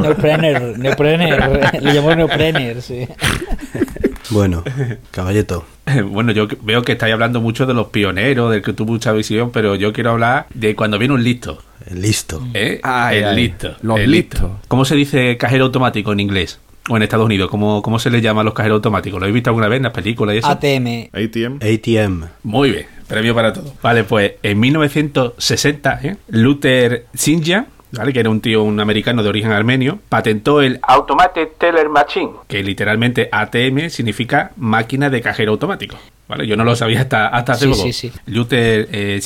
Neoprenner, 0.00 0.78
neoprenner. 0.78 1.82
Le 1.82 1.94
llamó 1.94 2.14
neoprenner, 2.14 2.82
sí. 2.82 3.08
Bueno, 4.30 4.62
caballeto. 5.10 5.64
Bueno, 6.06 6.32
yo 6.32 6.46
veo 6.62 6.82
que 6.82 6.92
estáis 6.92 7.12
hablando 7.14 7.40
mucho 7.40 7.64
de 7.66 7.74
los 7.74 7.88
pioneros, 7.88 8.50
del 8.50 8.62
que 8.62 8.72
tuvo 8.72 8.92
mucha 8.92 9.12
visión, 9.12 9.50
pero 9.50 9.74
yo 9.74 9.92
quiero 9.92 10.10
hablar 10.10 10.46
de 10.52 10.74
cuando 10.74 10.98
viene 10.98 11.14
un 11.14 11.24
listo. 11.24 11.62
Listo. 11.90 12.46
¿eh? 12.54 12.80
Ay, 12.82 13.18
el 13.18 13.24
ay. 13.24 13.36
listo. 13.36 13.76
Los 13.82 13.98
el 14.00 14.10
listos. 14.10 14.50
¿Cómo 14.68 14.84
se 14.84 14.94
dice 14.94 15.36
cajero 15.38 15.64
automático 15.64 16.12
en 16.12 16.20
inglés? 16.20 16.60
O 16.90 16.96
en 16.96 17.02
Estados 17.02 17.26
Unidos, 17.26 17.50
¿cómo, 17.50 17.82
cómo 17.82 17.98
se 17.98 18.10
le 18.10 18.20
llama 18.22 18.40
a 18.40 18.44
los 18.44 18.54
cajeros 18.54 18.76
automáticos? 18.76 19.20
¿Lo 19.20 19.24
habéis 19.24 19.34
visto 19.34 19.50
alguna 19.50 19.68
vez 19.68 19.76
en 19.76 19.82
las 19.84 19.92
películas 19.92 20.34
y 20.34 20.38
eso? 20.38 20.48
ATM. 20.48 21.08
ATM. 21.12 21.56
ATM. 21.62 22.24
Muy 22.44 22.70
bien, 22.70 22.86
premio 23.06 23.34
para 23.34 23.52
todo. 23.52 23.74
Vale, 23.82 24.04
pues 24.04 24.32
en 24.42 24.58
1960, 24.58 26.00
¿eh? 26.02 26.16
Luther 26.28 27.06
Sinja, 27.14 27.66
¿vale? 27.92 28.12
que 28.12 28.20
era 28.20 28.30
un 28.30 28.40
tío, 28.40 28.62
un 28.62 28.80
americano 28.80 29.22
de 29.22 29.28
origen 29.28 29.52
armenio, 29.52 29.98
patentó 30.08 30.60
el 30.62 30.78
Automated 30.82 31.48
Teller 31.58 31.88
Machine, 31.88 32.30
que 32.46 32.62
literalmente 32.62 33.28
ATM 33.30 33.88
significa 33.90 34.52
máquina 34.56 35.10
de 35.10 35.20
cajero 35.20 35.52
automático. 35.52 35.96
¿Vale? 36.28 36.46
Yo 36.46 36.56
no 36.56 36.64
lo 36.64 36.76
sabía 36.76 37.00
hasta, 37.00 37.28
hasta 37.28 37.52
hace 37.52 37.64
Sí, 37.64 37.70
poco. 37.70 37.82
sí, 37.84 37.92
sí. 37.94 38.12
Luther 38.26 38.88
eh, 38.92 39.20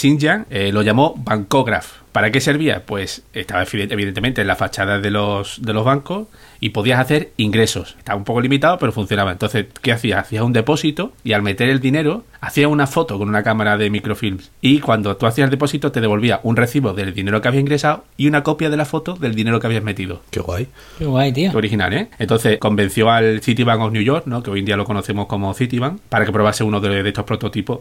eh, 0.50 0.70
lo 0.72 0.82
llamó 0.82 1.14
Bancograph. 1.16 2.01
¿Para 2.12 2.30
qué 2.30 2.40
servía? 2.42 2.84
Pues 2.84 3.22
estaba 3.32 3.64
evi- 3.64 3.90
evidentemente 3.90 4.42
en 4.42 4.46
la 4.46 4.54
fachada 4.56 4.98
de 5.00 5.10
los, 5.10 5.62
de 5.62 5.72
los 5.72 5.84
bancos 5.84 6.28
y 6.60 6.68
podías 6.68 7.00
hacer 7.00 7.30
ingresos. 7.38 7.94
Estaba 7.98 8.18
un 8.18 8.24
poco 8.24 8.40
limitado, 8.42 8.78
pero 8.78 8.92
funcionaba. 8.92 9.32
Entonces, 9.32 9.66
¿qué 9.80 9.92
hacías? 9.92 10.20
Hacías 10.20 10.42
un 10.42 10.52
depósito 10.52 11.12
y 11.24 11.32
al 11.32 11.40
meter 11.42 11.70
el 11.70 11.80
dinero, 11.80 12.24
hacías 12.42 12.70
una 12.70 12.86
foto 12.86 13.18
con 13.18 13.28
una 13.30 13.42
cámara 13.42 13.78
de 13.78 13.88
microfilms. 13.88 14.50
Y 14.60 14.80
cuando 14.80 15.16
tú 15.16 15.24
hacías 15.26 15.46
el 15.46 15.50
depósito, 15.50 15.90
te 15.90 16.02
devolvía 16.02 16.40
un 16.42 16.56
recibo 16.56 16.92
del 16.92 17.14
dinero 17.14 17.40
que 17.40 17.48
habías 17.48 17.62
ingresado 17.62 18.04
y 18.18 18.28
una 18.28 18.42
copia 18.42 18.68
de 18.68 18.76
la 18.76 18.84
foto 18.84 19.14
del 19.14 19.34
dinero 19.34 19.58
que 19.58 19.66
habías 19.68 19.82
metido. 19.82 20.20
Qué 20.30 20.40
guay. 20.40 20.68
Qué 20.98 21.06
guay, 21.06 21.32
tío. 21.32 21.50
Qué 21.50 21.56
original, 21.56 21.92
¿eh? 21.94 22.08
Entonces 22.18 22.58
convenció 22.58 23.10
al 23.10 23.40
Citibank 23.40 23.80
of 23.80 23.92
New 23.92 24.02
York, 24.02 24.26
¿no? 24.26 24.42
que 24.42 24.50
hoy 24.50 24.60
en 24.60 24.66
día 24.66 24.76
lo 24.76 24.84
conocemos 24.84 25.26
como 25.26 25.54
Citibank, 25.54 25.98
para 26.10 26.26
que 26.26 26.32
probase 26.32 26.62
uno 26.62 26.78
de, 26.80 27.02
de 27.02 27.08
estos 27.08 27.24
prototipos 27.24 27.80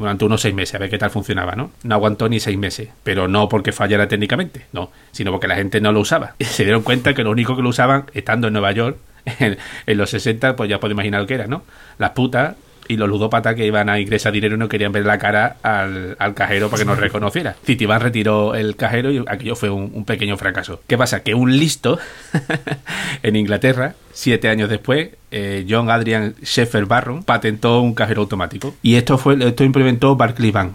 durante 0.00 0.24
unos 0.24 0.40
seis 0.40 0.54
meses, 0.54 0.74
a 0.74 0.78
ver 0.78 0.88
qué 0.88 0.96
tal 0.96 1.10
funcionaba, 1.10 1.54
¿no? 1.54 1.72
No 1.82 1.94
aguantó 1.94 2.26
ni 2.26 2.40
seis 2.40 2.56
meses, 2.56 2.88
pero 3.02 3.28
no 3.28 3.50
porque 3.50 3.70
fallara 3.70 4.08
técnicamente, 4.08 4.64
no, 4.72 4.90
sino 5.12 5.30
porque 5.30 5.46
la 5.46 5.56
gente 5.56 5.78
no 5.82 5.92
lo 5.92 6.00
usaba. 6.00 6.34
Se 6.40 6.64
dieron 6.64 6.82
cuenta 6.82 7.12
que 7.12 7.22
lo 7.22 7.30
único 7.30 7.54
que 7.54 7.60
lo 7.60 7.68
usaban, 7.68 8.06
estando 8.14 8.46
en 8.46 8.54
Nueva 8.54 8.72
York, 8.72 8.96
en, 9.38 9.58
los 9.98 10.08
60, 10.08 10.56
pues 10.56 10.70
ya 10.70 10.80
podéis 10.80 10.94
imaginar 10.94 11.20
lo 11.20 11.26
que 11.26 11.34
era, 11.34 11.46
¿no? 11.46 11.64
Las 11.98 12.12
putas 12.12 12.56
y 12.90 12.96
los 12.96 13.08
ludópatas 13.08 13.54
que 13.54 13.66
iban 13.66 13.88
a 13.88 14.00
ingresar 14.00 14.32
dinero 14.32 14.56
y 14.56 14.58
no 14.58 14.68
querían 14.68 14.92
ver 14.92 15.06
la 15.06 15.18
cara 15.18 15.56
al, 15.62 16.16
al 16.18 16.34
cajero 16.34 16.68
para 16.68 16.82
que 16.82 16.86
nos 16.86 16.98
reconociera. 17.06 17.56
Citibank 17.64 18.02
retiró 18.02 18.54
el 18.54 18.76
cajero 18.76 19.10
y 19.12 19.22
aquello 19.26 19.54
fue 19.56 19.70
un, 19.70 19.90
un 19.94 20.04
pequeño 20.04 20.36
fracaso. 20.36 20.80
¿Qué 20.86 20.98
pasa? 20.98 21.20
Que 21.22 21.34
un 21.34 21.56
listo 21.58 21.98
en 23.22 23.36
Inglaterra, 23.36 23.94
siete 24.12 24.48
años 24.48 24.68
después, 24.68 25.10
eh, 25.30 25.64
John 25.68 25.90
Adrian 25.90 26.34
Sheffer 26.42 26.86
Barron 26.86 27.22
patentó 27.22 27.80
un 27.80 27.94
cajero 27.94 28.22
automático. 28.22 28.74
Y 28.82 28.96
esto 28.96 29.18
fue 29.18 29.36
esto 29.46 29.64
implementó 29.64 30.16
Barclays 30.16 30.52
Bank. 30.52 30.72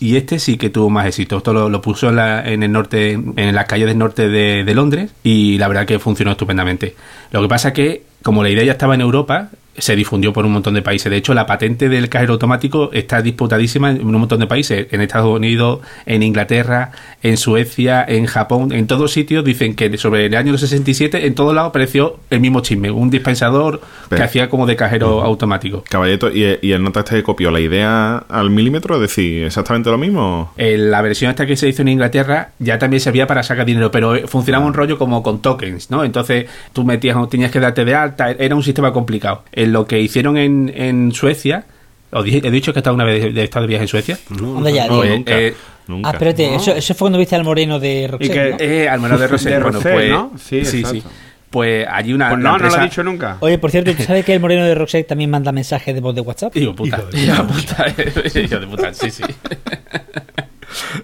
Y 0.00 0.16
este 0.16 0.38
sí 0.40 0.56
que 0.58 0.70
tuvo 0.70 0.90
más 0.90 1.06
éxito. 1.06 1.36
Esto 1.38 1.52
lo, 1.52 1.68
lo 1.68 1.80
puso 1.80 2.08
en, 2.08 2.16
la- 2.16 2.44
en 2.46 2.62
el 2.62 2.72
norte, 2.72 3.12
en 3.12 3.54
las 3.54 3.66
calles 3.66 3.86
del 3.86 3.96
norte 3.98 4.28
de, 4.28 4.64
de 4.64 4.74
Londres 4.74 5.12
y 5.22 5.56
la 5.58 5.68
verdad 5.68 5.86
que 5.86 5.98
funcionó 5.98 6.32
estupendamente. 6.32 6.96
Lo 7.30 7.40
que 7.40 7.48
pasa 7.48 7.72
que, 7.72 8.02
como 8.22 8.42
la 8.42 8.50
idea 8.50 8.64
ya 8.64 8.72
estaba 8.72 8.94
en 8.96 9.00
Europa, 9.02 9.50
se 9.76 9.96
difundió 9.96 10.32
por 10.32 10.44
un 10.46 10.52
montón 10.52 10.74
de 10.74 10.82
países. 10.82 11.10
De 11.10 11.16
hecho, 11.16 11.34
la 11.34 11.46
patente 11.46 11.88
del 11.88 12.08
cajero 12.08 12.34
automático 12.34 12.90
está 12.92 13.22
disputadísima 13.22 13.90
en 13.90 14.04
un 14.06 14.12
montón 14.14 14.38
de 14.40 14.46
países. 14.46 14.86
En 14.90 15.00
Estados 15.00 15.34
Unidos, 15.36 15.80
en 16.06 16.22
Inglaterra, 16.22 16.92
en 17.22 17.36
Suecia, 17.36 18.04
en 18.06 18.26
Japón, 18.26 18.72
en 18.72 18.86
todos 18.86 19.12
sitios 19.12 19.44
dicen 19.44 19.74
que 19.74 19.96
sobre 19.98 20.26
el 20.26 20.34
año 20.36 20.56
67 20.56 21.26
en 21.26 21.34
todos 21.34 21.54
lados 21.54 21.70
apareció 21.70 22.18
el 22.30 22.40
mismo 22.40 22.60
chisme. 22.60 22.90
Un 22.90 23.10
dispensador 23.10 23.80
Pero- 24.08 24.18
que 24.18 24.24
hacía 24.24 24.48
como 24.48 24.66
de 24.66 24.76
cajero 24.76 25.22
automático. 25.22 25.84
Caballeto, 25.88 26.30
¿y, 26.30 26.58
y 26.62 26.72
el 26.72 26.82
nota 26.82 27.00
este 27.00 27.16
que 27.16 27.22
copió 27.22 27.50
la 27.50 27.60
idea 27.60 28.18
al 28.28 28.50
milímetro? 28.50 28.94
Es 28.96 29.00
decir, 29.00 29.44
exactamente 29.44 29.90
lo 29.90 29.98
mismo. 29.98 30.52
Eh, 30.56 30.76
la 30.78 31.02
versión 31.02 31.30
esta 31.30 31.46
que 31.46 31.56
se 31.56 31.68
hizo 31.68 31.82
en 31.82 31.88
Inglaterra 31.88 32.50
ya 32.58 32.78
también 32.78 33.00
servía 33.00 33.26
para 33.26 33.42
sacar 33.42 33.66
dinero, 33.66 33.90
pero 33.90 34.14
eh, 34.14 34.26
funcionaba 34.26 34.64
un 34.64 34.74
rollo 34.74 34.98
como 34.98 35.22
con 35.22 35.40
tokens, 35.40 35.90
¿no? 35.90 36.04
Entonces 36.04 36.46
tú 36.72 36.84
metías, 36.84 37.16
tenías 37.28 37.50
que 37.50 37.60
darte 37.60 37.84
de 37.84 37.94
alta, 37.94 38.30
era 38.30 38.54
un 38.54 38.62
sistema 38.62 38.92
complicado. 38.92 39.42
En 39.64 39.72
lo 39.72 39.86
que 39.86 40.00
hicieron 40.00 40.36
en, 40.36 40.72
en 40.74 41.12
Suecia, 41.12 41.64
os 42.10 42.24
dije- 42.24 42.40
he 42.44 42.50
dicho 42.50 42.72
que 42.72 42.78
he 42.78 42.80
estado 42.80 42.94
una 42.94 43.04
vez 43.04 43.22
de, 43.22 43.32
de 43.32 43.48
de 43.48 43.66
viaje 43.66 43.84
en 43.84 43.88
Suecia. 43.88 44.18
Anda 44.30 44.70
ya, 44.70 44.86
No, 44.86 45.02
eh, 45.04 45.16
nunca. 45.16 45.40
eh, 45.40 45.54
nunca. 45.88 46.08
Ah, 46.08 46.12
espérate, 46.12 46.54
eso, 46.54 46.72
eso 46.72 46.94
fue 46.94 47.04
cuando 47.06 47.18
viste 47.18 47.34
al 47.36 47.44
moreno 47.44 47.80
de 47.80 48.06
Roxette, 48.08 48.32
que- 48.32 48.50
¿no? 48.50 48.56
Eh, 48.60 48.88
al 48.88 49.00
menos 49.00 49.18
de. 49.20 49.26
De 49.50 49.58
bueno, 49.60 49.80
pues, 49.80 50.10
¿no? 50.10 50.32
Sí, 50.38 50.64
sí, 50.64 50.84
sí. 50.84 51.02
Pues 51.50 51.86
allí 51.88 52.12
una. 52.12 52.30
Pues 52.30 52.40
no, 52.42 52.58
no 52.58 52.68
lo 52.68 52.76
he 52.80 52.82
dicho 52.84 53.02
nunca. 53.04 53.36
Oye, 53.40 53.58
por 53.58 53.70
cierto, 53.70 53.94
¿tú 53.94 54.02
sabes 54.06 54.24
que 54.24 54.34
el 54.34 54.40
moreno 54.40 54.64
de 54.64 54.74
Roxette 54.74 55.06
también 55.06 55.30
manda 55.30 55.50
mensajes 55.52 55.94
de 55.94 56.00
voz 56.00 56.14
de 56.14 56.20
WhatsApp? 56.20 56.56
Hijo 56.56 56.74
puta. 56.74 57.04
Hijo 57.12 57.46
puta. 57.46 57.86
Hijo 58.40 58.58
de 58.60 58.66
puta, 58.66 58.92
sí, 58.94 59.10
sí. 59.10 59.22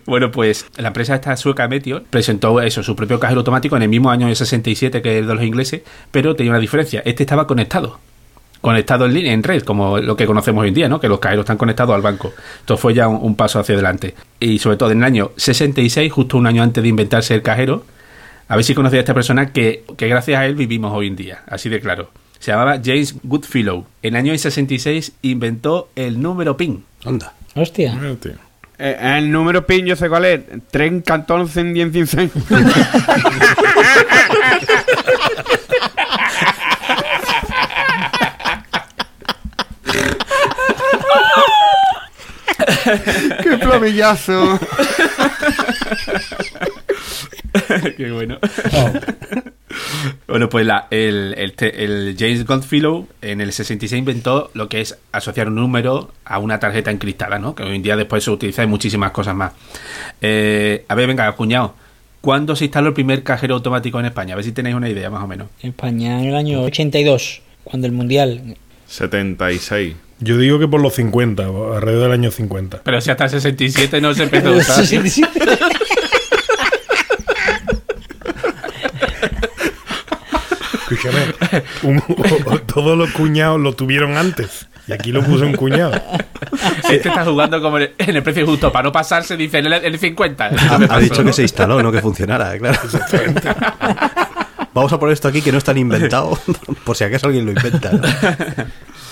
Bueno, 0.06 0.30
pues 0.32 0.66
la 0.76 0.88
empresa 0.88 1.14
esta 1.14 1.36
sueca 1.36 1.68
Meteor 1.68 2.02
presentó 2.10 2.60
eso, 2.60 2.82
su 2.82 2.96
propio 2.96 3.20
cajero 3.20 3.40
automático 3.40 3.76
en 3.76 3.82
el 3.82 3.88
mismo 3.88 4.10
año 4.10 4.26
de 4.26 4.34
67 4.34 5.00
que 5.02 5.18
el 5.18 5.28
de 5.28 5.34
los 5.34 5.44
ingleses, 5.44 5.82
pero 6.10 6.34
tenía 6.34 6.50
una 6.50 6.58
diferencia. 6.58 7.02
Este 7.04 7.22
estaba 7.22 7.46
conectado. 7.46 8.00
Conectado 8.60 9.06
en 9.06 9.14
línea, 9.14 9.32
en 9.32 9.42
red, 9.42 9.62
como 9.62 9.98
lo 9.98 10.16
que 10.16 10.26
conocemos 10.26 10.62
hoy 10.62 10.68
en 10.68 10.74
día, 10.74 10.88
¿no? 10.88 11.00
Que 11.00 11.08
los 11.08 11.18
cajeros 11.18 11.44
están 11.44 11.56
conectados 11.56 11.94
al 11.94 12.02
banco. 12.02 12.32
Esto 12.60 12.76
fue 12.76 12.92
ya 12.92 13.08
un, 13.08 13.18
un 13.22 13.34
paso 13.34 13.58
hacia 13.58 13.74
adelante. 13.74 14.14
Y 14.38 14.58
sobre 14.58 14.76
todo 14.76 14.90
en 14.90 14.98
el 14.98 15.04
año 15.04 15.30
66, 15.36 16.12
justo 16.12 16.36
un 16.36 16.46
año 16.46 16.62
antes 16.62 16.82
de 16.82 16.88
inventarse 16.88 17.34
el 17.34 17.42
cajero, 17.42 17.84
a 18.48 18.56
ver 18.56 18.64
si 18.64 18.74
conocía 18.74 18.98
a 18.98 19.00
esta 19.00 19.14
persona 19.14 19.52
que, 19.52 19.84
que 19.96 20.08
gracias 20.08 20.40
a 20.40 20.46
él 20.46 20.56
vivimos 20.56 20.92
hoy 20.92 21.06
en 21.06 21.16
día, 21.16 21.42
así 21.46 21.68
de 21.68 21.80
claro. 21.80 22.10
Se 22.40 22.50
llamaba 22.50 22.80
James 22.82 23.14
Goodfellow. 23.22 23.84
En 24.02 24.14
el 24.14 24.20
año 24.20 24.36
66 24.36 25.12
inventó 25.22 25.90
el 25.94 26.20
número 26.20 26.56
PIN. 26.56 26.84
Anda. 27.04 27.34
Hostia. 27.54 27.98
Eh, 28.02 28.16
tío. 28.20 28.32
Eh, 28.78 29.18
el 29.18 29.30
número 29.30 29.66
PIN, 29.66 29.84
yo 29.84 29.94
sé 29.94 30.08
cuál 30.08 30.24
es. 30.24 30.40
3, 30.70 31.02
14, 31.04 31.64
10, 31.64 31.92
15. 43.42 43.56
Tomillazo. 43.58 44.58
Qué 47.96 48.10
bueno. 48.12 48.38
bueno, 50.26 50.48
pues 50.48 50.66
la- 50.66 50.86
el, 50.90 51.34
el 51.60 52.16
James 52.18 52.44
Goodfellow 52.46 53.08
en 53.22 53.40
el 53.40 53.52
66 53.52 53.98
inventó 53.98 54.50
lo 54.54 54.68
que 54.68 54.80
es 54.80 54.98
asociar 55.12 55.48
un 55.48 55.56
número 55.56 56.10
a 56.24 56.38
una 56.38 56.58
tarjeta 56.58 56.90
encriptada, 56.90 57.38
¿no? 57.38 57.54
Que 57.54 57.62
hoy 57.62 57.76
en 57.76 57.82
día 57.82 57.96
después 57.96 58.24
se 58.24 58.30
utiliza 58.30 58.62
en 58.62 58.70
muchísimas 58.70 59.10
cosas 59.12 59.34
más. 59.34 59.52
Eh, 60.20 60.84
a 60.88 60.94
ver, 60.94 61.06
venga, 61.06 61.30
cuñado. 61.32 61.74
¿Cuándo 62.20 62.54
se 62.54 62.64
instaló 62.66 62.88
el 62.88 62.94
primer 62.94 63.22
cajero 63.22 63.54
automático 63.54 63.98
en 63.98 64.06
España? 64.06 64.34
A 64.34 64.36
ver 64.36 64.44
si 64.44 64.52
tenéis 64.52 64.76
una 64.76 64.88
idea, 64.90 65.08
más 65.08 65.22
o 65.24 65.26
menos. 65.26 65.48
En 65.62 65.70
España 65.70 66.20
en 66.20 66.28
el 66.28 66.34
año 66.36 66.62
82, 66.62 67.40
cuando 67.64 67.86
el 67.86 67.92
Mundial... 67.94 68.56
76. 68.86 69.94
Yo 70.20 70.36
digo 70.36 70.58
que 70.58 70.68
por 70.68 70.80
los 70.82 70.94
50, 70.94 71.48
o 71.50 71.74
alrededor 71.74 72.04
del 72.04 72.12
año 72.12 72.30
50. 72.30 72.82
Pero 72.84 73.00
si 73.00 73.10
hasta 73.10 73.24
el 73.24 73.30
67 73.30 74.00
no 74.00 74.12
se 74.14 74.24
empezó 74.24 74.48
a 74.48 74.52
usar. 74.56 74.84
Escúchame, 80.90 81.34
un- 81.82 82.02
todos 82.66 82.98
los 82.98 83.10
cuñados 83.12 83.60
lo 83.60 83.72
tuvieron 83.74 84.16
antes. 84.16 84.66
Y 84.88 84.92
aquí 84.92 85.12
lo 85.12 85.22
puso 85.22 85.44
un 85.46 85.52
cuñado. 85.54 85.92
Este 86.90 87.08
está 87.08 87.24
jugando 87.24 87.60
como 87.62 87.76
en 87.78 87.84
el, 87.84 87.94
en 87.98 88.16
el 88.16 88.22
precio 88.24 88.44
justo. 88.44 88.72
Para 88.72 88.84
no 88.84 88.92
pasarse, 88.92 89.36
dice 89.36 89.58
en 89.58 89.66
el, 89.66 89.72
el 89.74 89.98
50. 89.98 90.46
Ha, 90.46 90.78
pasó, 90.88 90.98
dicho 91.00 91.22
¿no? 91.22 91.26
que 91.28 91.32
se 91.32 91.42
instaló, 91.42 91.80
no 91.80 91.92
que 91.92 92.00
funcionara, 92.00 92.58
claro. 92.58 92.78
Vamos 94.74 94.92
a 94.92 94.98
poner 94.98 95.12
esto 95.12 95.28
aquí 95.28 95.42
que 95.42 95.52
no 95.52 95.58
está 95.58 95.72
ni 95.74 95.80
inventado, 95.80 96.36
por 96.84 96.96
si 96.96 97.04
acaso 97.04 97.26
alguien 97.28 97.44
lo 97.46 97.52
inventa. 97.52 97.92
¿no? 97.92 98.00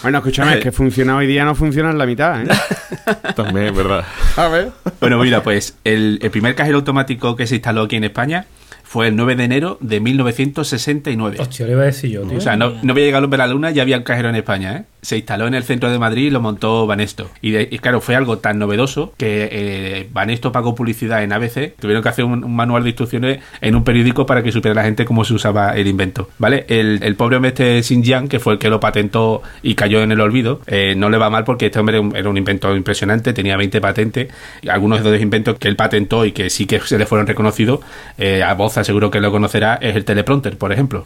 Bueno, 0.02 0.18
escúchame, 0.18 0.54
es 0.54 0.60
que 0.62 0.72
funciona 0.72 1.16
hoy 1.16 1.26
día 1.26 1.44
no 1.44 1.54
funciona 1.54 1.90
en 1.90 1.98
la 1.98 2.06
mitad, 2.06 2.42
¿eh? 2.42 2.46
También 3.36 3.66
es 3.66 3.74
verdad. 3.74 4.04
A 4.36 4.48
ver. 4.48 4.70
Bueno, 5.00 5.18
mira, 5.18 5.42
pues 5.42 5.76
el, 5.84 6.18
el 6.22 6.30
primer 6.30 6.54
cajero 6.54 6.78
automático 6.78 7.34
que 7.34 7.46
se 7.46 7.56
instaló 7.56 7.82
aquí 7.82 7.96
en 7.96 8.04
España 8.04 8.46
fue 8.88 9.08
el 9.08 9.16
9 9.16 9.36
de 9.36 9.44
enero 9.44 9.76
de 9.80 10.00
1969. 10.00 11.36
Hostia, 11.40 11.66
le 11.66 11.72
iba 11.72 11.82
a 11.82 11.86
decir 11.86 12.10
yo, 12.10 12.22
tío. 12.22 12.38
O 12.38 12.40
sea, 12.40 12.56
no, 12.56 12.74
no 12.82 12.92
había 12.92 13.04
llegado 13.04 13.28
a 13.30 13.36
la 13.36 13.46
luna, 13.46 13.70
ya 13.70 13.82
había 13.82 13.98
un 13.98 14.02
cajero 14.02 14.30
en 14.30 14.36
España, 14.36 14.76
¿eh? 14.76 14.84
Se 15.08 15.16
instaló 15.16 15.46
en 15.46 15.54
el 15.54 15.62
centro 15.64 15.90
de 15.90 15.98
Madrid 15.98 16.26
y 16.26 16.30
lo 16.30 16.42
montó 16.42 16.86
Banesto. 16.86 17.30
Y, 17.40 17.52
de- 17.52 17.66
y 17.70 17.78
claro, 17.78 18.02
fue 18.02 18.14
algo 18.14 18.36
tan 18.40 18.58
novedoso 18.58 19.14
que 19.16 19.48
eh, 19.50 20.08
Banesto 20.12 20.52
pagó 20.52 20.74
publicidad 20.74 21.22
en 21.22 21.32
ABC. 21.32 21.74
Tuvieron 21.80 22.02
que 22.02 22.10
hacer 22.10 22.26
un, 22.26 22.44
un 22.44 22.54
manual 22.54 22.82
de 22.82 22.90
instrucciones 22.90 23.38
en 23.62 23.74
un 23.74 23.84
periódico 23.84 24.26
para 24.26 24.42
que 24.42 24.52
supiera 24.52 24.74
la 24.74 24.82
gente 24.84 25.06
cómo 25.06 25.24
se 25.24 25.32
usaba 25.32 25.74
el 25.78 25.86
invento, 25.86 26.28
¿vale? 26.36 26.66
El, 26.68 27.00
el 27.02 27.14
pobre 27.16 27.36
hombre 27.36 27.48
este 27.48 27.82
Xinjiang, 27.82 28.28
que 28.28 28.38
fue 28.38 28.52
el 28.52 28.58
que 28.58 28.68
lo 28.68 28.80
patentó 28.80 29.40
y 29.62 29.76
cayó 29.76 30.02
en 30.02 30.12
el 30.12 30.20
olvido, 30.20 30.60
eh, 30.66 30.92
no 30.94 31.08
le 31.08 31.16
va 31.16 31.30
mal 31.30 31.44
porque 31.44 31.66
este 31.66 31.78
hombre 31.78 32.02
era 32.14 32.28
un, 32.28 32.36
inventor 32.36 32.76
impresionante, 32.76 33.32
tenía 33.32 33.56
20 33.56 33.80
patentes. 33.80 34.28
Y 34.60 34.68
algunos 34.68 35.02
de 35.02 35.10
los 35.10 35.22
inventos 35.22 35.58
que 35.58 35.68
él 35.68 35.76
patentó 35.76 36.26
y 36.26 36.32
que 36.32 36.50
sí 36.50 36.66
que 36.66 36.80
se 36.80 36.98
le 36.98 37.06
fueron 37.06 37.26
reconocidos, 37.26 37.80
eh, 38.18 38.42
a 38.42 38.52
Boza 38.52 38.84
seguro 38.84 39.10
que 39.10 39.20
lo 39.22 39.30
conocerá, 39.30 39.76
es 39.80 39.96
el 39.96 40.04
teleprompter, 40.04 40.58
por 40.58 40.70
ejemplo. 40.70 41.02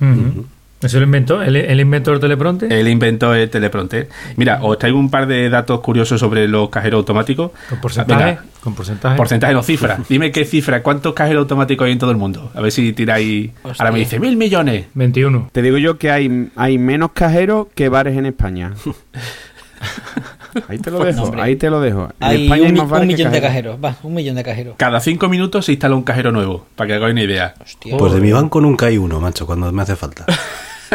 ¿Eso 0.83 0.99
lo 0.99 1.05
inventó? 1.05 1.41
¿El, 1.43 1.55
el 1.57 1.81
inventor 1.81 2.15
del 2.15 2.21
teleprompter? 2.23 2.73
Él 2.73 2.89
inventó 2.89 3.35
el 3.35 3.49
teleprompter. 3.49 4.09
Mira, 4.37 4.59
os 4.63 4.77
traigo 4.79 4.99
un 4.99 5.11
par 5.11 5.27
de 5.27 5.49
datos 5.49 5.81
curiosos 5.81 6.19
sobre 6.19 6.49
los 6.49 6.71
cajeros 6.71 6.99
automáticos. 6.99 7.53
¿Con 7.69 7.81
porcentaje? 7.81 8.25
Venga, 8.25 8.45
¿Con 8.63 8.75
porcentaje? 8.75 9.17
porcentaje 9.17 9.55
no 9.55 9.63
cifra. 9.63 9.99
Dime 10.09 10.33
qué 10.33 10.45
cifra, 10.45 10.83
cuántos 10.83 11.15
cajeros 11.15 11.43
automáticos 11.43 11.87
hay 11.87 11.93
en 11.93 11.99
todo 11.99 12.11
el 12.11 12.17
mundo. 12.17 12.51
A 12.55 12.61
ver 12.61 12.73
si 12.73 12.93
tiráis. 12.93 13.51
Hostia. 13.63 13.85
Ahora 13.85 13.93
me 13.93 14.01
dice 14.01 14.19
mil 14.19 14.37
millones. 14.37 14.87
21. 14.95 15.51
Te 15.53 15.63
digo 15.63 15.79
yo 15.79 15.99
que 15.99 16.11
hay, 16.11 16.51
hay 16.57 16.79
menos 16.79 17.13
cajeros 17.13 17.69
que 17.75 17.89
bares 17.89 18.17
en 18.17 18.27
España. 18.27 18.73
Ahí 20.69 20.79
te 20.79 20.91
lo 20.91 21.03
dejo, 21.03 21.33
ahí 21.41 21.57
te 21.57 21.71
lo 21.71 21.81
dejo. 21.81 22.11
En 22.21 22.27
Hay 22.29 22.45
España 22.45 22.63
un, 22.63 22.67
hay 22.69 22.73
más 22.75 22.89
bares 22.91 23.03
un 23.05 23.09
que 23.09 23.17
millón 23.17 23.33
de 23.33 23.41
cajeros. 23.41 23.77
cajeros, 23.81 23.93
va, 24.03 24.07
un 24.07 24.15
millón 24.15 24.37
de 24.37 24.45
cajeros. 24.45 24.75
Cada 24.77 25.01
cinco 25.01 25.29
minutos 25.31 25.65
se 25.65 25.73
instala 25.73 25.95
un 25.97 26.03
cajero 26.03 26.31
nuevo, 26.31 26.67
para 26.77 26.89
que 26.89 26.95
hagáis 26.95 27.13
una 27.13 27.23
idea. 27.23 27.55
Hostia. 27.59 27.97
Pues 27.97 28.13
de 28.13 28.21
mi 28.21 28.33
banco 28.33 28.61
nunca 28.61 28.87
hay 28.87 28.99
uno, 28.99 29.19
macho, 29.19 29.47
cuando 29.47 29.73
me 29.73 29.81
hace 29.83 29.97
falta. 29.97 30.27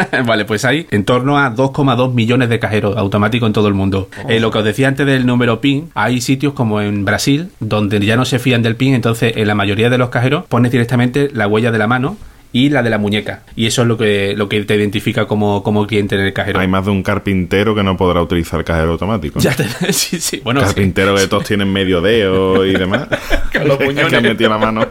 vale, 0.26 0.44
pues 0.44 0.64
hay 0.64 0.86
en 0.90 1.04
torno 1.04 1.38
a 1.38 1.54
2,2 1.54 2.12
millones 2.14 2.48
de 2.48 2.58
cajeros 2.58 2.96
automáticos 2.96 3.46
en 3.46 3.52
todo 3.52 3.68
el 3.68 3.74
mundo. 3.74 4.08
Eh, 4.28 4.40
lo 4.40 4.50
que 4.50 4.58
os 4.58 4.64
decía 4.64 4.88
antes 4.88 5.06
del 5.06 5.26
número 5.26 5.60
PIN, 5.60 5.90
hay 5.94 6.20
sitios 6.20 6.52
como 6.52 6.80
en 6.80 7.04
Brasil 7.04 7.48
donde 7.60 7.98
ya 8.04 8.16
no 8.16 8.24
se 8.24 8.38
fían 8.38 8.62
del 8.62 8.76
PIN, 8.76 8.94
entonces 8.94 9.32
en 9.36 9.46
la 9.46 9.54
mayoría 9.54 9.90
de 9.90 9.98
los 9.98 10.08
cajeros 10.10 10.44
pones 10.46 10.72
directamente 10.72 11.30
la 11.32 11.46
huella 11.46 11.70
de 11.70 11.78
la 11.78 11.86
mano 11.86 12.16
y 12.50 12.70
la 12.70 12.82
de 12.82 12.88
la 12.88 12.96
muñeca. 12.96 13.42
Y 13.56 13.66
eso 13.66 13.82
es 13.82 13.88
lo 13.88 13.98
que, 13.98 14.34
lo 14.34 14.48
que 14.48 14.64
te 14.64 14.74
identifica 14.74 15.26
como, 15.26 15.62
como 15.62 15.86
cliente 15.86 16.14
en 16.14 16.22
el 16.22 16.32
cajero. 16.32 16.58
Hay 16.60 16.66
más 16.66 16.84
de 16.86 16.90
un 16.90 17.02
carpintero 17.02 17.74
que 17.74 17.82
no 17.82 17.96
podrá 17.98 18.22
utilizar 18.22 18.64
cajero 18.64 18.92
automático. 18.92 19.38
Ya 19.38 19.54
te- 19.54 19.64
sí, 19.92 20.18
sí. 20.18 20.40
Bueno, 20.42 20.60
sí. 20.60 20.66
carpintero 20.66 21.14
que 21.14 21.26
todos 21.26 21.44
tienen 21.44 21.70
medio 21.70 22.00
dedo 22.00 22.64
y 22.64 22.72
demás. 22.72 23.06
Con 23.52 23.68
los 23.68 23.76
que 23.76 23.84
puñones. 23.84 24.12
han 24.14 24.22
metido 24.22 24.48
la 24.50 24.58
mano. 24.58 24.86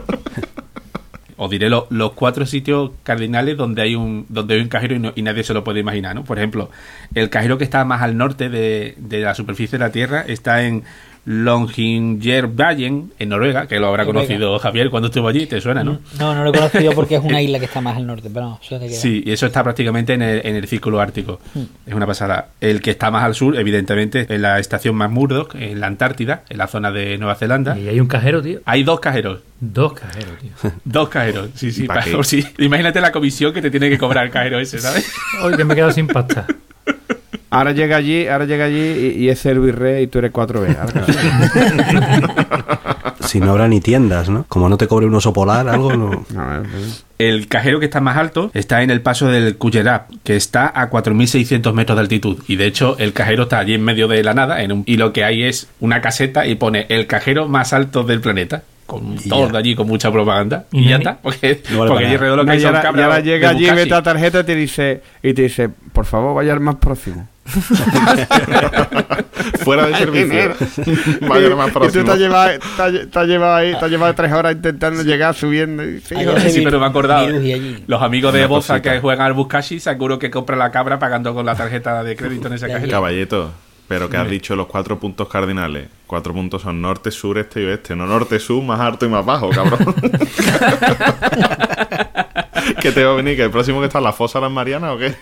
Os 1.38 1.48
diré 1.50 1.70
lo- 1.70 1.86
los 1.90 2.12
cuatro 2.12 2.44
sitios 2.44 2.90
cardinales 3.02 3.56
donde 3.56 3.80
hay 3.82 3.94
un 3.94 4.26
donde 4.28 4.54
hay 4.54 4.60
un 4.60 4.68
cajero 4.68 4.96
y, 4.96 4.98
no- 4.98 5.12
y 5.16 5.22
nadie 5.22 5.42
se 5.44 5.54
lo 5.54 5.64
puede 5.64 5.80
imaginar, 5.80 6.14
¿no? 6.14 6.24
Por 6.24 6.36
ejemplo, 6.38 6.70
el 7.14 7.30
cajero 7.30 7.56
que 7.56 7.64
está 7.64 7.84
más 7.86 8.02
al 8.02 8.16
norte 8.16 8.48
de, 8.50 8.94
de 8.98 9.20
la 9.20 9.34
superficie 9.34 9.78
de 9.78 9.84
la 9.84 9.92
Tierra 9.92 10.24
está 10.26 10.62
en 10.64 10.84
Longyearbyen, 11.28 13.12
en 13.18 13.28
Noruega, 13.28 13.66
que 13.66 13.78
lo 13.78 13.88
habrá 13.88 14.04
Noruega. 14.04 14.26
conocido 14.26 14.58
Javier 14.58 14.90
cuando 14.90 15.08
estuvo 15.08 15.28
allí, 15.28 15.46
te 15.46 15.60
suena, 15.60 15.84
¿no? 15.84 15.98
No, 16.18 16.34
no 16.34 16.44
lo 16.44 16.50
he 16.50 16.52
conocido 16.52 16.92
porque 16.92 17.16
es 17.16 17.22
una 17.22 17.40
isla 17.42 17.58
que 17.58 17.66
está 17.66 17.80
más 17.80 17.96
al 17.96 18.06
norte, 18.06 18.30
pero 18.32 18.46
no, 18.46 18.60
suena 18.62 18.86
que 18.86 18.92
Sí, 18.94 19.22
y 19.24 19.32
eso 19.32 19.46
está 19.46 19.62
prácticamente 19.62 20.14
en 20.14 20.22
el, 20.22 20.40
en 20.44 20.56
el 20.56 20.66
círculo 20.66 21.00
ártico. 21.00 21.40
Es 21.86 21.94
una 21.94 22.06
pasada. 22.06 22.48
El 22.60 22.80
que 22.80 22.90
está 22.92 23.10
más 23.10 23.24
al 23.24 23.34
sur, 23.34 23.56
evidentemente, 23.58 24.26
en 24.28 24.42
la 24.42 24.58
estación 24.58 24.94
McMurdo, 24.96 25.48
en 25.54 25.80
la 25.80 25.86
Antártida, 25.86 26.42
en 26.48 26.58
la 26.58 26.66
zona 26.66 26.90
de 26.92 27.18
Nueva 27.18 27.34
Zelanda. 27.34 27.78
Y 27.78 27.88
hay 27.88 28.00
un 28.00 28.06
cajero, 28.08 28.42
tío. 28.42 28.60
Hay 28.64 28.82
dos 28.84 29.00
cajeros. 29.00 29.40
Dos 29.60 29.92
cajeros, 29.94 30.38
tío. 30.40 30.50
Dos 30.84 31.08
cajeros, 31.08 31.50
sí, 31.54 31.72
sí. 31.72 31.84
¿Y 31.84 31.86
pa' 31.88 31.94
para- 31.94 32.22
si- 32.24 32.44
Imagínate 32.58 33.00
la 33.00 33.10
comisión 33.12 33.52
que 33.52 33.60
te 33.60 33.70
tiene 33.70 33.90
que 33.90 33.98
cobrar 33.98 34.24
el 34.26 34.30
cajero 34.30 34.60
ese, 34.60 34.78
¿sabes? 34.78 35.12
Hoy 35.42 35.56
que 35.56 35.64
me 35.64 35.72
he 35.74 35.76
quedado 35.76 35.92
sin 35.92 36.06
pasta. 36.06 36.46
Ahora 37.50 37.72
llega 37.72 37.96
allí, 37.96 38.26
ahora 38.28 38.44
llega 38.44 38.66
allí 38.66 39.14
y, 39.16 39.24
y 39.24 39.28
es 39.30 39.44
el 39.46 39.58
virrey 39.60 40.04
y 40.04 40.06
tú 40.08 40.18
eres 40.18 40.32
4B. 40.32 40.76
Ahora, 40.78 40.92
claro. 40.92 42.34
Si 43.20 43.40
no 43.40 43.50
habrá 43.50 43.68
ni 43.68 43.80
tiendas, 43.80 44.28
¿no? 44.30 44.44
Como 44.48 44.68
no 44.68 44.76
te 44.78 44.86
cobre 44.86 45.06
un 45.06 45.14
oso 45.14 45.32
polar, 45.32 45.68
algo 45.68 45.94
no. 45.94 46.24
No, 46.32 46.54
eh, 46.56 46.62
eh. 46.64 46.90
El 47.18 47.48
cajero 47.48 47.78
que 47.80 47.86
está 47.86 48.00
más 48.00 48.16
alto 48.16 48.50
está 48.54 48.82
en 48.82 48.90
el 48.90 49.00
paso 49.02 49.26
del 49.28 49.56
Cuyerap, 49.56 50.10
que 50.24 50.36
está 50.36 50.66
a 50.74 50.88
4.600 50.88 51.72
metros 51.74 51.96
de 51.96 52.00
altitud. 52.00 52.38
Y 52.48 52.56
de 52.56 52.66
hecho, 52.66 52.96
el 52.98 53.12
cajero 53.12 53.42
está 53.44 53.58
allí 53.58 53.74
en 53.74 53.82
medio 53.84 54.08
de 54.08 54.22
la 54.22 54.34
nada, 54.34 54.62
en 54.62 54.72
un- 54.72 54.82
y 54.86 54.96
lo 54.96 55.12
que 55.12 55.24
hay 55.24 55.42
es 55.42 55.68
una 55.80 56.00
caseta 56.00 56.46
y 56.46 56.54
pone 56.54 56.86
el 56.88 57.06
cajero 57.06 57.48
más 57.48 57.72
alto 57.72 58.02
del 58.04 58.20
planeta. 58.20 58.62
Con 58.88 59.16
Y 59.22 59.28
tordo 59.28 59.52
ya. 59.52 59.58
allí 59.58 59.74
con 59.74 59.86
mucha 59.86 60.10
propaganda. 60.10 60.64
Y 60.72 60.80
Y, 60.86 60.88
ya 60.88 60.96
está. 60.96 61.18
Porque, 61.18 61.60
No 61.70 61.80
vale 61.80 61.90
porque 61.90 62.06
allí 62.06 62.14
lo 62.16 62.36
que 62.38 62.44
No, 62.46 62.52
hay 62.52 62.58
son 62.60 62.68
ahora, 62.68 62.78
y 62.80 62.82
cabras 62.82 63.04
ahora 63.04 63.16
de 63.18 63.22
llega 63.22 63.50
allí, 63.50 63.70
ve 63.70 63.84
la 63.86 64.02
tarjeta 64.02 64.40
y 64.40 64.44
te 64.44 64.54
dice, 64.54 65.02
y 65.22 65.34
te 65.34 65.42
dice, 65.42 65.68
por 65.92 66.06
favor, 66.06 66.34
vaya 66.34 66.54
al 66.54 66.60
más 66.60 66.76
próximo. 66.76 67.28
Fuera 69.64 69.86
de 69.86 69.94
servicio. 69.96 70.54
Vaya 71.28 71.48
lo 71.48 71.56
más 71.56 71.68
Y 71.68 71.72
tú 71.72 71.78
próximo. 71.78 72.04
te 72.04 72.10
has 72.12 72.18
llevado, 72.18 72.50
te 73.12 73.18
has- 73.18 73.26
llevado 73.26 73.54
ahí, 73.56 73.72
te 73.78 73.84
has 73.84 73.90
llevado 73.90 74.14
tres 74.14 74.32
horas 74.32 74.52
intentando 74.54 75.02
llegar 75.02 75.34
subiendo. 75.34 75.84
y- 75.84 76.00
sí, 76.00 76.14
pero 76.64 76.78
me 76.78 76.86
he 76.86 76.88
acordado. 76.88 77.28
Los 77.86 78.02
amigos 78.02 78.32
de 78.32 78.46
cosita. 78.48 78.80
que 78.82 79.00
juegan 79.00 79.26
al 79.26 79.32
Buskashi, 79.34 79.80
seguro 79.80 80.18
que 80.18 80.30
compran 80.30 80.58
la 80.58 80.70
cabra 80.70 80.98
pagando 80.98 81.34
con 81.34 81.44
la 81.46 81.54
tarjeta 81.54 82.02
de 82.02 82.16
crédito 82.16 82.48
en 82.48 82.54
ese 82.54 82.66
De 82.66 82.72
cajero. 82.72 82.90
Pero 83.88 84.08
que 84.10 84.16
has 84.18 84.28
dicho 84.28 84.54
los 84.54 84.66
cuatro 84.66 85.00
puntos 85.00 85.28
cardinales. 85.28 85.88
Cuatro 86.06 86.34
puntos 86.34 86.62
son 86.62 86.80
norte, 86.80 87.10
sur, 87.10 87.38
este 87.38 87.62
y 87.62 87.64
oeste. 87.64 87.96
No 87.96 88.06
norte, 88.06 88.38
sur, 88.38 88.62
más 88.62 88.78
alto 88.80 89.06
y 89.06 89.08
más 89.08 89.24
bajo, 89.24 89.48
cabrón. 89.50 89.78
¿Qué 92.80 92.92
te 92.92 93.04
va 93.04 93.12
a 93.12 93.16
venir? 93.16 93.36
¿Que 93.36 93.44
el 93.44 93.50
próximo 93.50 93.80
que 93.80 93.86
está 93.86 93.98
en 93.98 94.04
la 94.04 94.12
fosa 94.12 94.38
de 94.38 94.44
las 94.44 94.52
Marianas 94.52 94.94
o 94.94 94.98
qué? 94.98 95.14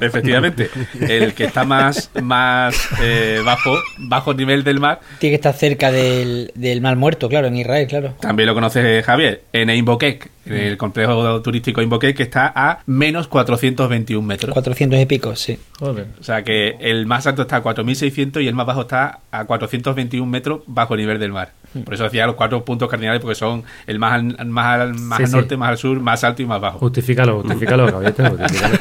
Efectivamente. 0.00 0.70
El 1.00 1.34
que 1.34 1.44
está 1.44 1.64
más, 1.64 2.10
más 2.22 2.88
eh, 3.02 3.40
bajo, 3.44 3.74
bajo 3.98 4.34
nivel 4.34 4.64
del 4.64 4.80
mar, 4.80 5.00
Tiene 5.18 5.32
que 5.32 5.36
estar 5.36 5.54
cerca 5.54 5.90
del, 5.90 6.52
del 6.54 6.80
Mar 6.80 6.96
Muerto, 6.96 7.28
claro, 7.28 7.46
en 7.48 7.56
Israel, 7.56 7.86
claro. 7.88 8.14
también 8.20 8.46
lo 8.46 8.54
conoce 8.54 9.02
Javier, 9.02 9.42
en 9.52 9.70
Invoquec, 9.70 10.26
en 10.26 10.30
el 10.50 10.76
complejo 10.76 11.40
turístico 11.42 11.80
Invoquec, 11.82 12.16
que 12.16 12.22
está 12.24 12.52
a 12.54 12.80
menos 12.86 13.28
421 13.28 14.26
metros. 14.26 14.52
400 14.52 14.98
y 15.00 15.06
pico, 15.06 15.34
sí. 15.36 15.58
Joder. 15.78 16.08
O 16.20 16.22
sea 16.24 16.42
que 16.42 16.76
el 16.80 17.06
más 17.06 17.26
alto 17.26 17.42
está 17.42 17.56
a 17.56 17.62
4.600 17.62 18.42
y 18.42 18.48
el 18.48 18.54
más 18.54 18.66
bajo 18.66 18.82
está 18.82 19.20
a 19.30 19.44
421 19.44 20.26
metros 20.30 20.62
bajo 20.66 20.94
el 20.94 21.00
nivel 21.00 21.18
del 21.18 21.32
mar. 21.32 21.52
Por 21.84 21.94
eso 21.94 22.02
decía 22.04 22.26
los 22.26 22.34
cuatro 22.34 22.64
puntos 22.64 22.88
cardinales, 22.88 23.20
porque 23.20 23.36
son 23.36 23.62
el 23.86 23.98
más 24.00 24.14
al, 24.14 24.46
más 24.48 24.80
al, 24.80 24.94
más 24.94 25.16
Sí, 25.18 25.22
al 25.24 25.28
sí. 25.30 25.36
norte, 25.36 25.56
más 25.56 25.68
al 25.70 25.78
sur, 25.78 26.00
más 26.00 26.24
alto 26.24 26.42
y 26.42 26.46
más 26.46 26.60
bajo. 26.60 26.78
Justifícalo, 26.80 27.42
justifícalo, 27.42 27.86
caballete, 27.92 28.28
justifícalo. 28.28 28.76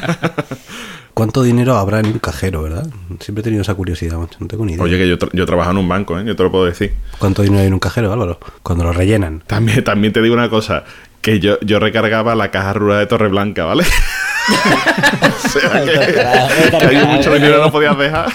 ¿Cuánto 1.13 1.43
dinero 1.43 1.75
habrá 1.75 1.99
en 1.99 2.05
un 2.08 2.19
cajero, 2.19 2.63
verdad? 2.63 2.88
Siempre 3.19 3.41
he 3.41 3.44
tenido 3.44 3.62
esa 3.62 3.75
curiosidad, 3.75 4.17
macho. 4.17 4.37
No 4.39 4.48
tengo 4.48 4.65
ni 4.65 4.73
idea. 4.73 4.83
Oye, 4.83 4.98
que 4.98 5.08
yo, 5.08 5.17
tra- 5.19 5.29
yo 5.33 5.46
trabajo 5.46 5.71
en 5.71 5.77
un 5.77 5.87
banco, 5.89 6.17
¿eh? 6.17 6.23
Yo 6.25 6.33
te 6.35 6.44
lo 6.44 6.50
puedo 6.52 6.63
decir. 6.65 6.94
¿Cuánto 7.17 7.41
dinero 7.41 7.60
hay 7.62 7.67
en 7.67 7.73
un 7.73 7.79
cajero, 7.79 8.13
Álvaro? 8.13 8.39
Cuando 8.63 8.85
lo 8.85 8.94
rellenan. 8.94 9.44
También, 9.46 9.83
también 9.83 10.13
te 10.13 10.21
digo 10.21 10.33
una 10.33 10.50
cosa. 10.50 10.85
Que 11.22 11.40
yo, 11.40 11.60
yo 11.62 11.80
recargaba 11.80 12.34
la 12.36 12.50
caja 12.52 12.74
rural 12.74 13.00
de 13.00 13.06
Torreblanca, 13.08 13.65
¿vale? 13.65 13.84
o 15.46 15.48
sea 15.50 15.84
que, 15.84 16.78
que 16.80 16.86
hay 16.98 17.06
mucho 17.08 17.34
dinero 17.34 17.60
no 17.63 17.72
podías 17.72 17.98
dejar. 17.98 18.30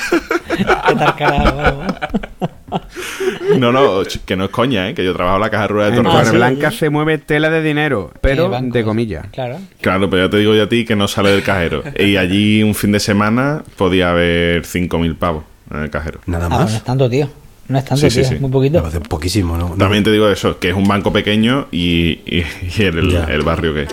No, 3.59 3.71
no, 3.73 4.03
que 4.27 4.37
no 4.37 4.45
es 4.45 4.51
coña, 4.51 4.89
¿eh? 4.89 4.95
que 4.95 5.05
yo 5.05 5.15
trabajo 5.15 5.37
en 5.37 5.43
la 5.43 5.51
caja 5.51 5.67
rueda 5.69 5.91
de 5.91 5.97
En 5.97 6.03
Torreblanca. 6.03 6.25
Torreblanca 6.31 6.71
se 6.73 6.91
mueve 6.91 7.19
tela 7.19 7.51
de 7.51 7.63
dinero, 7.63 8.13
pero 8.21 8.55
Eh, 8.55 8.61
de 8.63 8.85
comillas. 8.85 9.27
Claro. 9.33 9.59
Claro, 9.81 10.11
pero 10.11 10.25
ya 10.25 10.31
te 10.31 10.39
digo 10.39 10.55
yo 10.55 10.65
a 10.65 10.69
ti 10.69 10.85
que 10.85 10.97
no 10.97 11.07
sale 11.07 11.31
del 11.31 11.43
cajero. 11.43 11.85
Y 11.99 12.17
allí 12.17 12.63
un 12.63 12.75
fin 12.75 12.93
de 12.93 13.01
semana 13.01 13.63
podía 13.77 14.11
haber 14.11 14.63
5.000 14.63 15.17
pavos 15.17 15.45
en 15.71 15.83
el 15.85 15.91
cajero. 15.91 16.21
Nada 16.27 16.47
Ah, 16.47 16.49
no 16.49 16.65
es 16.67 16.73
más. 16.73 16.85
tanto, 16.85 17.09
tío. 17.09 17.29
No 17.69 17.79
es 17.79 17.85
tanto, 17.85 18.01
Sí, 18.03 18.11
sí, 18.11 18.21
tío. 18.21 18.29
sí. 18.29 18.35
es 18.35 18.41
Muy 18.41 18.51
Me 18.51 18.53
poquito. 18.53 18.81
parece 18.81 19.01
poquísimo, 19.01 19.57
¿no? 19.57 19.71
No. 19.71 19.77
También 19.77 20.05
te 20.05 20.13
digo 20.13 20.29
eso, 20.29 20.59
que 20.59 20.69
es 20.71 20.75
un 20.77 20.87
banco 20.87 21.13
pequeño 21.13 21.67
y, 21.71 22.21
y- 22.27 22.45
y 22.79 22.83
el, 22.83 23.15
el 23.15 23.43
barrio 23.43 23.73
que 23.75 23.83
es. 23.85 23.89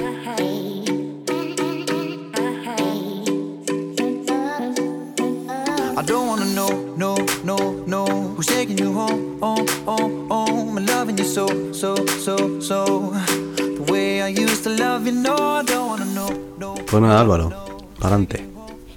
I 4.74 6.04
don't 6.06 6.28
wanna 6.28 6.46
know, 6.46 6.96
no, 6.98 7.16
no, 7.44 7.58
no 7.86 8.06
Who's 8.36 8.48
taking 8.48 8.78
you 8.78 8.94
home, 8.94 9.38
home, 9.42 9.68
home, 9.86 10.30
home 10.30 10.78
And 10.78 10.88
loving 10.88 11.18
you 11.18 11.24
so, 11.26 11.48
so, 11.74 11.96
so, 12.08 12.60
so 12.62 13.12
The 13.56 13.86
way 13.92 14.22
I 14.22 14.30
used 14.30 14.64
to 14.64 14.70
love 14.70 15.06
you, 15.06 15.12
no 15.12 15.36
I 15.36 15.64
don't 15.64 15.88
wanna 15.90 16.06
know, 16.06 16.30
no 16.58 16.76
Pues 16.76 17.02
nada, 17.02 17.22
Álvaro, 17.22 17.50
para 18.00 18.16
adelante. 18.16 18.46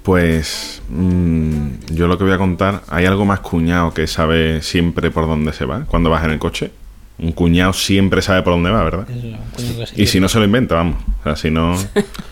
Pues 0.03 0.74
mm, 0.89 1.93
yo 1.93 2.07
lo 2.07 2.17
que 2.17 2.23
voy 2.23 2.33
a 2.33 2.37
contar, 2.37 2.81
hay 2.89 3.05
algo 3.05 3.25
más 3.25 3.39
cuñado 3.39 3.93
que 3.93 4.07
sabe 4.07 4.61
siempre 4.61 5.11
por 5.11 5.27
dónde 5.27 5.53
se 5.53 5.65
va 5.65 5.85
cuando 5.85 6.09
vas 6.09 6.23
en 6.25 6.31
el 6.31 6.39
coche. 6.39 6.71
Un 7.17 7.31
cuñado 7.31 7.71
siempre 7.71 8.21
sabe 8.21 8.41
por 8.41 8.53
dónde 8.53 8.69
va, 8.71 8.83
¿verdad? 8.83 9.07
Es. 9.79 9.97
Y 9.97 10.05
si 10.07 10.19
no 10.19 10.27
se 10.27 10.37
lo 10.37 10.43
inventa, 10.43 10.75
vamos. 10.75 10.97
O 11.21 11.23
sea, 11.23 11.35
si 11.35 11.49
no... 11.49 11.75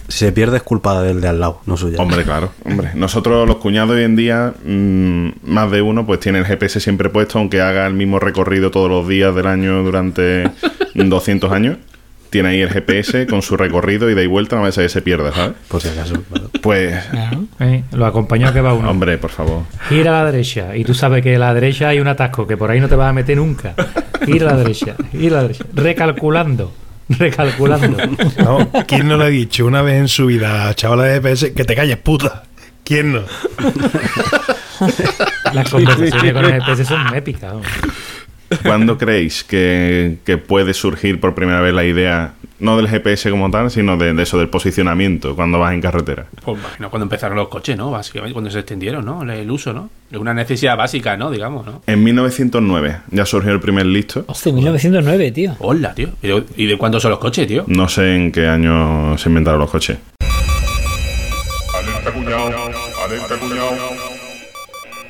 Si 0.10 0.20
se 0.20 0.32
pierde 0.34 0.58
es 0.58 0.64
culpa 0.64 1.02
del 1.02 1.22
de 1.22 1.30
al 1.30 1.40
lado, 1.40 1.62
no 1.66 1.78
suya. 1.78 1.98
Hombre, 1.98 2.24
claro. 2.24 2.52
Hombre, 2.66 2.92
nosotros 2.94 3.48
los 3.48 3.56
cuñados 3.56 3.96
hoy 3.96 4.04
en 4.04 4.18
día, 4.18 4.54
mm, 4.64 5.30
más 5.44 5.72
de 5.72 5.82
uno, 5.82 6.06
pues 6.06 6.20
tiene 6.20 6.40
el 6.40 6.46
GPS 6.46 6.82
siempre 6.82 7.10
puesto, 7.10 7.40
aunque 7.40 7.62
haga 7.62 7.88
el 7.88 7.94
mismo 7.94 8.20
recorrido 8.20 8.70
todos 8.70 8.90
los 8.90 9.08
días 9.08 9.34
del 9.34 9.48
año 9.48 9.82
durante 9.82 10.52
200 10.94 11.52
años. 11.52 11.78
Tiene 12.34 12.50
ahí 12.50 12.62
el 12.62 12.70
GPS 12.72 13.28
con 13.28 13.44
su 13.44 13.56
recorrido 13.56 14.10
y 14.10 14.16
de 14.16 14.22
ahí 14.22 14.26
vuelta, 14.28 14.56
no 14.56 14.64
vaya 14.64 14.82
a 14.82 14.86
que 14.86 14.90
se 14.90 15.04
pierda, 15.04 15.32
¿sabes? 15.32 15.56
Por 15.68 15.82
si 15.82 15.90
acaso. 15.90 16.16
Pues, 16.64 17.06
Claro. 17.12 17.44
Eh, 17.60 17.84
Lo 17.92 18.08
acompañado 18.08 18.52
que 18.54 18.62
va 18.62 18.74
uno. 18.74 18.90
hombre, 18.90 19.20
por 19.20 19.30
favor. 19.30 19.66
Gira 19.88 20.20
a 20.20 20.24
la 20.24 20.32
derecha. 20.32 20.76
Y 20.76 20.84
tú 20.84 20.96
sabes 20.96 21.22
que 21.22 21.36
a 21.36 21.40
la 21.40 21.54
derecha 21.54 21.90
hay 21.90 22.00
un 22.00 22.08
atasco, 22.08 22.48
que 22.48 22.58
por 22.58 22.72
ahí 22.72 22.80
no 22.80 22.90
te 22.90 22.96
vas 22.96 23.12
a 23.12 23.14
meter 23.14 23.38
nunca. 23.38 23.76
Gira 24.26 24.50
a 24.50 24.54
la 24.54 24.58
derecha, 24.64 24.96
gira 25.12 25.34
a 25.38 25.42
la 25.44 25.48
derecha. 25.50 25.66
Recalculando, 25.76 26.74
recalculando. 27.08 27.98
No, 28.40 28.68
¿Quién 28.88 29.08
no 29.08 29.16
le 29.18 29.26
ha 29.26 29.28
dicho 29.28 29.68
una 29.68 29.84
vez 29.84 30.00
en 30.00 30.08
su 30.08 30.26
vida 30.26 30.70
a 30.70 30.74
chavala 30.74 31.04
de 31.04 31.14
GPS 31.22 31.54
que 31.54 31.66
te 31.66 31.76
calles, 31.76 31.98
puta? 31.98 32.42
¿Quién 32.84 33.14
no? 33.14 33.22
Las 35.54 35.70
conversaciones 35.70 36.34
con 36.34 36.46
el 36.46 36.54
GPS 36.62 36.86
son 36.86 37.16
épicas. 37.16 37.54
¿no? 37.54 37.62
¿Cuándo 38.64 38.98
creéis 38.98 39.44
que, 39.44 40.18
que 40.26 40.38
puede 40.38 40.74
surgir 40.74 41.20
por 41.20 41.34
primera 41.36 41.62
vez 41.62 41.74
la 41.74 41.84
idea, 41.84 42.34
no 42.60 42.78
del 42.78 42.88
GPS 42.88 43.30
como 43.30 43.50
tal, 43.50 43.72
sino 43.72 43.98
de, 43.98 44.14
de 44.14 44.24
eso, 44.24 44.38
del 44.38 44.50
posicionamiento 44.50 45.36
cuando 45.36 45.60
vas 45.60 45.74
en 45.74 45.82
carretera? 45.82 46.26
Pues 46.44 46.60
imagino 46.60 46.90
cuando 46.90 47.04
empezaron 47.06 47.38
los 47.38 47.48
coches, 47.48 47.78
¿no? 47.78 47.92
Básicamente, 47.92 48.34
cuando 48.34 48.52
se 48.52 48.60
extendieron, 48.60 49.06
¿no? 49.06 49.24
El 49.24 49.50
uso, 49.50 49.74
¿no? 49.74 49.90
Es 50.12 50.18
una 50.18 50.34
necesidad 50.34 50.78
básica, 50.78 51.18
¿no? 51.18 51.32
Digamos, 51.32 51.66
¿no? 51.66 51.82
En 51.88 52.04
1909 52.04 52.98
ya 53.12 53.26
surgió 53.26 53.52
el 53.52 53.60
primer 53.60 53.86
listo. 53.86 54.26
Hostia, 54.28 54.54
1909, 54.54 55.32
tío. 55.32 55.56
Hola, 55.60 55.94
tío. 55.96 56.10
¿Y 56.22 56.28
de, 56.28 56.44
y 56.56 56.66
de 56.68 56.78
cuándo 56.78 57.00
son 57.00 57.12
los 57.12 57.20
coches, 57.20 57.48
tío? 57.48 57.64
No 57.68 57.90
sé 57.90 58.16
en 58.16 58.32
qué 58.32 58.48
año 58.48 59.18
se 59.18 59.30
inventaron 59.30 59.60
los 59.60 59.70
coches. 59.70 59.98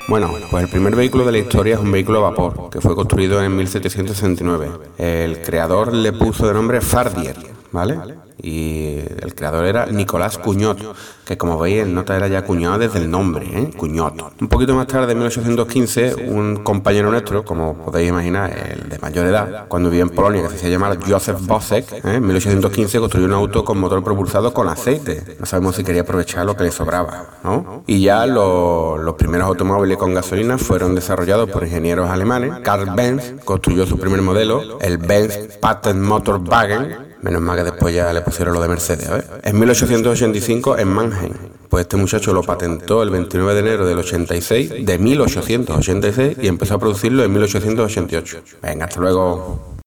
Bueno, 0.08 0.30
pues 0.52 0.64
el 0.64 0.70
primer 0.70 0.96
vehículo 0.96 1.26
de 1.26 1.32
la 1.32 1.38
historia 1.38 1.76
es 1.76 1.80
un 1.80 1.92
vehículo 1.92 2.20
a 2.20 2.30
vapor, 2.30 2.70
que 2.70 2.82
fue 2.82 2.94
construido 2.94 3.42
en 3.42 3.56
1769. 3.56 4.70
El 4.98 5.42
creador 5.42 5.94
le 5.94 6.12
puso 6.12 6.46
de 6.46 6.54
nombre 6.54 6.82
Fardier, 6.82 7.38
¿vale? 7.74 8.00
Y 8.42 8.98
el 9.22 9.36
creador 9.36 9.66
era 9.66 9.86
Nicolás 9.86 10.38
Cuñot, 10.38 10.78
que 11.26 11.38
como 11.38 11.58
veis 11.60 11.84
el 11.84 11.94
nota 11.94 12.16
era 12.16 12.28
ya 12.28 12.42
cuñado 12.44 12.78
desde 12.78 13.00
el 13.00 13.10
nombre, 13.10 13.46
¿eh? 13.54 13.70
Cuñot. 13.78 14.42
Un 14.42 14.48
poquito 14.48 14.76
más 14.76 14.88
tarde, 14.88 15.12
en 15.14 15.20
1815, 15.20 16.16
un 16.30 16.58
compañero 16.58 17.10
nuestro, 17.12 17.46
como 17.46 17.74
podéis 17.78 18.10
imaginar, 18.10 18.52
el 18.52 18.90
de 18.90 19.00
mayor 19.00 19.28
edad, 19.28 19.66
cuando 19.68 19.90
vivía 19.90 20.04
en 20.04 20.10
Polonia, 20.10 20.42
que 20.44 20.50
se 20.50 20.56
hacía 20.56 20.70
llamar 20.70 20.98
Joseph 21.08 21.38
Bosek, 21.42 21.92
¿eh? 21.94 22.02
en 22.16 22.26
1815 22.26 23.00
construyó 23.00 23.26
un 23.28 23.34
auto 23.34 23.64
con 23.64 23.80
motor 23.80 24.04
propulsado 24.04 24.54
con 24.54 24.68
aceite. 24.68 25.38
No 25.40 25.46
sabemos 25.46 25.76
si 25.76 25.84
quería 25.84 26.02
aprovechar 26.02 26.46
lo 26.46 26.58
que 26.58 26.64
le 26.64 26.72
sobraba, 26.72 27.28
¿no? 27.44 27.84
Y 27.88 28.02
ya 28.02 28.26
lo- 28.26 28.98
los 28.98 29.16
primeros 29.16 29.48
automóviles 29.48 29.98
con 29.98 30.14
gasolina 30.14 30.58
fueron 30.58 30.96
desarrollados 30.96 31.50
por 31.50 31.64
ingenieros 31.64 32.10
alemanes. 32.10 32.52
Carl 32.64 32.90
Benz 32.96 33.36
construyó 33.46 33.86
su 33.86 33.98
primer 33.98 34.22
modelo, 34.22 34.80
el 34.82 34.98
Benz 34.98 35.58
Patent 35.62 36.02
Motorwagen, 36.02 37.13
Menos 37.24 37.42
mal 37.42 37.58
que 37.58 37.64
después 37.64 37.96
ya 37.96 38.12
le 38.12 38.20
pusieron 38.22 38.54
lo 38.54 38.62
de 38.62 38.68
Mercedes, 38.68 39.10
¿ves? 39.10 39.24
En 39.44 39.58
1885 39.58 40.78
en 40.78 40.90
Mannheim. 40.90 41.32
Pues 41.70 41.84
este 41.84 41.96
muchacho 41.96 42.34
lo 42.34 42.44
patentó 42.44 43.02
el 43.02 43.12
29 43.12 43.54
de 43.54 43.60
enero 43.62 43.88
del 43.88 43.98
86, 43.98 44.86
de 44.86 44.98
1886, 44.98 46.38
y 46.42 46.48
empezó 46.48 46.76
a 46.76 46.80
producirlo 46.80 47.24
en 47.24 47.32
1888. 47.32 48.42
Venga, 48.62 48.86
hasta 48.86 49.00
luego. 49.00 49.78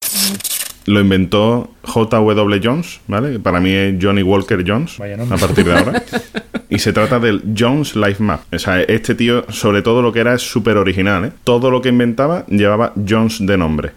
Lo 0.86 0.98
inventó 0.98 1.68
J.W. 1.82 2.60
Jones, 2.64 3.00
¿vale? 3.06 3.32
Que 3.32 3.38
Para 3.38 3.60
mí 3.60 3.70
es 3.70 3.96
Johnny 4.00 4.22
Walker 4.22 4.64
Jones, 4.66 4.98
a 4.98 5.36
partir 5.36 5.66
de 5.66 5.78
ahora. 5.78 6.02
Y 6.68 6.80
se 6.80 6.92
trata 6.92 7.20
del 7.20 7.42
Jones 7.56 7.94
Life 7.94 8.20
Map. 8.20 8.40
O 8.52 8.58
sea, 8.58 8.82
este 8.82 9.14
tío, 9.14 9.44
sobre 9.52 9.82
todo 9.82 10.02
lo 10.02 10.12
que 10.12 10.18
era, 10.18 10.34
es 10.34 10.42
súper 10.42 10.76
original, 10.76 11.26
¿eh? 11.26 11.32
Todo 11.44 11.70
lo 11.70 11.80
que 11.80 11.90
inventaba 11.90 12.44
llevaba 12.48 12.92
Jones 13.08 13.46
de 13.46 13.56
nombre. 13.56 13.92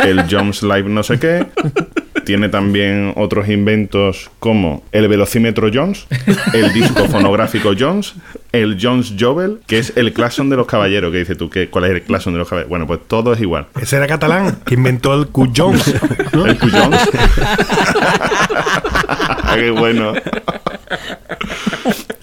El 0.00 0.24
Jones 0.28 0.64
Life 0.64 0.88
no 0.88 1.04
sé 1.04 1.20
qué. 1.20 1.46
Tiene 2.30 2.48
también 2.48 3.12
otros 3.16 3.48
inventos 3.48 4.30
como 4.38 4.84
el 4.92 5.08
velocímetro 5.08 5.68
Jones, 5.74 6.06
el 6.54 6.72
disco 6.72 7.06
fonográfico 7.08 7.72
Jones, 7.76 8.14
el 8.52 8.78
Jones 8.80 9.14
Jovel, 9.18 9.58
que 9.66 9.80
es 9.80 9.94
el 9.96 10.12
claxon 10.12 10.48
de 10.48 10.54
los 10.54 10.68
caballeros. 10.68 11.10
Que 11.10 11.18
dice 11.18 11.34
tú, 11.34 11.50
¿qué, 11.50 11.68
¿cuál 11.68 11.86
es 11.86 11.90
el 11.90 12.02
claxon 12.02 12.34
de 12.34 12.38
los 12.38 12.48
caballeros? 12.48 12.68
Bueno, 12.68 12.86
pues 12.86 13.00
todo 13.08 13.32
es 13.32 13.40
igual. 13.40 13.66
Ese 13.82 13.96
era 13.96 14.06
catalán, 14.06 14.60
que 14.64 14.74
inventó 14.74 15.12
el 15.12 15.26
Q 15.26 15.50
Jones. 15.56 15.92
¿no? 16.32 16.46
El 16.50 16.56
Cuyón. 16.56 16.92
Qué 19.56 19.72
bueno. 19.72 20.12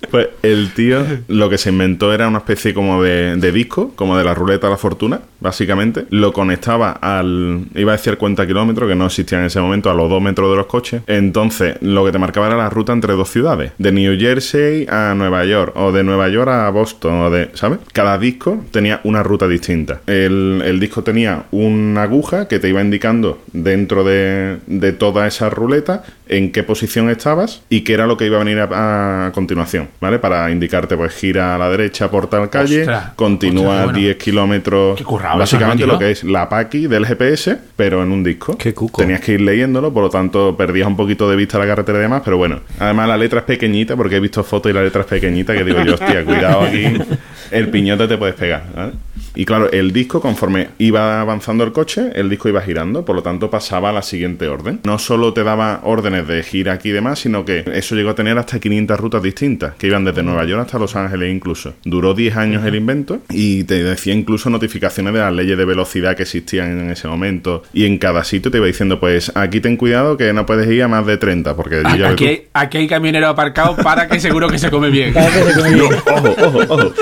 Pues 0.10 0.30
el 0.44 0.74
tío 0.74 1.04
lo 1.28 1.50
que 1.50 1.58
se 1.58 1.70
inventó 1.70 2.14
era 2.14 2.28
una 2.28 2.40
especie 2.40 2.74
como 2.74 3.04
de, 3.04 3.52
disco, 3.52 3.92
como 3.96 4.18
de 4.18 4.24
la 4.24 4.34
ruleta 4.34 4.68
de 4.68 4.72
la 4.72 4.78
fortuna, 4.78 5.22
básicamente. 5.40 6.06
Lo 6.10 6.34
conectaba 6.34 6.92
al. 6.92 7.66
iba 7.76 7.94
a 7.94 7.98
decir 7.98 8.18
cuenta 8.18 8.48
kilómetros, 8.48 8.90
que 8.90 8.96
no 8.96 9.06
existía 9.06 9.40
en 9.40 9.46
ese 9.46 9.60
momento, 9.60 9.90
a 9.90 9.94
los 9.94 10.10
dos 10.10 10.22
metros 10.22 10.50
de 10.52 10.58
los 10.58 10.68
coches. 10.68 11.02
Entonces, 11.08 11.78
lo 11.82 12.06
que 12.06 12.12
te 12.12 12.20
marcaba 12.20 12.48
era 12.48 12.58
la 12.58 12.70
ruta 12.70 12.94
entre 12.94 13.14
dos 13.14 13.30
ciudades, 13.30 13.72
de 13.78 13.92
New 13.92 14.18
Jersey 14.20 14.86
a 14.90 15.14
Nueva 15.16 15.46
York, 15.46 15.74
o 15.76 15.92
de 15.92 16.04
Nueva 16.04 16.30
York 16.30 16.50
a 16.50 16.70
Boston, 16.70 17.22
o 17.22 17.30
de. 17.30 17.50
¿Sabes? 17.54 17.80
Cada 17.94 18.18
disco 18.18 18.64
tenía 18.72 19.02
una 19.04 19.24
ruta 19.24 19.48
distinta. 19.48 20.02
El, 20.06 20.78
disco 20.80 21.04
tenía 21.04 21.46
una 21.52 22.04
aguja 22.04 22.48
que 22.48 22.60
te 22.60 22.70
iba 22.70 22.82
indicando 22.82 23.42
dentro 23.52 24.04
de, 24.04 24.58
toda 24.98 25.28
esa 25.28 25.50
ruleta 25.50 26.04
en 26.28 26.52
qué 26.52 26.64
posición 26.64 27.10
estabas 27.10 27.64
y 27.70 27.82
qué 27.82 27.94
era 27.94 28.08
lo 28.08 28.18
que 28.18 28.26
iba 28.26 28.38
a 28.38 28.44
venir 28.44 28.60
a 28.60 29.32
continuación, 29.34 29.90
¿vale? 30.00 30.20
Para 30.20 30.50
indicarte, 30.52 30.96
pues 30.96 31.14
gira 31.14 31.56
a 31.56 31.58
la 31.58 31.70
derecha 31.70 32.10
por 32.10 32.28
tal 32.28 32.50
calle, 32.50 32.82
Ostras, 32.82 33.12
continúa 33.16 33.84
bueno. 33.86 33.98
10 33.98 34.18
kilómetros. 34.18 35.04
Básicamente 35.38 35.84
eso, 35.84 35.88
¿no, 35.88 35.94
lo 35.94 36.00
que 36.00 36.12
es 36.12 36.24
la 36.24 36.50
PACI 36.50 36.88
del 36.88 37.06
GPS, 37.06 37.58
pero 37.76 38.04
en 38.04 38.12
un 38.12 38.24
disco. 38.24 38.58
Qué 38.58 38.74
cuco. 38.74 39.02
Tenías 39.02 39.22
que 39.22 39.34
ir 39.34 39.42
leyéndolo, 39.42 39.92
por 39.94 40.04
lo 40.04 40.10
tanto 40.10 40.56
perdías 40.56 40.88
un 40.88 40.96
poquito 40.96 41.30
de 41.30 41.36
vista 41.36 41.58
la 41.60 41.68
carretera 41.68 42.00
y 42.00 42.02
demás, 42.02 42.22
pero 42.24 42.38
bueno. 42.38 42.60
Además 42.80 43.08
la 43.08 43.18
letra 43.18 43.40
es 43.40 43.46
pequeñita, 43.46 43.96
porque 43.96 44.18
he 44.18 44.20
visto 44.20 44.44
fotos 44.44 44.72
y 44.72 44.74
la 44.74 44.84
letra 44.84 45.02
es 45.02 45.08
pequeñita, 45.08 45.54
que 45.54 45.64
digo 45.64 45.84
yo, 45.84 45.94
hostia, 45.96 46.24
cuidado 46.24 46.62
aquí, 46.62 46.86
el 47.52 47.70
piñote 47.70 48.08
te 48.08 48.18
puedes 48.18 48.36
pegar, 48.36 48.64
¿vale? 48.76 48.94
Y 49.40 49.46
claro, 49.46 49.72
el 49.72 49.94
disco, 49.94 50.20
conforme 50.20 50.70
iba 50.80 51.22
avanzando 51.22 51.64
el 51.64 51.72
coche, 51.72 52.10
el 52.16 52.28
disco 52.28 52.50
iba 52.50 52.60
girando, 52.60 53.06
por 53.06 53.16
lo 53.16 53.22
tanto 53.22 53.52
pasaba 53.52 53.90
a 53.90 53.94
la 53.94 54.02
siguiente 54.02 54.48
orden. 54.48 54.80
No 54.84 54.98
solo 54.98 55.32
te 55.32 55.44
daba 55.44 55.82
órdenes 55.84 56.28
de 56.28 56.42
gira 56.42 56.74
aquí 56.74 56.90
y 56.90 56.92
demás, 56.92 57.20
sino 57.20 57.46
que 57.46 57.64
eso 57.72 57.94
llegó 57.94 58.10
a 58.10 58.16
tener 58.16 58.36
hasta 58.40 58.60
500 58.60 59.00
rutas 59.00 59.22
distintas, 59.22 59.76
que 59.76 59.86
iban 59.86 60.04
desde 60.06 60.24
Nueva 60.24 60.44
York 60.46 60.64
hasta 60.66 60.80
Los 60.80 60.96
Ángeles 60.96 61.32
incluso. 61.32 61.76
Duró 61.84 62.16
10 62.16 62.36
años 62.36 62.66
el 62.66 62.74
invento 62.74 63.20
y 63.30 63.64
te 63.66 63.84
decía 63.84 64.16
incluso 64.16 64.50
notificaciones 64.50 65.14
de 65.14 65.20
las 65.20 65.32
leyes 65.32 65.56
de 65.56 65.66
velocidad 65.66 66.16
que 66.16 66.24
existían 66.24 66.72
en 66.80 66.90
ese 66.90 67.08
momento. 67.08 67.62
Y 67.74 67.86
en 67.86 68.00
cada 68.00 68.24
sitio 68.24 68.50
te 68.50 68.58
iba 68.58 68.66
diciendo, 68.66 69.00
pues 69.00 69.32
aquí 69.36 69.62
ten 69.62 69.78
cuidado 69.78 70.18
que 70.18 70.34
no 70.34 70.48
puedes 70.48 70.68
ir 70.68 70.82
a 70.82 70.88
más 70.88 71.06
de 71.06 71.18
30, 71.18 71.56
porque 71.56 71.84
ya 71.84 71.94
ves 71.94 72.14
Aquí 72.14 72.24
tú. 72.24 72.30
hay, 72.32 72.48
aquí 72.54 72.78
hay 72.80 72.88
camioneros 72.88 73.30
aparcados 73.30 73.78
para 73.84 74.08
que 74.08 74.20
seguro 74.20 74.50
que 74.50 74.58
se 74.58 74.72
come 74.72 74.90
bien. 74.90 75.14
Para 75.14 75.30
que 75.32 75.44
se 75.44 75.54
come 75.54 75.76
bien. 75.76 75.94
Ojo, 76.08 76.36
ojo, 76.42 76.60
ojo. 76.74 76.94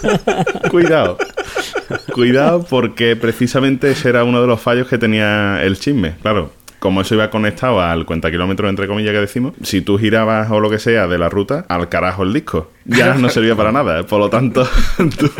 Cuidado. 0.70 1.18
Cuidado 2.12 2.64
porque 2.68 3.16
precisamente 3.16 3.90
ese 3.90 4.08
era 4.08 4.24
uno 4.24 4.40
de 4.40 4.46
los 4.46 4.60
fallos 4.60 4.88
que 4.88 4.98
tenía 4.98 5.62
el 5.62 5.78
chisme. 5.78 6.14
Claro, 6.22 6.52
como 6.80 7.02
eso 7.02 7.14
iba 7.14 7.30
conectado 7.30 7.80
al 7.80 8.06
cuenta 8.06 8.30
kilómetros, 8.30 8.68
entre 8.70 8.88
comillas, 8.88 9.12
que 9.12 9.20
decimos, 9.20 9.54
si 9.62 9.82
tú 9.82 9.98
girabas 9.98 10.50
o 10.50 10.60
lo 10.60 10.70
que 10.70 10.78
sea 10.78 11.06
de 11.06 11.18
la 11.18 11.28
ruta, 11.28 11.66
al 11.68 11.88
carajo 11.88 12.22
el 12.22 12.32
disco. 12.32 12.70
Ya 12.86 13.14
no 13.14 13.28
servía 13.28 13.54
para 13.54 13.70
nada. 13.70 14.02
Por 14.04 14.18
lo 14.18 14.30
tanto, 14.30 14.66
tú 15.18 15.30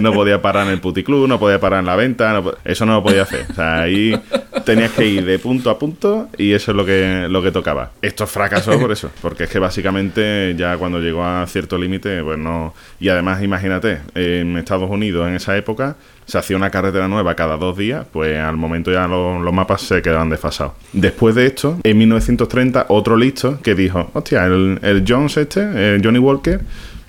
no 0.00 0.12
podías 0.12 0.38
parar 0.38 0.66
en 0.66 0.72
el 0.72 0.80
puticlub, 0.80 1.26
no 1.28 1.38
podías 1.40 1.58
parar 1.58 1.80
en 1.80 1.86
la 1.86 1.96
venta, 1.96 2.32
no 2.32 2.54
eso 2.64 2.86
no 2.86 2.94
lo 2.94 3.02
podías 3.02 3.28
hacer. 3.28 3.46
O 3.50 3.54
sea, 3.54 3.82
ahí 3.82 4.18
tenías 4.64 4.90
que 4.92 5.06
ir 5.06 5.24
de 5.24 5.38
punto 5.38 5.70
a 5.70 5.78
punto 5.78 6.28
y 6.36 6.52
eso 6.52 6.70
es 6.70 6.76
lo 6.76 6.84
que, 6.84 7.26
lo 7.28 7.42
que 7.42 7.50
tocaba. 7.50 7.92
Esto 8.02 8.26
fracasó 8.26 8.78
por 8.78 8.92
eso, 8.92 9.10
porque 9.22 9.44
es 9.44 9.50
que 9.50 9.58
básicamente 9.58 10.54
ya 10.56 10.76
cuando 10.76 11.00
llegó 11.00 11.24
a 11.24 11.46
cierto 11.46 11.78
límite, 11.78 12.22
pues 12.22 12.38
no... 12.38 12.74
Y 13.00 13.08
además, 13.08 13.42
imagínate, 13.42 14.00
en 14.14 14.56
Estados 14.58 14.90
Unidos 14.90 15.28
en 15.28 15.34
esa 15.34 15.56
época 15.56 15.96
se 16.26 16.38
hacía 16.38 16.56
una 16.56 16.70
carretera 16.70 17.08
nueva 17.08 17.34
cada 17.34 17.56
dos 17.56 17.76
días, 17.76 18.06
pues 18.12 18.38
al 18.38 18.56
momento 18.56 18.90
ya 18.90 19.06
los, 19.06 19.52
mapas 19.52 19.82
se 19.82 20.02
quedaban 20.02 20.30
desfasados. 20.30 20.72
Después 20.92 21.34
de 21.34 21.46
esto, 21.46 21.78
en 21.82 21.98
1930, 21.98 22.86
otro 22.88 23.16
listo 23.16 23.60
que 23.62 23.74
dijo, 23.74 24.10
hostia, 24.14 24.44
el, 24.46 24.78
el 24.82 25.04
Jones 25.06 25.36
este, 25.36 25.94
el 25.94 26.02
Johnny 26.02 26.18
Walker, 26.18 26.60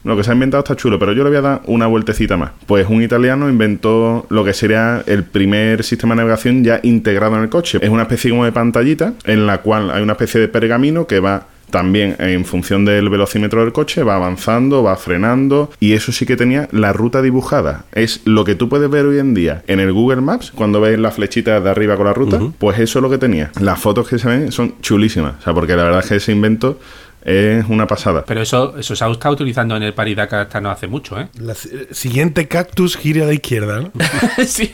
lo 0.06 0.16
que 0.16 0.24
se 0.24 0.32
ha 0.32 0.34
inventado 0.34 0.64
está 0.64 0.76
chulo, 0.76 1.00
pero 1.00 1.14
yo 1.14 1.24
le 1.24 1.30
voy 1.30 1.38
a 1.40 1.42
dar 1.42 1.62
una 1.66 1.88
vueltecita 1.88 2.38
más. 2.38 2.52
Pues 2.68 2.88
un 2.88 3.02
italiano 3.02 3.50
inventó 3.50 4.26
lo 4.30 4.46
que 4.46 4.54
sería 4.54 5.04
el 5.08 5.24
primer 5.24 5.84
sistema 5.84 6.14
de 6.14 6.22
navegación 6.22 6.64
ya 6.64 6.80
integrado 6.84 7.36
en 7.36 7.42
el 7.42 7.50
coche. 7.50 7.80
Es 7.82 7.90
una 7.90 8.04
especie 8.04 8.30
como 8.30 8.46
de 8.46 8.52
pantallita 8.52 9.14
en 9.26 9.48
la 9.48 9.60
cual 9.60 9.90
hay 9.92 10.04
una 10.04 10.14
especie 10.14 10.40
de 10.40 10.48
pergamino 10.48 11.08
que 11.08 11.20
va 11.20 11.48
también 11.70 12.16
en 12.20 12.46
función 12.46 12.86
del 12.86 13.10
velocímetro 13.10 13.62
del 13.62 13.74
coche, 13.74 14.04
va 14.04 14.16
avanzando, 14.16 14.84
va 14.84 14.96
frenando 14.96 15.72
y 15.80 15.94
eso 15.94 16.12
sí 16.12 16.26
que 16.26 16.36
tenía 16.36 16.70
la 16.72 16.94
ruta 16.94 17.22
dibujada. 17.22 17.86
Es 17.92 18.22
lo 18.26 18.46
que 18.46 18.56
tú 18.56 18.70
puedes 18.70 18.90
ver 18.90 19.06
hoy 19.06 19.20
en 19.20 19.34
día 19.34 19.64
en 19.68 19.80
el 19.80 19.92
Google 19.92 20.22
Maps 20.22 20.52
cuando 20.52 20.80
ves 20.82 21.00
las 21.00 21.16
flechitas 21.16 21.64
de 21.64 21.70
arriba 21.70 21.98
con 21.98 22.06
la 22.06 22.14
ruta, 22.14 22.40
pues 22.60 22.80
eso 22.80 23.00
es 23.00 23.04
lo 23.04 23.10
que 23.10 23.18
tenía. 23.18 23.52
Las 23.60 23.80
fotos 23.80 24.08
que 24.08 24.20
se 24.20 24.28
ven 24.28 24.52
son 24.52 24.76
chulísimas, 24.82 25.36
o 25.40 25.42
sea, 25.42 25.54
porque 25.54 25.76
la 25.76 25.84
verdad 25.84 26.00
es 26.02 26.10
que 26.10 26.16
ese 26.16 26.32
invento 26.32 26.80
es 27.26 27.66
una 27.68 27.88
pasada. 27.88 28.24
Pero 28.26 28.42
eso, 28.42 28.78
eso 28.78 28.96
se 28.96 29.04
ha 29.04 29.12
estado 29.12 29.34
utilizando 29.34 29.76
en 29.76 29.84
el 29.84 29.94
París 29.94 30.16
Dakar 30.16 30.42
hasta 30.42 30.62
no 30.62 30.70
hace 30.70 30.88
mucho, 30.88 31.20
¿eh? 31.20 31.28
La 31.40 31.56
si- 31.56 31.70
siguiente 31.92 32.48
cactus 32.48 32.96
gire 32.98 33.24
a 33.24 33.26
la 33.26 33.34
izquierda, 33.34 33.82
¿no? 33.82 33.92
sí. 34.46 34.72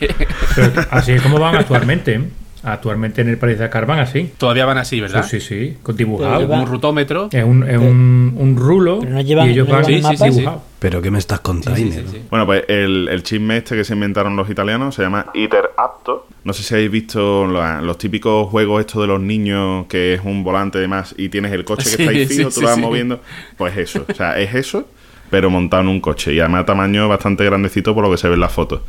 Pero 0.56 0.72
así 0.92 1.14
es 1.14 1.22
como 1.22 1.40
van 1.40 1.56
actualmente. 1.56 2.22
Actualmente 2.64 3.22
en 3.22 3.30
el 3.30 3.38
París 3.40 3.58
Dakar 3.58 3.88
van 3.88 4.00
así. 4.00 4.32
Todavía 4.38 4.66
van 4.68 4.78
así, 4.78 5.02
¿verdad? 5.02 5.26
Sí, 5.28 5.40
sí, 5.40 5.48
sí, 5.72 5.78
con 5.82 5.96
dibujado. 5.96 6.48
Un 6.48 6.68
rutómetro. 6.68 7.28
Es 7.32 7.44
un, 7.44 7.68
es 7.68 7.78
un, 7.80 8.36
un 8.38 8.56
rulo 8.56 9.00
Pero 9.00 9.14
no 9.14 9.22
llevan- 9.22 9.48
y 9.48 9.52
ellos 9.54 9.68
no 9.68 9.74
van 9.74 9.86
llevan 9.86 10.12
Sí, 10.12 10.18
sí, 10.18 10.24
sí, 10.26 10.32
sí. 10.32 10.38
dibujados. 10.40 10.62
Pero 10.78 11.02
¿qué 11.02 11.10
me 11.12 11.18
estás 11.20 11.40
contando? 11.40 11.76
Sí, 11.78 11.92
sí, 11.92 12.00
sí, 12.02 12.06
sí. 12.12 12.22
Bueno, 12.30 12.46
pues 12.46 12.64
el, 12.68 13.08
el 13.08 13.24
chisme 13.24 13.58
este 13.58 13.76
que 13.76 13.84
se 13.84 13.94
inventaron 13.94 14.36
los 14.36 14.48
italianos 14.50 14.94
se 14.94 15.02
llama 15.02 15.28
Iter 15.34 15.72
Apto. 15.76 16.28
No 16.44 16.54
sé 16.54 16.62
si 16.64 16.74
habéis 16.76 16.92
visto 16.92 17.48
la- 17.48 17.82
los 17.82 17.98
típicos 17.98 18.48
juegos 18.50 18.82
estos 18.82 19.02
de 19.02 19.08
los 19.08 19.20
niños 19.20 19.88
que 19.88 20.14
es 20.14 20.22
un 20.24 20.44
volante 20.44 20.78
y 20.78 20.82
demás 20.82 21.16
y 21.18 21.30
tienes 21.30 21.52
el 21.54 21.66
coche 21.66 21.84
que 21.84 21.90
Sí, 21.98 22.02
está 22.04 22.12
ahí 22.12 22.28
sí, 22.28 22.36
fijo, 22.38 22.50
tú 22.50 22.56
sí, 22.56 22.62
lo 22.62 22.68
vas 22.68 22.76
sí. 22.76 22.82
moviendo. 22.82 23.22
Pues 23.58 23.76
eso, 23.78 24.06
o 24.08 24.14
sea, 24.14 24.40
es 24.40 24.54
eso, 24.54 24.88
pero 25.32 25.50
montado 25.50 25.82
en 25.82 25.90
un 25.90 26.00
coche 26.00 26.32
y 26.34 26.40
además 26.40 26.66
tamaño 26.68 27.08
bastante 27.08 27.44
grandecito 27.44 27.96
por 27.96 28.04
lo 28.04 28.12
que 28.12 28.18
se 28.18 28.28
ve 28.28 28.36
en 28.36 28.40
las 28.42 28.52
fotos. 28.52 28.82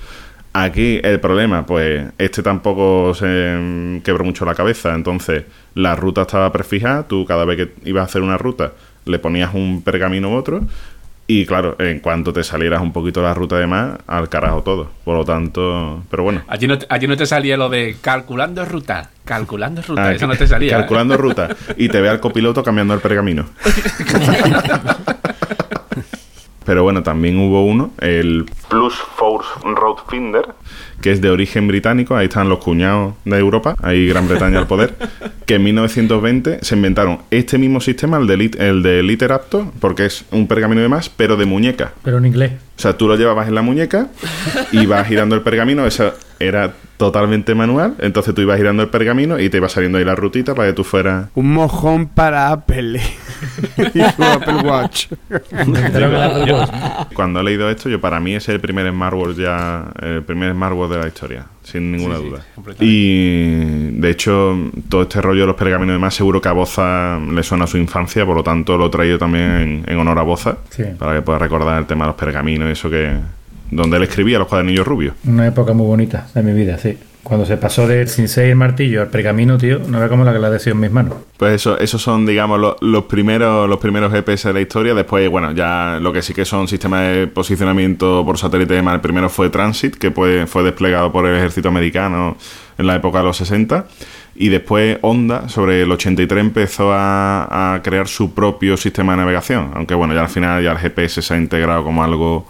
Aquí 0.55 1.01
el 1.03 1.19
problema, 1.19 1.65
pues 1.65 2.05
este 2.19 2.43
tampoco 2.43 3.15
se 3.15 3.57
mm, 3.59 4.01
quebró 4.03 4.23
mucho 4.25 4.45
la 4.45 4.55
cabeza, 4.55 4.95
entonces 4.95 5.45
la 5.75 5.97
ruta 5.97 6.23
estaba 6.23 6.53
prefijada, 6.53 7.05
tú 7.09 7.25
cada 7.25 7.45
vez 7.47 7.57
que 7.57 7.73
ibas 7.89 8.03
a 8.03 8.05
hacer 8.05 8.21
una 8.23 8.37
ruta 8.37 8.73
le 9.07 9.19
ponías 9.19 9.53
un 9.55 9.81
pergamino 9.83 10.31
u 10.31 10.35
otro 10.35 10.61
y 11.27 11.47
claro, 11.47 11.77
en 11.79 12.01
cuanto 12.01 12.33
te 12.35 12.45
salieras 12.45 12.83
un 12.83 12.93
poquito 12.93 13.23
la 13.23 13.33
ruta 13.33 13.57
de 13.59 13.67
más, 13.67 13.99
al 14.07 14.29
carajo 14.29 14.63
todo. 14.63 14.91
Por 15.05 15.17
lo 15.17 15.25
tanto, 15.25 16.03
pero 16.11 16.25
bueno. 16.25 16.43
Allí 16.49 16.67
no, 16.67 16.77
te- 16.79 16.85
allí 16.91 17.07
no 17.07 17.17
te 17.17 17.25
salía 17.25 17.57
lo 17.57 17.71
de 17.71 17.97
calculando 18.03 18.63
ruta. 18.67 19.09
Calculando 19.25 19.81
ruta. 19.81 20.09
Ah, 20.09 20.13
eso 20.13 20.27
no 20.27 20.35
te 20.37 20.47
salía. 20.47 20.69
¿eh? 20.69 20.79
Calculando 20.81 21.17
ruta. 21.17 21.49
Y 21.79 21.89
te 21.89 22.01
ve 22.03 22.11
al 22.11 22.21
copiloto 22.21 22.63
cambiando 22.63 22.93
el 22.93 23.01
pergamino. 23.01 23.47
Pero 26.65 26.83
bueno, 26.83 27.03
también 27.03 27.39
hubo 27.39 27.65
uno, 27.65 27.91
el 28.01 28.47
Plus 28.69 28.95
Force 29.17 29.49
Road 29.65 29.97
Finder, 30.09 30.45
que 31.01 31.11
es 31.11 31.21
de 31.21 31.31
origen 31.31 31.67
británico, 31.67 32.15
ahí 32.17 32.27
están 32.27 32.49
los 32.49 32.59
cuñados 32.61 33.15
de 33.25 33.39
Europa, 33.39 33.75
ahí 33.83 34.07
Gran 34.07 34.29
Bretaña 34.29 34.59
al 34.61 34.67
poder, 34.67 34.95
que 35.47 35.57
en 35.57 35.65
1920 35.65 36.59
se 36.63 36.75
inventaron 36.77 37.19
este 37.31 37.59
mismo 37.59 37.81
sistema, 37.81 38.19
el 38.19 38.27
de, 38.27 38.37
lit- 38.39 38.61
el 38.61 38.83
de 38.83 39.03
Literapto, 39.03 39.73
porque 39.81 40.07
es 40.07 40.25
un 40.31 40.47
pergamino 40.47 40.81
de 40.81 40.89
más, 40.89 41.09
pero 41.09 41.37
de 41.37 41.47
muñeca. 41.47 41.93
Pero 42.05 42.19
en 42.19 42.27
inglés. 42.27 42.53
O 42.79 42.81
sea, 42.83 42.97
tú 42.97 43.09
lo 43.09 43.17
llevabas 43.17 43.49
en 43.49 43.55
la 43.55 43.63
muñeca 43.63 44.09
y 44.73 44.87
vas 44.87 45.07
girando 45.09 45.35
el 45.35 45.43
pergamino, 45.43 45.87
eso 45.87 46.13
era 46.39 46.73
totalmente 46.97 47.55
manual, 47.55 47.95
entonces 47.99 48.35
tú 48.35 48.43
ibas 48.43 48.57
girando 48.59 48.83
el 48.83 48.89
pergamino 48.89 49.39
y 49.41 49.51
te 49.51 49.57
iba 49.57 49.69
saliendo 49.69 49.99
ahí 49.99 50.05
la 50.05 50.15
rutita 50.15 50.55
para 50.55 50.69
que 50.69 50.75
tú 50.75 50.85
fueras... 50.85 51.27
Un 51.35 51.53
mojón 51.53 52.07
para 52.07 52.51
Apple 52.53 53.01
y 53.95 54.01
su 54.15 54.23
Apple 54.23 54.55
Watch. 54.65 55.07
Cuando 57.15 57.41
he 57.41 57.45
leído 57.45 57.69
esto, 57.71 57.89
yo 57.89 58.01
para 58.01 58.21
mí 58.21 58.35
es 58.35 58.49
el 58.49 58.61
primer 58.61 58.89
smartwatch 58.91 59.37
ya, 59.37 59.85
el 60.01 60.23
primer 60.23 60.53
smartwatch 60.53 60.91
de 60.91 60.99
la 60.99 61.07
historia, 61.09 61.47
sin 61.63 61.93
ninguna 61.93 62.17
Sí, 62.19 62.23
duda. 62.29 62.45
Y 62.81 63.91
de 64.01 64.11
hecho, 64.11 64.57
todo 64.89 65.03
este 65.03 65.21
rollo 65.21 65.41
de 65.43 65.47
los 65.49 65.57
pergaminos 65.57 65.91
y 65.91 65.95
demás, 65.95 66.15
seguro 66.15 66.41
que 66.41 66.49
a 66.49 66.53
Boza 66.53 67.19
le 67.19 67.43
suena 67.43 67.65
a 67.65 67.67
su 67.67 67.79
infancia, 67.79 68.25
por 68.27 68.37
lo 68.37 68.43
tanto 68.43 68.77
lo 68.77 68.87
he 68.87 68.91
traído 68.91 69.19
también 69.19 69.51
en, 69.51 69.85
en 69.87 69.99
honor 69.99 70.19
a 70.19 70.23
Boza, 70.23 70.57
Sí. 70.71 70.85
para 70.99 71.15
que 71.15 71.23
pueda 71.23 71.39
recordar 71.39 71.79
el 71.79 71.87
tema 71.87 72.05
de 72.05 72.09
los 72.11 72.17
pergaminos 72.17 72.69
y 72.69 72.73
eso 72.73 72.89
que... 72.91 73.13
Donde 73.73 73.97
él 73.97 74.03
escribía 74.05 74.39
los 74.39 74.47
cuadernillos 74.49 74.87
rubios. 74.87 75.15
Una 75.27 75.47
época 75.47 75.73
muy 75.73 75.87
bonita 75.87 76.29
de 76.35 76.43
mi 76.43 76.53
vida, 76.53 76.79
sí. 76.79 76.97
Cuando 77.23 77.47
se 77.47 77.57
pasó 77.57 77.87
del 77.87 78.09
cincel 78.09 78.49
y 78.49 78.51
el 78.51 78.57
martillo 78.57 79.01
al 79.01 79.07
pergamino, 79.09 79.57
tío, 79.57 79.79
no 79.89 80.01
ve 80.01 80.09
como 80.09 80.25
la 80.25 80.33
que 80.33 80.41
la 80.41 80.51
deseo 80.51 80.73
en 80.73 80.81
mis 80.81 80.91
manos. 80.91 81.15
Pues 81.37 81.55
eso, 81.55 81.79
esos 81.79 82.03
son, 82.03 82.27
digamos, 82.27 82.59
lo- 82.59 82.77
los 82.81 83.05
primeros 83.05 83.69
los 83.69 83.79
primeros 83.79 84.13
GPS 84.13 84.49
de 84.49 84.55
la 84.55 84.61
historia. 84.61 84.93
Después, 84.93 85.31
bueno, 85.31 85.53
ya 85.53 85.99
lo 86.03 86.13
que 86.13 86.21
sí 86.21 86.35
que 86.35 86.45
son 86.45 86.67
sistemas 86.67 87.03
de 87.15 87.29
posicionamiento 87.29 88.25
por 88.27 88.39
satélite 88.39 88.75
y. 88.75 88.95
El 88.97 89.01
primero 89.01 89.29
fue 89.31 89.51
Transit, 89.51 89.95
que 89.97 90.11
fue, 90.11 90.47
fue 90.49 90.65
desplegado 90.65 91.13
por 91.13 91.25
el 91.27 91.37
ejército 91.37 91.69
americano 91.69 92.37
en 92.77 92.87
la 92.89 92.97
época 92.97 93.19
de 93.19 93.25
los 93.25 93.37
60. 93.37 93.87
Y 94.35 94.49
después 94.49 94.99
Honda, 95.03 95.49
sobre 95.49 95.83
el 95.83 95.93
83, 95.93 96.41
empezó 96.41 96.93
a, 96.93 97.75
a 97.77 97.83
crear 97.83 98.09
su 98.09 98.35
propio 98.35 98.77
sistema 98.77 99.13
de 99.13 99.19
navegación. 99.19 99.71
Aunque 99.75 99.95
bueno, 99.95 100.13
ya 100.13 100.23
al 100.23 100.29
final 100.29 100.63
ya 100.63 100.73
el 100.73 100.79
GPS 100.79 101.23
se 101.23 101.35
ha 101.35 101.39
integrado 101.39 101.85
como 101.85 102.03
algo 102.03 102.47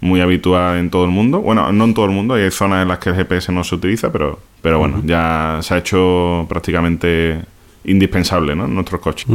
muy 0.00 0.20
habitual 0.20 0.78
en 0.78 0.90
todo 0.90 1.04
el 1.04 1.10
mundo. 1.10 1.40
Bueno, 1.40 1.72
no 1.72 1.84
en 1.84 1.94
todo 1.94 2.04
el 2.04 2.10
mundo, 2.10 2.34
hay 2.34 2.50
zonas 2.50 2.82
en 2.82 2.88
las 2.88 2.98
que 2.98 3.10
el 3.10 3.16
GPS 3.16 3.52
no 3.52 3.64
se 3.64 3.74
utiliza, 3.74 4.12
pero, 4.12 4.38
pero 4.62 4.78
bueno, 4.78 5.02
ya 5.04 5.58
se 5.62 5.74
ha 5.74 5.78
hecho 5.78 6.46
prácticamente 6.48 7.40
indispensable 7.84 8.54
¿no? 8.54 8.64
en 8.64 8.74
nuestros 8.74 9.00
coches. 9.00 9.26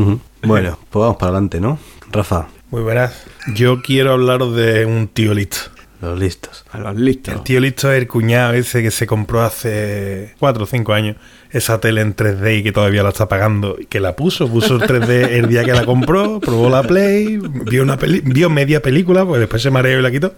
Bueno, 0.43 0.78
pues 0.89 1.01
vamos 1.01 1.18
para 1.18 1.32
adelante, 1.32 1.60
¿no? 1.60 1.78
Rafa, 2.12 2.47
Muy 2.72 2.84
verás. 2.84 3.26
Yo 3.53 3.82
quiero 3.82 4.14
hablaros 4.14 4.55
de 4.55 4.86
un 4.86 5.07
tío 5.07 5.34
listo. 5.34 5.57
Los 6.02 6.18
listos. 6.20 6.66
A 6.72 6.80
los 6.80 6.95
listos. 6.95 7.34
El 7.36 7.41
tío 7.43 7.60
listo 7.60 7.91
es 7.91 7.97
el 8.02 8.08
cuñado 8.08 8.54
ese 8.54 8.82
que 8.82 8.91
se 8.91 9.06
compró 9.08 9.41
hace 9.41 10.34
4 10.39 10.64
o 10.64 10.66
5 10.66 10.93
años 10.93 11.16
esa 11.52 11.80
tele 11.82 12.02
en 12.02 12.14
D 12.16 12.58
y 12.58 12.64
que 12.64 12.72
todavía 12.72 13.02
la 13.04 13.10
está 13.10 13.28
pagando 13.28 13.76
y 13.80 13.86
que 13.86 14.00
la 14.00 14.16
puso, 14.16 14.47
puso 14.47 14.76
el 14.76 14.82
3D 14.82 15.30
el 15.32 15.47
día 15.50 15.64
que 15.64 15.72
la 15.74 15.84
compró, 15.86 16.39
probó 16.39 16.70
la 16.70 16.84
Play, 16.84 17.38
vio 17.38 17.82
una 17.84 17.97
peli- 17.97 18.22
vio 18.24 18.50
media 18.52 18.82
película, 18.82 19.26
pues 19.26 19.39
después 19.39 19.62
se 19.62 19.72
mareó 19.72 20.00
y 20.00 20.02
la 20.04 20.12
quitó. 20.12 20.36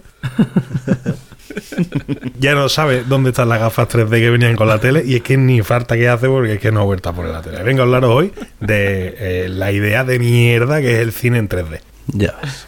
ya 2.38 2.54
no 2.54 2.68
sabe 2.68 3.04
dónde 3.06 3.30
están 3.30 3.48
las 3.50 3.60
gafas 3.60 3.88
3D 3.88 4.08
que 4.10 4.30
venían 4.30 4.56
con 4.56 4.68
la 4.68 4.78
tele 4.78 5.02
y 5.04 5.16
es 5.16 5.22
que 5.22 5.36
ni 5.36 5.60
falta 5.62 5.96
que 5.96 6.08
hace 6.08 6.26
porque 6.28 6.54
es 6.54 6.60
que 6.60 6.72
no 6.72 6.80
ha 6.80 6.84
vuelto 6.84 7.10
a 7.10 7.12
poner 7.12 7.30
la 7.32 7.42
tele. 7.42 7.62
Vengo 7.62 7.82
a 7.82 7.84
hablaros 7.84 8.10
hoy 8.10 8.32
de 8.60 9.14
eh, 9.18 9.48
la 9.48 9.70
idea 9.70 10.04
de 10.04 10.18
mierda 10.18 10.80
que 10.80 10.94
es 10.94 10.98
el 11.00 11.12
cine 11.12 11.38
en 11.38 11.48
3D. 11.48 11.80
Ya 12.08 12.34
ves. 12.42 12.66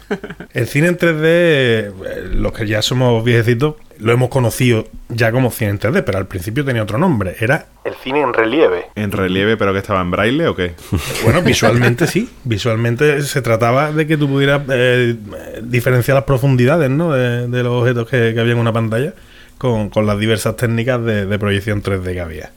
El 0.53 0.67
cine 0.67 0.87
en 0.87 0.97
3D, 0.97 1.21
eh, 1.23 1.91
los 2.33 2.53
que 2.53 2.67
ya 2.67 2.81
somos 2.81 3.23
viejecitos, 3.23 3.75
lo 3.99 4.11
hemos 4.11 4.29
conocido 4.29 4.87
ya 5.09 5.31
como 5.31 5.51
cine 5.51 5.71
en 5.71 5.79
3D, 5.79 6.03
pero 6.03 6.17
al 6.17 6.27
principio 6.27 6.65
tenía 6.65 6.83
otro 6.83 6.97
nombre. 6.97 7.35
Era 7.39 7.67
el 7.83 7.93
cine 7.95 8.21
en 8.21 8.33
relieve. 8.33 8.85
¿En 8.95 9.11
relieve, 9.11 9.57
pero 9.57 9.73
que 9.73 9.79
estaba 9.79 10.01
en 10.01 10.11
braille 10.11 10.47
o 10.47 10.55
qué? 10.55 10.73
Bueno, 11.23 11.41
visualmente 11.41 12.07
sí. 12.07 12.29
Visualmente 12.43 13.21
se 13.21 13.41
trataba 13.41 13.91
de 13.91 14.07
que 14.07 14.17
tú 14.17 14.27
pudieras 14.27 14.61
eh, 14.69 15.15
diferenciar 15.63 16.15
las 16.15 16.23
profundidades 16.25 16.89
¿no? 16.89 17.11
de, 17.11 17.47
de 17.47 17.63
los 17.63 17.73
objetos 17.81 18.09
que, 18.09 18.33
que 18.33 18.39
había 18.39 18.53
en 18.53 18.59
una 18.59 18.73
pantalla 18.73 19.13
con, 19.57 19.89
con 19.89 20.05
las 20.05 20.19
diversas 20.19 20.55
técnicas 20.57 21.03
de, 21.03 21.25
de 21.25 21.39
proyección 21.39 21.81
3D 21.81 22.13
que 22.13 22.21
había. 22.21 22.51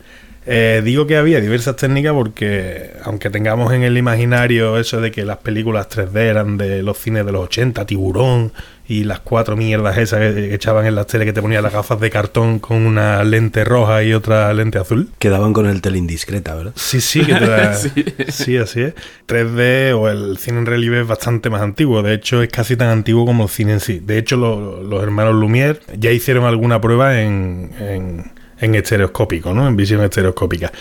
Eh, 0.51 0.81
digo 0.83 1.07
que 1.07 1.17
había 1.19 1.43
diversas 1.43 1.77
técnicas 1.77 2.15
porque, 2.15 2.93
aunque 3.05 3.29
tengamos 3.29 3.71
en 3.75 3.83
el 3.83 3.99
imaginario 3.99 4.79
eso 4.79 4.99
de 5.01 5.11
que 5.11 5.25
las 5.27 5.37
películas 5.37 5.89
3D 5.91 6.17
eran 6.17 6.57
de 6.57 6.83
los 6.83 6.97
cines 6.97 7.27
de 7.27 7.33
los 7.33 7.45
80, 7.45 7.85
Tiburón 7.85 8.53
y 8.89 9.05
las 9.05 9.21
cuatro 9.21 9.55
mierdas 9.59 9.99
esas 9.99 10.21
que 10.35 10.55
echaban 10.55 10.87
en 10.87 10.95
las 10.95 11.07
tele 11.07 11.27
que 11.27 11.35
te 11.35 11.43
ponían 11.43 11.63
las 11.63 11.75
gafas 11.75 12.01
de 12.01 12.09
cartón 12.09 12.59
con 12.61 12.79
una 12.87 13.23
lente 13.25 13.63
roja 13.63 14.03
y 14.03 14.15
otra 14.15 14.51
lente 14.55 14.79
azul. 14.79 15.11
Quedaban 15.19 15.53
con 15.53 15.67
el 15.67 15.83
tele 15.83 15.99
indiscreta, 15.99 16.55
¿verdad? 16.55 16.73
Sí, 16.77 17.03
sí, 17.03 17.21
que 17.27 17.35
te 17.35 17.47
da- 17.47 17.75
sí. 18.29 18.57
así 18.57 18.81
es. 18.81 18.95
3D 19.27 19.93
o 19.95 20.09
el 20.09 20.39
cine 20.39 20.61
en 20.61 20.65
relieve 20.67 21.03
es 21.03 21.07
bastante 21.07 21.51
más 21.51 21.61
antiguo. 21.61 22.03
De 22.03 22.15
hecho, 22.15 22.43
es 22.43 22.49
casi 22.49 22.77
tan 22.77 22.89
antiguo 22.89 23.27
como 23.27 23.45
el 23.45 23.51
cine 23.51 23.75
en 23.75 23.81
sí. 23.81 24.01
De 24.03 24.17
hecho, 24.17 24.39
lo- 24.39 24.83
los 24.83 25.03
hermanos 25.03 25.35
Lumière 25.35 25.81
ya 25.99 26.11
hicieron 26.11 26.45
alguna 26.47 26.81
prueba 26.81 27.21
en, 27.21 27.71
en, 27.79 28.33
en 28.61 28.75
estereoscópico, 28.75 29.53
¿no? 29.53 29.67
En 29.67 29.77
visión 29.77 30.03
estereoscópica. 30.03 30.73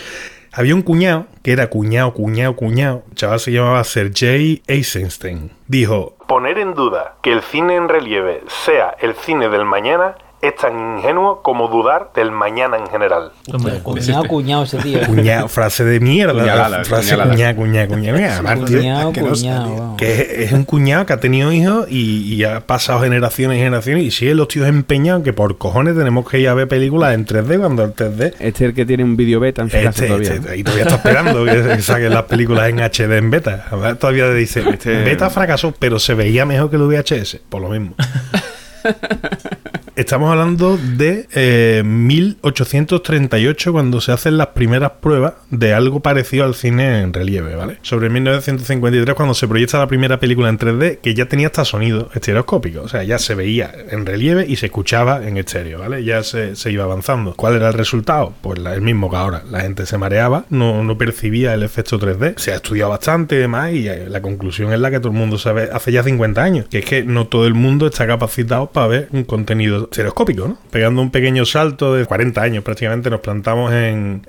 Había 0.53 0.73
un 0.73 0.81
cuñado, 0.81 1.27
que 1.43 1.51
era 1.51 1.69
cuñado, 1.69 2.13
cuñado, 2.13 2.55
cuñado, 2.55 3.03
el 3.09 3.15
chaval 3.15 3.39
se 3.39 3.51
llamaba 3.51 3.83
Sergei 3.83 4.63
Eisenstein. 4.65 5.51
Dijo, 5.67 6.17
poner 6.27 6.57
en 6.57 6.73
duda 6.73 7.15
que 7.21 7.31
el 7.31 7.41
cine 7.41 7.75
en 7.75 7.87
relieve 7.87 8.41
sea 8.65 8.95
el 8.99 9.13
cine 9.13 9.49
del 9.49 9.65
mañana 9.65 10.15
es 10.39 10.55
tan 10.55 10.97
ingenuo 10.97 11.41
como 11.41 11.67
dudar 11.67 12.11
del 12.15 12.31
mañana 12.31 12.77
en 12.77 12.87
general. 12.87 13.31
Hombre, 13.51 13.79
Cuñado, 13.79 14.23
cuñado 14.25 14.63
ese 14.63 14.77
tío. 14.77 14.99
Cuñado, 15.07 15.47
frase 15.47 15.83
de 15.83 15.99
mierda. 15.99 16.83
Frase 16.83 17.15
cuñado, 17.17 17.55
cuñado, 17.55 17.87
cuñado. 17.87 18.55
Cuñado, 18.65 19.13
cuñado. 19.13 19.95
Que 19.97 20.43
es, 20.43 20.51
un 20.51 20.63
cuñado 20.63 21.05
que 21.07 21.13
ha 21.13 21.19
tenido 21.19 21.51
hijos 21.51 21.87
y, 21.89 22.33
y 22.35 22.43
ha 22.43 22.59
pasado 22.67 23.01
generaciones 23.01 23.57
y 23.57 23.61
generaciones 23.61 24.03
y 24.03 24.11
sigue 24.11 24.35
los 24.35 24.47
tíos 24.47 24.67
empeñados 24.67 25.23
que 25.23 25.33
por 25.33 25.57
cojones 25.57 25.97
tenemos 25.97 26.29
que 26.29 26.39
ir 26.39 26.49
a 26.49 26.53
ver 26.53 26.67
películas 26.67 27.15
en 27.15 27.25
3D 27.25 27.59
cuando 27.59 27.83
el 27.83 27.95
3D 27.95 28.33
Este 28.39 28.47
es 28.47 28.61
el 28.61 28.73
que 28.75 28.85
tiene 28.85 29.03
un 29.03 29.17
video 29.17 29.39
beta 29.39 29.63
en 29.63 29.69
su 29.71 29.77
casa 29.77 29.89
este, 29.89 30.07
todavía. 30.07 30.33
este, 30.33 30.57
y 30.57 30.63
todavía 30.63 30.83
está 30.85 30.95
esperando 30.97 31.45
que, 31.45 31.51
que 31.63 31.81
saquen 31.81 32.13
las 32.13 32.23
películas 32.23 32.69
en 32.69 32.79
HD 32.79 33.17
en 33.17 33.31
beta. 33.31 33.65
A 33.71 33.75
ver, 33.75 33.95
Todavía 33.97 34.29
dice, 34.31 34.63
Este- 34.69 35.01
beta 35.03 35.29
fracasó, 35.31 35.73
pero 35.79 35.97
se 35.97 36.13
veía 36.13 36.45
mejor 36.45 36.69
que 36.69 36.75
el 36.75 36.83
VHS, 36.83 37.39
por 37.49 37.61
lo 37.61 37.69
mismo. 37.69 37.95
Estamos 39.97 40.29
hablando 40.29 40.77
de 40.77 41.27
eh, 41.33 41.81
1838 41.83 43.71
cuando 43.71 43.99
se 43.99 44.11
hacen 44.11 44.37
las 44.37 44.49
primeras 44.49 44.91
pruebas 45.01 45.33
de 45.49 45.73
algo 45.73 46.01
parecido 46.01 46.45
al 46.45 46.53
cine 46.53 47.01
en 47.01 47.13
relieve, 47.13 47.55
¿vale? 47.55 47.79
Sobre 47.81 48.07
1953 48.11 49.15
cuando 49.15 49.33
se 49.33 49.47
proyecta 49.47 49.79
la 49.79 49.87
primera 49.87 50.19
película 50.19 50.49
en 50.49 50.59
3D 50.59 50.99
que 50.99 51.15
ya 51.15 51.25
tenía 51.25 51.47
hasta 51.47 51.65
sonido 51.65 52.11
estereoscópico, 52.13 52.81
o 52.81 52.87
sea, 52.87 53.01
ya 53.01 53.17
se 53.17 53.33
veía 53.33 53.73
en 53.89 54.05
relieve 54.05 54.45
y 54.47 54.57
se 54.57 54.67
escuchaba 54.67 55.27
en 55.27 55.35
estéreo, 55.37 55.79
¿vale? 55.79 56.03
Ya 56.03 56.21
se, 56.21 56.55
se 56.55 56.71
iba 56.71 56.83
avanzando. 56.83 57.33
¿Cuál 57.33 57.55
era 57.55 57.69
el 57.69 57.73
resultado? 57.73 58.35
Pues 58.41 58.59
el 58.59 58.81
mismo 58.81 59.09
que 59.09 59.15
ahora. 59.15 59.41
La 59.49 59.61
gente 59.61 59.87
se 59.87 59.97
mareaba, 59.97 60.45
no, 60.51 60.83
no 60.83 60.95
percibía 60.99 61.55
el 61.55 61.63
efecto 61.63 61.99
3D. 61.99 62.37
Se 62.37 62.51
ha 62.51 62.55
estudiado 62.57 62.91
bastante 62.91 63.33
y 63.33 63.39
demás 63.39 63.73
y 63.73 63.89
eh, 63.89 64.05
la 64.07 64.21
conclusión 64.21 64.71
es 64.71 64.79
la 64.79 64.91
que 64.91 64.99
todo 64.99 65.11
el 65.11 65.17
mundo 65.17 65.39
sabe 65.39 65.69
hace 65.73 65.91
ya 65.91 66.03
50 66.03 66.43
años, 66.43 66.67
que 66.69 66.77
es 66.77 66.85
que 66.85 67.03
no 67.03 67.25
todo 67.25 67.47
el 67.47 67.55
mundo 67.55 67.87
está 67.87 68.05
capacitado 68.05 68.67
para 68.67 68.85
ver 68.85 69.09
un 69.11 69.23
contenido 69.23 69.86
estereoscópico, 69.89 70.47
¿no? 70.47 70.57
Pegando 70.69 71.01
un 71.01 71.11
pequeño 71.11 71.45
salto 71.45 71.93
de 71.93 72.05
40 72.05 72.41
años 72.41 72.63
prácticamente 72.63 73.09
nos 73.09 73.21
plantamos 73.21 73.73
en, 73.73 74.21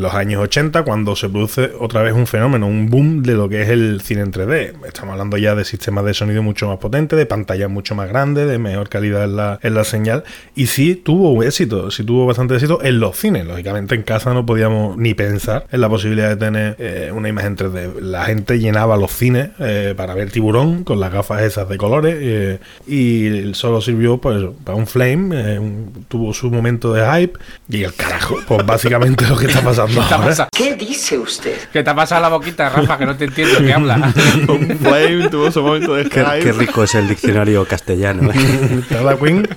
los 0.00 0.14
años 0.14 0.42
80 0.42 0.82
cuando 0.82 1.16
se 1.16 1.28
produce 1.28 1.72
otra 1.78 2.02
vez 2.02 2.12
un 2.12 2.26
fenómeno, 2.26 2.66
un 2.66 2.90
boom 2.90 3.22
de 3.22 3.34
lo 3.34 3.48
que 3.48 3.62
es 3.62 3.68
el 3.68 4.00
cine 4.02 4.22
en 4.22 4.32
3D. 4.32 4.74
Estamos 4.86 5.12
hablando 5.12 5.36
ya 5.36 5.54
de 5.54 5.64
sistemas 5.64 6.04
de 6.04 6.14
sonido 6.14 6.42
mucho 6.42 6.68
más 6.68 6.78
potentes, 6.78 7.18
de 7.18 7.26
pantallas 7.26 7.70
mucho 7.70 7.94
más 7.94 8.08
grandes, 8.08 8.48
de 8.48 8.58
mejor 8.58 8.88
calidad 8.88 9.24
en 9.24 9.36
la, 9.36 9.58
en 9.62 9.74
la 9.74 9.84
señal 9.84 10.24
y 10.54 10.66
sí 10.66 10.96
tuvo 10.96 11.42
éxito, 11.42 11.90
sí 11.90 12.04
tuvo 12.04 12.26
bastante 12.26 12.54
éxito 12.54 12.82
en 12.82 13.00
los 13.00 13.16
cines. 13.16 13.46
Lógicamente 13.46 13.94
en 13.94 14.02
casa 14.02 14.34
no 14.34 14.44
podíamos 14.46 14.96
ni 14.96 15.14
pensar 15.14 15.66
en 15.70 15.80
la 15.80 15.88
posibilidad 15.88 16.28
de 16.30 16.36
tener 16.36 16.76
eh, 16.78 17.10
una 17.14 17.28
imagen 17.28 17.56
3D. 17.56 18.00
La 18.00 18.24
gente 18.24 18.58
llenaba 18.58 18.96
los 18.96 19.12
cines 19.12 19.50
eh, 19.58 19.94
para 19.96 20.14
ver 20.14 20.30
tiburón 20.30 20.84
con 20.84 21.00
las 21.00 21.12
gafas 21.12 21.42
esas 21.42 21.68
de 21.68 21.76
colores 21.76 22.16
eh, 22.18 22.58
y 22.86 23.54
solo 23.54 23.80
sirvió 23.80 24.18
pues 24.18 24.44
para 24.64 24.76
un 24.76 24.86
flame, 24.96 25.54
eh, 25.54 25.58
un- 25.58 26.06
tuvo 26.08 26.32
su 26.32 26.50
momento 26.50 26.92
de 26.92 27.04
hype 27.06 27.38
y 27.68 27.84
el 27.84 27.94
carajo, 27.94 28.36
pues 28.48 28.64
básicamente 28.64 29.26
lo 29.26 29.36
que 29.36 29.46
está 29.46 29.60
pasando 29.62 30.00
¿Qué 30.08 30.14
ahora. 30.14 30.26
pasa? 30.28 30.48
¿Qué 30.50 30.74
dice 30.74 31.18
usted? 31.18 31.56
¿Qué 31.72 31.82
te 31.82 31.90
ha 31.90 31.94
pasado 31.94 32.22
la 32.22 32.28
boquita, 32.28 32.68
Rafa? 32.70 32.96
Que 32.98 33.06
no 33.06 33.16
te 33.16 33.26
entiendo 33.26 33.58
qué 33.58 33.72
habla. 33.72 33.96
Un 34.48 34.78
Flame 34.78 35.28
tuvo 35.28 35.50
su 35.50 35.62
momento 35.62 35.94
de 35.94 36.04
Qué, 36.08 36.22
Skype. 36.22 36.44
qué 36.44 36.52
rico 36.52 36.82
es 36.84 36.94
el 36.94 37.08
diccionario 37.08 37.64
castellano. 37.66 38.30
¿eh? 38.32 38.82
Queen 39.22 39.48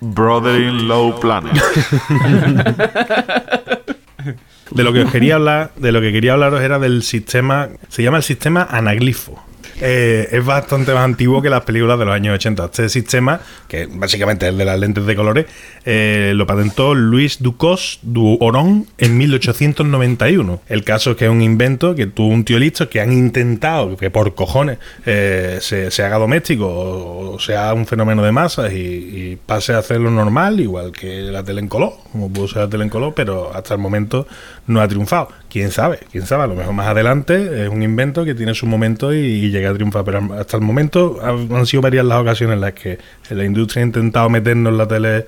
Brother 0.00 0.60
in 0.60 0.88
Low 0.88 1.18
Planet. 1.20 1.52
De 4.70 4.84
lo 4.84 4.92
que 4.92 5.02
os 5.02 5.10
quería 5.10 5.34
hablar, 5.36 5.72
de 5.76 5.90
lo 5.92 6.00
que 6.00 6.12
quería 6.12 6.34
hablaros 6.34 6.60
era 6.62 6.78
del 6.78 7.02
sistema, 7.02 7.68
se 7.88 8.02
llama 8.02 8.18
el 8.18 8.22
sistema 8.22 8.66
anaglifo. 8.70 9.42
Eh, 9.80 10.28
es 10.30 10.44
bastante 10.44 10.92
más 10.92 11.04
antiguo 11.04 11.40
que 11.40 11.48
las 11.48 11.62
películas 11.62 11.98
de 11.98 12.04
los 12.04 12.14
años 12.14 12.34
80. 12.34 12.64
Este 12.66 12.88
sistema, 12.88 13.40
que 13.68 13.86
básicamente 13.86 14.46
es 14.46 14.52
el 14.52 14.58
de 14.58 14.64
las 14.64 14.78
lentes 14.78 15.06
de 15.06 15.16
colores, 15.16 15.46
eh, 15.84 16.32
lo 16.34 16.46
patentó 16.46 16.94
Luis 16.94 17.42
Ducos 17.42 17.98
du 18.02 18.36
Oron 18.40 18.86
en 18.98 19.16
1891. 19.16 20.60
El 20.68 20.84
caso 20.84 21.12
es 21.12 21.16
que 21.16 21.24
es 21.24 21.30
un 21.30 21.42
invento 21.42 21.94
que 21.94 22.06
tuvo 22.06 22.28
un 22.28 22.44
tío 22.44 22.58
listo 22.58 22.88
que 22.88 23.00
han 23.00 23.12
intentado 23.12 23.96
que 23.96 24.10
por 24.10 24.34
cojones 24.34 24.78
eh, 25.06 25.58
se, 25.60 25.90
se 25.90 26.02
haga 26.02 26.18
doméstico 26.18 26.66
o, 26.68 27.38
sea 27.38 27.72
un 27.72 27.86
fenómeno 27.86 28.22
de 28.22 28.32
masas 28.32 28.72
y, 28.72 28.76
y 28.76 29.38
pase 29.44 29.72
a 29.72 29.78
hacerlo 29.78 30.10
normal, 30.10 30.60
igual 30.60 30.92
que 30.92 31.22
la 31.22 31.42
tele 31.42 31.60
en 31.60 31.68
color, 31.68 31.94
como 32.12 32.30
pudo 32.30 32.48
ser 32.48 32.58
la 32.58 32.68
tele 32.68 32.84
en 32.84 32.90
color, 32.90 33.14
pero 33.14 33.54
hasta 33.54 33.74
el 33.74 33.80
momento 33.80 34.26
no 34.66 34.80
ha 34.80 34.88
triunfado. 34.88 35.28
Quién 35.48 35.70
sabe, 35.70 36.00
quién 36.12 36.26
sabe, 36.26 36.44
a 36.44 36.46
lo 36.46 36.54
mejor 36.54 36.74
más 36.74 36.86
adelante 36.86 37.64
es 37.64 37.68
un 37.68 37.82
invento 37.82 38.24
que 38.24 38.34
tiene 38.34 38.54
su 38.54 38.66
momento 38.66 39.12
y, 39.12 39.18
y 39.18 39.50
llega 39.50 39.69
a 39.70 39.74
triunfar, 39.74 40.04
pero 40.04 40.20
hasta 40.38 40.56
el 40.56 40.62
momento 40.62 41.18
han 41.22 41.66
sido 41.66 41.82
varias 41.82 42.04
las 42.04 42.20
ocasiones 42.20 42.54
en 42.54 42.60
las 42.60 42.72
que 42.72 42.98
la 43.30 43.44
industria 43.44 43.82
ha 43.82 43.86
intentado 43.86 44.28
meternos 44.28 44.72
la 44.74 44.86
tele 44.86 45.26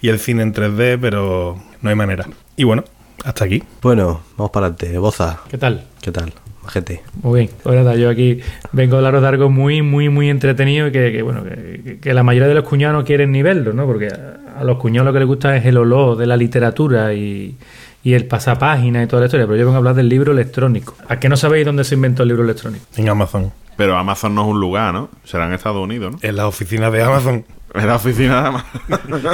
y 0.00 0.08
el 0.08 0.18
cine 0.18 0.42
en 0.42 0.52
3D, 0.52 0.98
pero 1.00 1.56
no 1.80 1.90
hay 1.90 1.96
manera. 1.96 2.26
Y 2.56 2.64
bueno, 2.64 2.84
hasta 3.24 3.44
aquí. 3.44 3.62
Bueno, 3.80 4.20
vamos 4.36 4.50
para 4.50 4.66
adelante. 4.66 4.98
Boza, 4.98 5.40
¿Qué 5.48 5.58
tal? 5.58 5.84
¿qué 6.00 6.10
tal? 6.10 6.32
Majete. 6.62 7.02
Muy 7.22 7.40
bien. 7.40 7.50
Pues 7.62 7.74
nada, 7.76 7.96
yo 7.96 8.08
aquí 8.08 8.40
vengo 8.70 8.94
a 8.94 8.98
hablaros 8.98 9.22
de 9.22 9.28
algo 9.28 9.50
muy, 9.50 9.82
muy, 9.82 10.08
muy 10.08 10.30
entretenido 10.30 10.86
y 10.86 10.92
que, 10.92 11.10
que, 11.10 11.22
bueno, 11.22 11.42
que, 11.42 11.98
que 12.00 12.14
la 12.14 12.22
mayoría 12.22 12.48
de 12.48 12.54
los 12.54 12.64
cuñados 12.64 12.96
no 12.98 13.04
quieren 13.04 13.32
ni 13.32 13.42
verlo, 13.42 13.72
¿no? 13.72 13.84
Porque 13.86 14.08
a, 14.08 14.60
a 14.60 14.64
los 14.64 14.78
cuñados 14.78 15.06
lo 15.06 15.12
que 15.12 15.18
les 15.18 15.28
gusta 15.28 15.56
es 15.56 15.66
el 15.66 15.76
olor 15.76 16.16
de 16.16 16.26
la 16.26 16.36
literatura 16.36 17.14
y, 17.14 17.56
y 18.04 18.14
el 18.14 18.26
pasapágina 18.26 19.02
y 19.02 19.06
toda 19.06 19.20
la 19.20 19.26
historia. 19.26 19.46
Pero 19.46 19.56
yo 19.56 19.64
vengo 19.64 19.74
a 19.74 19.78
hablar 19.78 19.94
del 19.94 20.08
libro 20.08 20.32
electrónico. 20.32 20.96
¿A 21.08 21.18
qué 21.18 21.28
no 21.28 21.36
sabéis 21.36 21.66
dónde 21.66 21.84
se 21.84 21.96
inventó 21.96 22.22
el 22.22 22.28
libro 22.28 22.44
electrónico? 22.44 22.84
En 22.96 23.08
Amazon. 23.08 23.52
Pero 23.82 23.98
Amazon 23.98 24.32
no 24.32 24.42
es 24.42 24.48
un 24.48 24.60
lugar, 24.60 24.94
¿no? 24.94 25.08
Será 25.24 25.46
en 25.48 25.54
Estados 25.54 25.82
Unidos, 25.82 26.12
¿no? 26.12 26.18
En 26.22 26.36
la 26.36 26.46
oficina 26.46 26.88
de 26.88 27.02
Amazon. 27.02 27.44
Es 27.74 27.82
la 27.84 27.96
oficina 27.96 28.40
de 28.42 28.46
Amazon. 28.48 29.32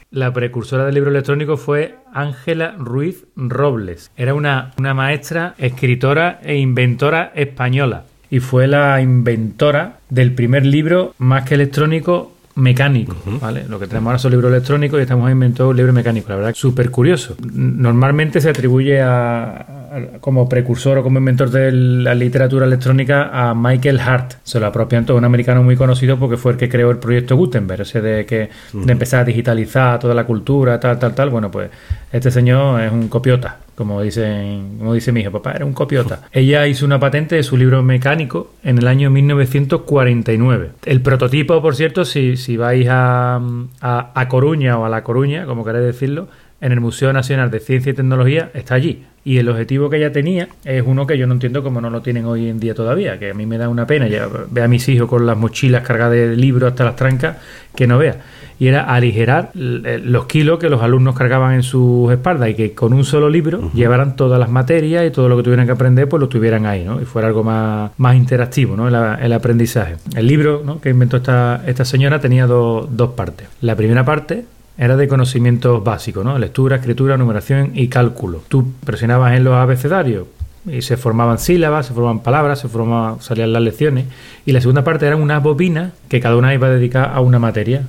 La 0.10 0.32
precursora 0.32 0.84
del 0.86 0.94
libro 0.96 1.10
electrónico 1.10 1.56
fue 1.56 1.94
Ángela 2.12 2.74
Ruiz 2.76 3.24
Robles. 3.36 4.10
Era 4.16 4.34
una, 4.34 4.72
una 4.76 4.92
maestra, 4.92 5.54
escritora 5.58 6.40
e 6.42 6.56
inventora 6.56 7.30
española. 7.36 8.06
Y 8.28 8.40
fue 8.40 8.66
la 8.66 9.00
inventora 9.00 9.98
del 10.10 10.32
primer 10.34 10.66
libro 10.66 11.14
más 11.18 11.44
que 11.44 11.54
electrónico 11.54 12.32
mecánico, 12.56 13.14
¿vale? 13.40 13.66
Lo 13.68 13.78
que 13.78 13.86
tenemos 13.86 14.08
ahora 14.08 14.18
son 14.18 14.32
libros 14.32 14.50
electrónicos 14.50 14.98
y 14.98 15.02
estamos 15.02 15.30
inventando 15.30 15.70
un 15.70 15.76
libro 15.76 15.92
mecánico. 15.92 16.28
La 16.30 16.36
verdad, 16.36 16.54
súper 16.54 16.90
curioso. 16.90 17.36
Normalmente 17.52 18.40
se 18.40 18.50
atribuye 18.50 19.00
a- 19.00 19.81
como 20.20 20.48
precursor 20.48 20.98
o 20.98 21.02
como 21.02 21.18
inventor 21.18 21.50
de 21.50 21.72
la 21.72 22.14
literatura 22.14 22.66
electrónica 22.66 23.30
a 23.32 23.54
Michael 23.54 24.00
Hart. 24.00 24.34
Se 24.42 24.60
lo 24.60 24.66
apropian 24.66 25.06
todo 25.06 25.16
un 25.16 25.24
americano 25.24 25.62
muy 25.62 25.76
conocido 25.76 26.18
porque 26.18 26.36
fue 26.36 26.52
el 26.52 26.58
que 26.58 26.68
creó 26.68 26.90
el 26.90 26.98
proyecto 26.98 27.36
Gutenberg, 27.36 27.82
ese 27.82 28.00
de 28.00 28.26
que 28.26 28.50
de 28.72 28.92
empezar 28.92 29.20
a 29.20 29.24
digitalizar 29.24 29.98
toda 29.98 30.14
la 30.14 30.24
cultura, 30.24 30.78
tal, 30.80 30.98
tal, 30.98 31.14
tal. 31.14 31.30
Bueno, 31.30 31.50
pues 31.50 31.70
este 32.12 32.30
señor 32.30 32.80
es 32.80 32.92
un 32.92 33.08
copiota. 33.08 33.58
Como 33.74 34.02
dicen, 34.02 34.76
como 34.78 34.92
dice 34.92 35.12
mi 35.12 35.20
hijo, 35.20 35.30
papá 35.30 35.52
era 35.52 35.64
un 35.64 35.72
copiota. 35.72 36.22
Ella 36.32 36.66
hizo 36.66 36.84
una 36.84 37.00
patente 37.00 37.36
de 37.36 37.42
su 37.42 37.56
libro 37.56 37.82
mecánico 37.82 38.52
en 38.62 38.78
el 38.78 38.86
año 38.86 39.10
1949. 39.10 40.70
El 40.84 41.00
prototipo, 41.00 41.60
por 41.62 41.74
cierto, 41.74 42.04
si, 42.04 42.36
si 42.36 42.56
vais 42.56 42.86
a, 42.90 43.40
a, 43.80 44.12
a 44.14 44.28
Coruña 44.28 44.78
o 44.78 44.84
a 44.84 44.88
La 44.88 45.02
Coruña, 45.02 45.46
como 45.46 45.64
queréis 45.64 45.86
decirlo, 45.86 46.28
en 46.60 46.72
el 46.72 46.80
Museo 46.80 47.12
Nacional 47.12 47.50
de 47.50 47.60
Ciencia 47.60 47.90
y 47.90 47.94
Tecnología 47.94 48.50
está 48.54 48.74
allí. 48.74 49.04
Y 49.24 49.38
el 49.38 49.48
objetivo 49.48 49.88
que 49.88 49.98
ella 49.98 50.10
tenía 50.10 50.48
es 50.64 50.82
uno 50.84 51.06
que 51.06 51.16
yo 51.16 51.28
no 51.28 51.34
entiendo 51.34 51.62
cómo 51.62 51.80
no 51.80 51.90
lo 51.90 52.02
tienen 52.02 52.24
hoy 52.24 52.48
en 52.48 52.58
día 52.58 52.74
todavía, 52.74 53.18
que 53.20 53.30
a 53.30 53.34
mí 53.34 53.46
me 53.46 53.56
da 53.56 53.68
una 53.68 53.86
pena. 53.86 54.08
Ya 54.08 54.26
ve 54.50 54.62
a 54.62 54.68
mis 54.68 54.88
hijos 54.88 55.08
con 55.08 55.26
las 55.26 55.36
mochilas 55.36 55.86
cargadas 55.86 56.14
de 56.14 56.36
libros 56.36 56.70
hasta 56.72 56.84
las 56.84 56.96
trancas, 56.96 57.36
que 57.76 57.86
no 57.86 57.98
vea. 57.98 58.16
Y 58.58 58.66
era 58.66 58.82
aligerar 58.82 59.50
l- 59.54 59.98
los 60.00 60.26
kilos 60.26 60.58
que 60.58 60.68
los 60.68 60.82
alumnos 60.82 61.16
cargaban 61.16 61.54
en 61.54 61.62
sus 61.62 62.10
espaldas 62.12 62.50
y 62.50 62.54
que 62.54 62.72
con 62.72 62.92
un 62.92 63.04
solo 63.04 63.28
libro 63.30 63.70
llevaran 63.74 64.16
todas 64.16 64.38
las 64.40 64.50
materias 64.50 65.06
y 65.06 65.10
todo 65.10 65.28
lo 65.28 65.36
que 65.36 65.44
tuvieran 65.44 65.66
que 65.66 65.72
aprender, 65.72 66.08
pues 66.08 66.20
lo 66.20 66.28
tuvieran 66.28 66.66
ahí, 66.66 66.84
¿no? 66.84 67.00
Y 67.00 67.04
fuera 67.04 67.28
algo 67.28 67.44
más, 67.44 67.92
más 67.98 68.16
interactivo, 68.16 68.76
¿no? 68.76 68.88
El, 68.88 68.94
el 69.24 69.32
aprendizaje. 69.32 69.96
El 70.16 70.26
libro 70.26 70.62
¿no? 70.64 70.80
que 70.80 70.90
inventó 70.90 71.16
esta, 71.18 71.62
esta 71.66 71.84
señora 71.84 72.20
tenía 72.20 72.46
dos 72.46 73.10
partes. 73.16 73.46
La 73.60 73.74
primera 73.76 74.04
parte 74.04 74.44
era 74.78 74.96
de 74.96 75.06
conocimientos 75.08 75.82
básicos, 75.84 76.24
¿no? 76.24 76.38
Lectura, 76.38 76.76
escritura, 76.76 77.16
numeración 77.16 77.72
y 77.74 77.88
cálculo. 77.88 78.42
Tú 78.48 78.72
presionabas 78.84 79.36
en 79.36 79.44
los 79.44 79.54
abecedarios 79.54 80.26
y 80.64 80.80
se 80.82 80.96
formaban 80.96 81.38
sílabas, 81.38 81.86
se 81.86 81.92
formaban 81.92 82.20
palabras, 82.20 82.60
se 82.60 82.68
formaban, 82.68 83.20
salían 83.20 83.52
las 83.52 83.62
lecciones. 83.62 84.04
Y 84.46 84.52
la 84.52 84.60
segunda 84.60 84.84
parte 84.84 85.06
eran 85.06 85.20
unas 85.20 85.42
bobinas 85.42 85.92
que 86.08 86.20
cada 86.20 86.36
una 86.36 86.54
iba 86.54 86.68
a 86.68 86.70
dedicar 86.70 87.10
a 87.12 87.20
una 87.20 87.38
materia. 87.40 87.82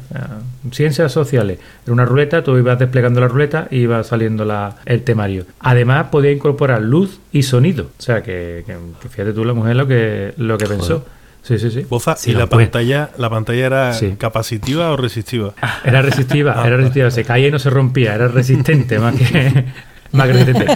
Ciencias 0.72 1.12
sociales. 1.12 1.60
Era 1.84 1.94
una 1.94 2.06
ruleta, 2.06 2.44
tú 2.44 2.58
ibas 2.58 2.80
desplegando 2.80 3.20
la 3.22 3.28
ruleta 3.28 3.68
y 3.70 3.80
iba 3.80 4.04
saliendo 4.04 4.44
la, 4.46 4.78
el 4.86 5.04
temario. 5.04 5.46
Además 5.60 6.08
podía 6.12 6.32
incorporar 6.32 6.82
luz 6.82 7.20
y 7.32 7.44
sonido. 7.44 7.88
O 7.98 8.02
sea 8.02 8.24
que, 8.24 8.64
que- 8.66 8.78
que 9.02 9.10
fíjate 9.10 9.34
tú 9.34 9.46
la 9.46 9.54
mujer 9.54 9.76
lo 9.76 9.88
que, 9.88 10.34
lo 10.38 10.58
que 10.58 10.66
pensó. 10.66 11.06
Sí, 11.44 11.60
sí, 11.60 11.70
sí. 11.72 11.86
Boza, 11.90 12.16
Sí, 12.16 12.32
¿y 12.32 12.34
la 12.34 12.48
puede. 12.48 12.66
pantalla, 12.68 13.10
la 13.18 13.30
pantalla 13.30 13.66
era 13.66 13.94
Sí. 13.94 14.16
capacitiva 14.18 14.92
o 14.92 14.98
resistiva? 14.98 15.54
Era 15.84 16.02
resistiva, 16.02 16.54
era 16.66 16.78
resistiva, 16.78 17.12
se 17.12 17.24
caía 17.26 17.50
y 17.50 17.52
no 17.52 17.60
se 17.60 17.70
rompía, 17.70 18.16
era 18.16 18.28
resistente 18.30 18.98
más 19.00 19.14
que, 19.16 19.66
más 20.14 20.28
que 20.28 20.34
resistente. 20.34 20.76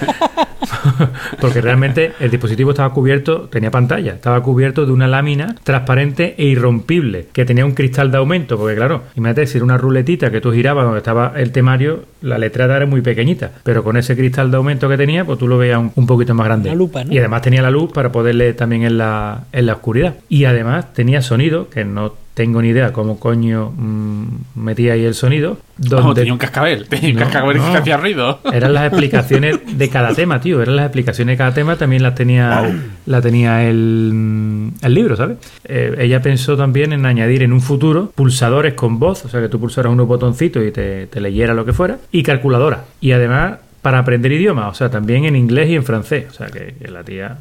Porque 1.41 1.61
realmente 1.61 2.13
el 2.19 2.31
dispositivo 2.31 2.71
estaba 2.71 2.93
cubierto, 2.93 3.49
tenía 3.49 3.71
pantalla, 3.71 4.13
estaba 4.13 4.41
cubierto 4.41 4.85
de 4.85 4.91
una 4.91 5.07
lámina 5.07 5.55
transparente 5.63 6.35
e 6.37 6.45
irrompible, 6.45 7.27
que 7.33 7.45
tenía 7.45 7.65
un 7.65 7.73
cristal 7.73 8.11
de 8.11 8.17
aumento, 8.17 8.57
porque 8.57 8.75
claro, 8.75 9.03
imagínate 9.15 9.47
si 9.47 9.57
era 9.57 9.65
una 9.65 9.77
ruletita 9.77 10.31
que 10.31 10.41
tú 10.41 10.51
girabas 10.51 10.85
donde 10.85 10.99
estaba 10.99 11.33
el 11.35 11.51
temario, 11.51 12.05
la 12.21 12.37
letrada 12.37 12.77
era 12.77 12.85
muy 12.85 13.01
pequeñita, 13.01 13.51
pero 13.63 13.83
con 13.83 13.97
ese 13.97 14.15
cristal 14.15 14.51
de 14.51 14.57
aumento 14.57 14.89
que 14.89 14.97
tenía, 14.97 15.25
pues 15.25 15.39
tú 15.39 15.47
lo 15.47 15.57
veías 15.57 15.79
un, 15.79 15.91
un 15.95 16.07
poquito 16.07 16.33
más 16.33 16.45
grande. 16.45 16.69
Una 16.69 16.77
lupa, 16.77 17.03
¿no? 17.03 17.13
Y 17.13 17.19
además 17.19 17.41
tenía 17.41 17.61
la 17.61 17.71
luz 17.71 17.91
para 17.91 18.11
poder 18.11 18.35
leer 18.35 18.55
también 18.55 18.83
en 18.83 18.97
la, 18.97 19.45
en 19.51 19.65
la 19.65 19.73
oscuridad. 19.73 20.15
Y 20.29 20.45
además 20.45 20.93
tenía 20.93 21.21
sonido, 21.21 21.69
que 21.69 21.85
no 21.85 22.13
tengo 22.37 22.61
ni 22.61 22.67
idea 22.69 22.93
cómo 22.93 23.19
coño 23.19 23.71
mm, 23.75 24.25
metía 24.53 24.93
ahí 24.93 25.03
el 25.05 25.15
sonido. 25.15 25.57
Donde 25.75 26.13
tenía 26.21 26.33
un 26.33 26.37
cascabel. 26.37 26.87
Tenía 26.89 27.09
un 27.09 27.15
No, 27.15 27.21
cascabel 27.21 27.57
no. 27.57 27.71
que 27.71 27.77
hacía 27.79 27.97
ruido. 27.97 28.39
eran 28.53 28.75
las 28.75 28.85
explicaciones 28.85 29.57
de 29.75 29.89
cada 29.89 30.13
tema, 30.13 30.39
tío. 30.39 30.61
Eran 30.61 30.75
las 30.75 30.85
explicaciones 30.85 31.33
de 31.33 31.37
cada 31.37 31.53
tema, 31.55 31.75
también 31.77 32.03
las 32.03 32.13
tenía, 32.13 32.71
la 33.07 33.21
tenía 33.21 33.67
el, 33.67 34.69
el 34.83 34.93
libro, 34.93 35.15
¿sabes? 35.15 35.37
Eh, 35.65 35.95
ella 35.97 36.21
pensó 36.21 36.55
también 36.55 36.93
en 36.93 37.07
añadir 37.07 37.41
en 37.41 37.53
un 37.53 37.61
futuro 37.61 38.11
pulsadores 38.13 38.75
con 38.75 38.99
voz, 38.99 39.25
o 39.25 39.29
sea, 39.29 39.41
que 39.41 39.49
tú 39.49 39.59
pulsaras 39.59 39.91
unos 39.91 40.07
botoncitos 40.07 40.63
y 40.63 40.69
te, 40.71 41.07
te 41.07 41.19
leyera 41.19 41.55
lo 41.55 41.65
que 41.65 41.73
fuera, 41.73 41.97
y 42.11 42.21
calculadora. 42.21 42.85
Y 43.01 43.13
además 43.13 43.55
para 43.81 43.97
aprender 43.99 44.31
idiomas, 44.31 44.69
o 44.71 44.73
sea, 44.75 44.89
también 44.91 45.25
en 45.25 45.35
inglés 45.35 45.69
y 45.69 45.75
en 45.75 45.83
francés. 45.83 46.25
O 46.29 46.33
sea, 46.33 46.47
que, 46.47 46.75
que 46.79 46.87
la 46.91 47.03
tía... 47.03 47.37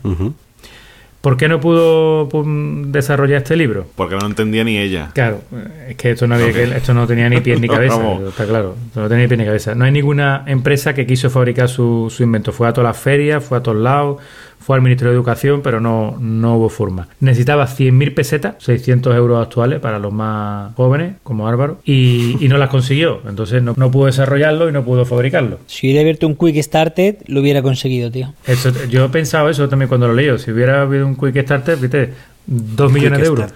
¿Por 1.27 1.37
qué 1.37 1.49
no 1.49 1.59
pudo 1.59 2.29
pum, 2.29 2.93
desarrollar 2.93 3.39
este 3.39 3.57
libro? 3.57 3.85
Porque 3.97 4.15
no 4.15 4.27
entendía 4.27 4.63
ni 4.63 4.79
ella. 4.79 5.11
Claro, 5.13 5.41
es 5.89 5.97
que 5.97 6.13
esto 6.13 6.29
no, 6.29 6.37
había 6.37 6.53
que, 6.53 6.63
esto 6.63 6.95
no 6.95 7.05
tenía 7.05 7.29
ni 7.29 7.41
pies 7.41 7.61
ni 7.61 7.67
cabeza, 7.77 7.97
Vamos. 7.97 8.29
está 8.29 8.47
claro, 8.47 8.77
esto 8.87 9.01
no 9.01 9.09
tenía 9.09 9.25
ni 9.25 9.29
pies 9.29 9.39
ni 9.41 9.45
cabeza. 9.45 9.75
No 9.75 9.87
hay 9.87 9.91
ninguna 9.91 10.45
empresa 10.47 10.95
que 10.95 11.05
quiso 11.05 11.29
fabricar 11.29 11.69
su, 11.69 12.13
su 12.15 12.23
invento. 12.23 12.53
Fue 12.53 12.69
a 12.69 12.73
todas 12.73 12.91
las 12.91 12.97
ferias, 13.03 13.43
fue 13.43 13.59
a 13.59 13.61
todos 13.61 13.77
lados, 13.77 14.23
fue 14.59 14.77
al 14.77 14.83
Ministerio 14.83 15.13
de 15.13 15.17
Educación, 15.17 15.61
pero 15.63 15.81
no, 15.81 16.17
no 16.21 16.57
hubo 16.57 16.69
forma. 16.69 17.09
Necesitaba 17.21 17.67
100.000 17.67 18.15
pesetas, 18.15 18.55
600 18.59 19.15
euros 19.15 19.41
actuales 19.41 19.81
para 19.81 19.99
los 19.99 20.13
más 20.13 20.75
jóvenes, 20.75 21.15
como 21.23 21.49
Álvaro, 21.49 21.81
y, 21.85 22.37
y 22.45 22.49
no 22.49 22.59
las 22.59 22.69
consiguió. 22.69 23.21
Entonces 23.29 23.63
no, 23.63 23.75
no 23.77 23.91
pudo 23.91 24.07
desarrollarlo 24.07 24.69
y 24.69 24.73
no 24.73 24.85
pudo 24.85 25.05
fabricarlo. 25.05 25.61
Si 25.67 25.87
hubiera 25.87 26.01
abierto 26.01 26.27
un 26.27 26.35
Quick 26.35 26.63
Started, 26.63 27.17
lo 27.27 27.41
hubiera 27.41 27.63
conseguido, 27.63 28.11
tío. 28.11 28.33
Eso, 28.47 28.73
yo 28.89 29.05
he 29.05 29.09
pensado 29.09 29.49
eso 29.49 29.69
también 29.69 29.89
cuando 29.89 30.09
lo 30.09 30.15
leo. 30.15 30.39
Si 30.39 30.51
hubiera 30.51 30.83
habido 30.83 31.07
un 31.07 31.17
Quick 31.17 31.43
Starter, 31.43 31.77
viste, 31.77 32.13
2 32.47 32.93
millones 32.93 33.21
de 33.21 33.27
euros. 33.27 33.53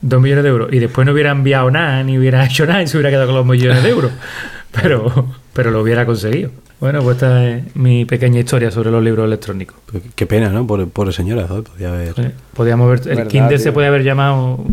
2 0.00 0.20
millones 0.20 0.44
de 0.44 0.50
euros. 0.50 0.72
Y 0.72 0.78
después 0.78 1.06
no 1.06 1.12
hubiera 1.12 1.30
enviado 1.30 1.70
nada, 1.70 2.02
ni 2.02 2.18
hubiera 2.18 2.44
hecho 2.46 2.66
nada 2.66 2.82
y 2.82 2.86
se 2.86 2.96
hubiera 2.96 3.10
quedado 3.10 3.26
con 3.26 3.36
los 3.36 3.46
millones 3.46 3.82
de 3.82 3.88
euros. 3.88 4.12
Pero, 4.72 5.26
pero 5.52 5.70
lo 5.70 5.80
hubiera 5.82 6.04
conseguido. 6.06 6.50
Bueno, 6.80 7.02
pues 7.02 7.16
esta 7.16 7.48
es 7.48 7.74
mi 7.74 8.04
pequeña 8.04 8.38
historia 8.40 8.70
sobre 8.70 8.90
los 8.90 9.02
libros 9.02 9.26
electrónicos. 9.26 9.76
Pero 9.90 10.04
qué- 10.14 10.26
pena, 10.26 10.48
¿no? 10.50 10.66
Pobre, 10.66 10.86
pobre 10.86 11.12
señora, 11.12 11.46
podía 11.46 11.88
haber... 11.88 12.34
Podíamos 12.54 12.88
ver, 12.88 13.00
el 13.08 13.16
Verdad, 13.16 13.26
Kindle 13.30 13.58
se 13.58 13.72
puede 13.72 13.88
haber 13.88 14.04
llamado 14.04 14.64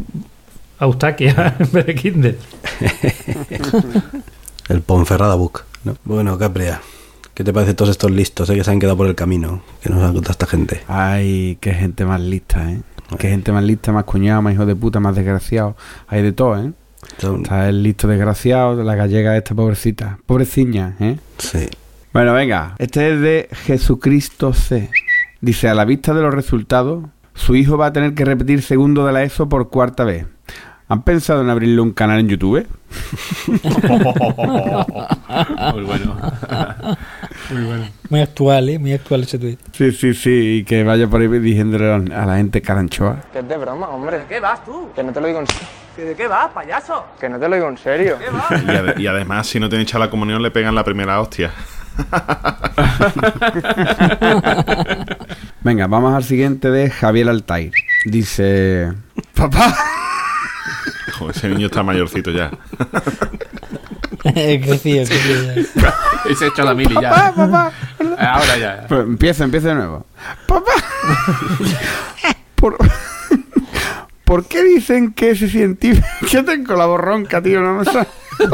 Eustaquia 0.80 1.56
en 1.60 1.72
vez 1.72 1.86
de 1.86 1.96
Kindle. 1.96 2.38
El 4.70 4.82
Ponferrada 4.82 5.36
Book, 5.36 5.64
¿no? 5.84 5.96
Bueno, 6.06 6.38
Capria, 6.38 6.82
¿qué 7.34 7.44
te 7.44 7.54
parece 7.54 7.74
todos 7.76 7.92
estos 7.92 8.12
listos 8.12 8.50
eh, 8.50 8.56
que 8.56 8.64
se 8.64 8.72
han 8.72 8.80
quedado 8.80 8.98
por 8.98 9.08
el 9.08 9.16
camino? 9.16 9.62
Que 9.82 9.90
nos 9.90 10.04
ha 10.04 10.12
contado 10.12 10.32
esta 10.32 10.48
gente. 10.48 10.82
Ay, 10.88 11.58
qué 11.62 11.74
gente 11.74 12.06
más 12.06 12.20
lista, 12.22 12.72
¿eh? 12.72 12.82
Qué 13.20 13.30
gente 13.30 13.52
más 13.52 13.64
lista, 13.64 13.92
más 13.92 14.04
cuñado, 14.06 14.42
más 14.42 14.54
hijo 14.56 14.66
de 14.66 14.76
puta, 14.76 15.00
más 15.00 15.16
desgraciado. 15.16 15.76
Hay 16.08 16.24
de 16.24 16.32
todo, 16.32 16.60
¿eh? 16.60 16.72
Está 17.18 17.70
el 17.70 17.84
listo 17.84 18.08
desgraciado, 18.08 18.84
la 18.84 18.96
gallega 18.96 19.38
esta 19.38 19.56
pobrecita. 19.56 20.20
Pobreciña, 20.26 20.96
¿eh? 21.00 21.18
Sí. 21.38 21.68
Bueno, 22.14 22.34
venga. 22.34 22.76
Este 22.78 23.14
es 23.14 23.22
de 23.22 23.50
Jesucristo 23.52 24.54
C. 24.54 24.90
Dice, 25.42 25.68
a 25.70 25.76
la 25.76 25.86
vista 25.86 26.14
de 26.14 26.22
los 26.22 26.34
resultados, 26.34 27.06
su 27.34 27.56
hijo 27.56 27.78
va 27.78 27.88
a 27.88 27.94
tener 27.94 28.14
que 28.14 28.26
repetir 28.26 28.62
segundo 28.62 29.06
de 29.06 29.14
la 29.14 29.24
ESO 29.24 29.50
por 29.50 29.70
cuarta 29.70 30.04
vez. 30.04 30.26
¿Han 30.88 31.02
pensado 31.02 31.42
en 31.42 31.50
abrirle 31.50 31.82
un 31.82 31.94
canal 31.94 32.20
en 32.20 32.30
YouTube? 32.30 32.68
Muy 35.74 35.84
bueno. 35.84 36.16
Muy 38.10 38.22
actual, 38.22 38.70
¿eh? 38.70 38.78
Muy 38.78 38.94
actual 38.94 39.24
ese 39.24 39.40
tweet. 39.40 39.58
Sí, 39.72 39.92
sí, 39.92 40.14
sí, 40.14 40.58
y 40.58 40.64
que 40.64 40.84
vaya 40.84 41.08
por 41.08 41.22
ahí 41.22 41.28
diciéndole 41.28 41.92
a 41.92 42.26
la 42.26 42.38
gente 42.38 42.62
caranchoa. 42.62 43.18
Que 43.34 43.40
es 43.40 43.48
de 43.48 43.58
broma, 43.58 43.88
hombre. 43.90 44.20
¿De 44.20 44.26
qué 44.26 44.40
vas 44.40 44.64
tú? 44.64 44.90
Que 44.96 45.02
no 45.04 45.12
te 45.12 45.22
lo 45.22 45.28
digo 45.28 45.40
en 45.40 45.48
serio. 45.48 45.68
¿Que 45.96 46.04
¿De 46.04 46.16
qué 46.16 46.28
vas, 46.28 46.52
payaso? 46.52 47.04
Que 47.20 47.30
no 47.30 47.40
te 47.40 47.50
lo 47.50 47.56
digo 47.56 47.68
en 47.70 47.78
serio. 47.78 48.18
¿De 48.18 48.26
qué 48.26 48.32
vas? 48.32 48.52
Y, 48.98 49.02
y 49.04 49.08
además, 49.08 49.48
si 49.48 49.60
no 49.60 49.70
tiene 49.70 49.82
hecha 49.84 49.98
la 49.98 50.10
comunión, 50.12 50.44
le 50.44 50.52
pegan 50.52 50.76
la 50.76 50.84
primera 50.84 51.20
hostia. 51.20 51.52
Venga, 55.62 55.88
vamos 55.88 56.14
al 56.14 56.24
siguiente 56.24 56.70
de 56.70 56.92
Javier 56.92 57.28
Altair. 57.30 57.72
Dice, 58.06 58.94
papá, 59.34 59.76
Ese 61.30 61.50
niño 61.50 61.68
está 61.68 61.84
mayorcito 61.84 62.32
ya. 62.32 62.52
He 64.24 64.60
crecido, 64.60 65.04
he 65.04 65.08
crecido 65.08 65.54
ya. 65.76 65.96
Y 66.30 66.36
se 66.36 66.46
ha 66.46 66.48
hecho 66.48 66.64
la 66.64 66.74
mili 66.74 66.96
ya. 67.02 67.34
Ahora 68.18 68.58
ya. 68.58 68.86
Pues 68.88 69.02
empieza, 69.02 69.44
empieza 69.44 69.70
de 69.70 69.76
nuevo. 69.76 70.06
Papá, 70.48 70.72
¿por, 72.56 72.78
¿por 74.24 74.46
qué 74.48 74.64
dicen 74.64 75.14
que 75.14 75.32
ese 75.32 75.48
científico... 75.50 76.08
Yo 76.30 76.44
tengo 76.44 76.76
la 76.76 76.86
borronca, 76.86 77.42
tío, 77.42 77.62
no 77.62 77.76
me 77.76 77.86
sale. 77.86 78.08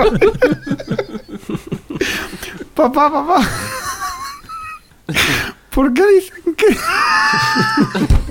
papá, 2.76 3.12
papá. 3.12 3.48
¿Por 5.74 5.94
qué 5.94 6.06
dicen 6.08 6.56
que... 6.56 6.66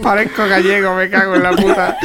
Parezco 0.02 0.46
gallego, 0.46 0.94
me 0.94 1.08
cago 1.08 1.36
en 1.36 1.42
la 1.42 1.52
puta. 1.52 1.96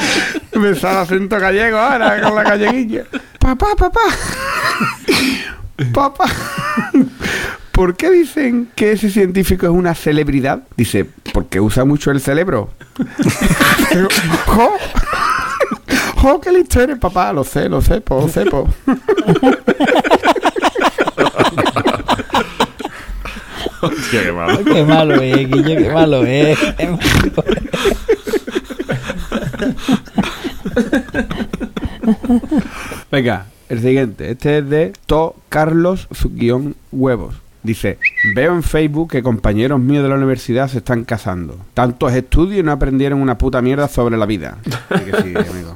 Me 0.60 0.74
sale 0.76 1.00
acento 1.00 1.38
gallego 1.40 1.78
ahora 1.78 2.22
con 2.22 2.36
la 2.36 2.44
galleguilla. 2.44 3.04
Papá, 3.40 3.76
papá. 3.78 4.02
Papá. 5.94 6.26
¿Por 7.72 7.96
qué 7.98 8.10
dicen 8.10 8.70
que 8.74 8.94
ese 8.94 9.10
científico 9.10 9.66
es 9.66 9.72
una 9.74 9.94
celebridad? 9.94 10.64
Dice, 10.78 11.06
porque 11.34 11.60
usa 11.60 11.84
mucho 11.84 12.12
el 12.12 12.22
cerebro. 12.22 12.70
Digo, 13.94 14.08
¡Jo! 14.46 14.72
¡Jo, 16.16 16.40
qué 16.40 16.52
listo 16.54 16.80
eres, 16.82 16.98
papá! 16.98 17.34
Lo 17.34 17.44
sé, 17.44 17.68
lo 17.68 17.82
sé, 17.82 18.00
po, 18.00 18.22
lo 18.22 18.30
sé, 18.30 18.46
po. 18.46 18.70
Hostia, 23.82 24.24
qué 24.24 24.32
malo. 24.32 24.64
Qué 24.64 24.84
malo 24.84 25.16
es, 25.22 25.50
Guillo, 25.50 25.78
qué 25.78 25.90
malo 25.94 26.26
es. 26.26 26.58
Qué 26.78 26.88
malo 26.88 27.44
Venga, 33.12 33.46
el 33.70 33.82
siguiente. 33.82 34.32
Este 34.32 34.60
es 34.60 34.70
de 34.70 34.94
To 35.06 35.36
Carlos 35.50 36.08
guion 36.34 36.76
huevos. 36.92 37.36
Dice, 37.64 37.98
veo 38.36 38.54
en 38.54 38.62
Facebook 38.62 39.10
que 39.10 39.24
compañeros 39.24 39.80
míos 39.80 40.04
de 40.04 40.10
la 40.10 40.16
universidad 40.16 40.68
se 40.68 40.78
están 40.78 41.04
casando. 41.04 41.58
Tantos 41.74 42.14
estudios 42.14 42.60
y 42.60 42.64
no 42.64 42.72
aprendieron 42.72 43.20
una 43.20 43.40
puta 43.40 43.60
mierda 43.60 43.88
sobre 43.88 44.18
la 44.18 44.28
vida. 44.28 44.60
Dice 44.64 45.04
que 45.04 45.22
sí, 45.24 45.34
amigo. 45.36 45.76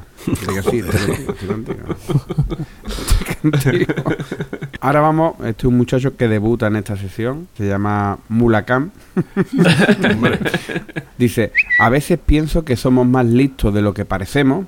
Ahora 4.81 4.99
vamos, 4.99 5.35
este 5.39 5.61
es 5.61 5.65
un 5.65 5.77
muchacho 5.77 6.15
que 6.15 6.27
debuta 6.27 6.67
en 6.67 6.75
esta 6.75 6.95
sesión. 6.95 7.47
Se 7.57 7.67
llama 7.67 8.19
Mulacam. 8.29 8.91
Dice, 11.17 11.51
a 11.79 11.89
veces 11.89 12.19
pienso 12.23 12.65
que 12.65 12.75
somos 12.75 13.07
más 13.07 13.25
listos 13.25 13.73
de 13.73 13.81
lo 13.81 13.93
que 13.93 14.05
parecemos, 14.05 14.67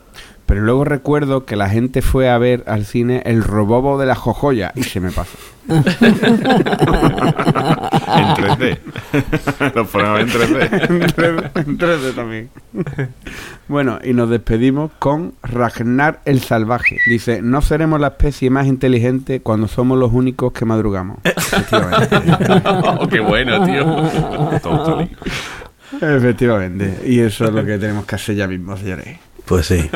pero 0.52 0.64
luego 0.64 0.84
recuerdo 0.84 1.46
que 1.46 1.56
la 1.56 1.70
gente 1.70 2.02
fue 2.02 2.30
a 2.30 2.38
ver 2.38 2.66
al 2.68 2.84
cine 2.84 3.22
El 3.26 3.42
Robobo 3.42 3.98
de 3.98 4.06
la 4.06 4.16
Jojoya 4.16 4.74
y 4.76 4.84
se 4.84 5.00
me 5.00 5.10
pasa. 5.10 5.38
En 5.70 5.82
3D. 8.36 8.80
Lo 9.74 9.88
ponemos 9.88 10.20
en 10.20 10.28
3D. 10.28 10.90
En 10.90 11.00
3D 11.04 11.52
en 11.56 11.78
3D 11.78 12.14
también. 12.14 12.50
Bueno, 13.70 14.00
y 14.04 14.12
nos 14.12 14.30
despedimos 14.30 14.92
con 15.00 15.36
Ragnar 15.42 16.20
el 16.26 16.42
Salvaje. 16.42 16.98
Dice, 17.08 17.42
no 17.42 17.62
seremos 17.62 18.02
la 18.02 18.08
especie 18.08 18.50
más 18.50 18.68
inteligente 18.68 19.40
cuando 19.40 19.70
somos 19.70 19.98
los 19.98 20.12
únicos 20.12 20.52
que 20.52 20.66
madrugamos. 20.66 21.20
Efectivamente. 21.24 22.20
Oh, 22.66 23.08
qué 23.08 23.22
bueno, 23.22 23.66
tío. 23.66 24.04
Efectivamente. 26.02 27.04
Y 27.06 27.22
eso 27.22 27.46
es 27.46 27.54
lo 27.54 27.64
que 27.64 27.78
tenemos 27.78 28.04
que 28.06 28.16
hacer 28.16 28.36
ya 28.36 28.48
mismo, 28.48 28.76
señores. 28.76 29.31
Pues 29.46 29.68
sí. 29.68 29.90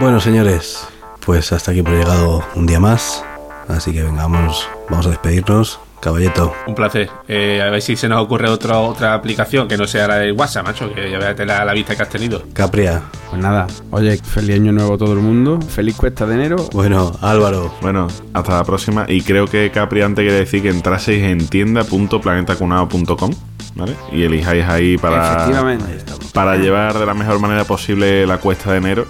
Bueno, 0.00 0.20
señores, 0.20 0.86
pues 1.24 1.52
hasta 1.52 1.72
aquí 1.72 1.82
por 1.82 1.92
llegado 1.92 2.44
un 2.54 2.66
día 2.66 2.80
más. 2.80 3.24
Así 3.68 3.92
que 3.92 4.02
venga, 4.02 4.22
vamos, 4.22 4.68
vamos 4.88 5.06
a 5.06 5.10
despedirnos. 5.10 5.80
Caballito. 6.00 6.54
Un 6.66 6.74
placer. 6.74 7.10
Eh, 7.26 7.60
a 7.60 7.70
ver 7.70 7.82
si 7.82 7.96
se 7.96 8.08
nos 8.08 8.22
ocurre 8.22 8.48
otra 8.48 8.78
otra 8.78 9.14
aplicación 9.14 9.66
que 9.68 9.76
no 9.76 9.86
sea 9.86 10.06
la 10.06 10.16
de 10.18 10.32
WhatsApp, 10.32 10.64
macho, 10.66 10.92
que 10.94 11.10
ya 11.10 11.18
véate 11.18 11.44
la, 11.44 11.64
la 11.64 11.72
vista 11.72 11.96
que 11.96 12.02
has 12.02 12.08
tenido. 12.08 12.42
Capria. 12.52 13.02
Pues 13.30 13.42
nada, 13.42 13.66
oye, 13.90 14.16
feliz 14.16 14.56
año 14.56 14.72
nuevo 14.72 14.94
a 14.94 14.98
todo 14.98 15.12
el 15.12 15.18
mundo. 15.18 15.58
Feliz 15.60 15.96
cuesta 15.96 16.24
de 16.26 16.34
enero. 16.34 16.56
Bueno, 16.72 17.12
Álvaro. 17.20 17.74
Bueno, 17.82 18.08
hasta 18.32 18.56
la 18.58 18.64
próxima. 18.64 19.04
Y 19.08 19.22
creo 19.22 19.46
que 19.46 19.70
Capri 19.70 20.02
antes 20.02 20.22
quiere 20.22 20.38
decir 20.38 20.62
que 20.62 20.70
entraseis 20.70 21.22
en 21.24 21.46
tienda.planetacunao.com, 21.48 23.30
¿vale? 23.74 23.94
Y 24.12 24.22
elijáis 24.22 24.64
ahí 24.66 24.96
para, 24.98 25.32
Efectivamente. 25.32 26.04
para 26.32 26.56
llevar 26.56 26.98
de 26.98 27.06
la 27.06 27.14
mejor 27.14 27.38
manera 27.40 27.64
posible 27.64 28.26
la 28.26 28.38
cuesta 28.38 28.70
de 28.72 28.78
enero. 28.78 29.06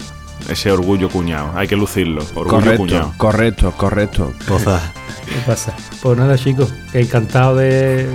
Ese 0.49 0.73
orgullo 0.73 1.11
cuñado. 1.11 1.51
Hay 1.57 1.69
que 1.69 1.77
lucirlo. 1.77 2.23
Orgullo 2.35 2.49
Correcto, 2.61 2.77
cuñado. 2.79 3.15
correcto, 3.19 3.73
correcto. 3.77 4.33
Poza. 4.47 4.81
¿Qué 5.29 5.41
pasa? 5.47 5.75
Pues 6.03 6.19
nada, 6.19 6.37
chicos, 6.37 6.73
que 6.93 7.01
encantado 7.01 7.57
de 7.57 8.07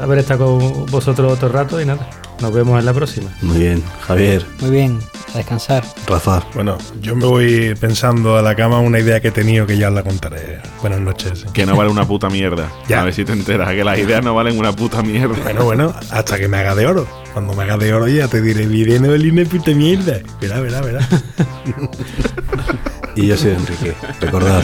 haber 0.00 0.18
estado 0.18 0.58
con 0.58 0.86
vosotros 0.86 1.32
otro 1.32 1.48
rato 1.48 1.80
y 1.80 1.86
nada. 1.86 2.08
Nos 2.40 2.52
vemos 2.52 2.78
en 2.78 2.84
la 2.84 2.92
próxima. 2.92 3.30
Muy 3.40 3.58
bien. 3.58 3.82
Javier. 4.06 4.44
Muy 4.60 4.70
bien, 4.70 4.98
a 5.32 5.38
descansar. 5.38 5.84
Rafa. 6.06 6.42
Bueno, 6.54 6.76
yo 7.00 7.16
me 7.16 7.24
voy 7.24 7.74
pensando 7.80 8.36
a 8.36 8.42
la 8.42 8.54
cama 8.54 8.78
una 8.80 8.98
idea 8.98 9.20
que 9.20 9.28
he 9.28 9.32
tenido 9.32 9.66
que 9.66 9.78
ya 9.78 9.88
os 9.88 9.94
la 9.94 10.02
contaré. 10.02 10.60
Buenas 10.82 11.00
noches. 11.00 11.46
Que 11.54 11.64
no 11.64 11.76
vale 11.76 11.90
una 11.90 12.06
puta 12.06 12.28
mierda. 12.28 12.70
Ya. 12.88 13.00
A 13.00 13.04
ver 13.04 13.14
si 13.14 13.24
te 13.24 13.32
enteras. 13.32 13.70
Que 13.70 13.82
las 13.82 13.98
ideas 13.98 14.22
no 14.22 14.34
valen 14.34 14.58
una 14.58 14.72
puta 14.72 15.02
mierda. 15.02 15.34
Bueno, 15.42 15.64
bueno, 15.64 15.94
hasta 16.10 16.38
que 16.38 16.46
me 16.46 16.58
haga 16.58 16.74
de 16.74 16.86
oro. 16.86 17.06
Cuando 17.32 17.54
me 17.54 17.64
haga 17.64 17.76
de 17.78 17.92
oro 17.92 18.06
ya 18.06 18.28
te 18.28 18.40
diré, 18.40 18.66
video 18.66 19.00
no 19.00 19.08
vale 19.08 19.30
una 19.30 19.44
puta 19.44 19.72
mierda. 19.72 20.20
Verá, 20.40 20.60
verá, 20.60 20.80
verá. 20.82 21.08
Y 23.16 23.26
yo 23.26 23.36
soy 23.36 23.50
Enrique. 23.52 23.94
Recordad 24.20 24.62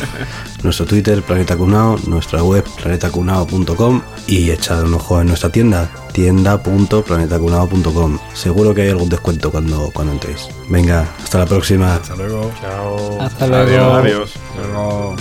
nuestro 0.62 0.86
Twitter, 0.86 1.22
Planeta 1.22 1.57
Cunao, 1.57 1.98
nuestra 2.07 2.42
web, 2.44 2.64
planetacunao.com 2.80 4.03
y 4.28 4.50
echad 4.50 4.84
un 4.84 4.94
ojo 4.94 5.20
en 5.20 5.28
nuestra 5.28 5.50
tienda, 5.50 5.90
tienda.planetacunao.com. 6.12 8.18
Seguro 8.34 8.74
que 8.74 8.82
hay 8.82 8.90
algún 8.90 9.09
descuento 9.09 9.50
cuando, 9.50 9.90
cuando 9.92 10.12
entréis. 10.12 10.48
Venga, 10.68 11.07
hasta 11.22 11.38
la 11.38 11.46
próxima. 11.46 11.94
Hasta 11.96 12.14
luego. 12.16 12.53
Chao. 12.61 13.20
Hasta 13.20 13.46
luego. 13.46 13.94
Adiós, 13.94 14.05
adiós. 14.05 14.32
Luego- 14.57 15.16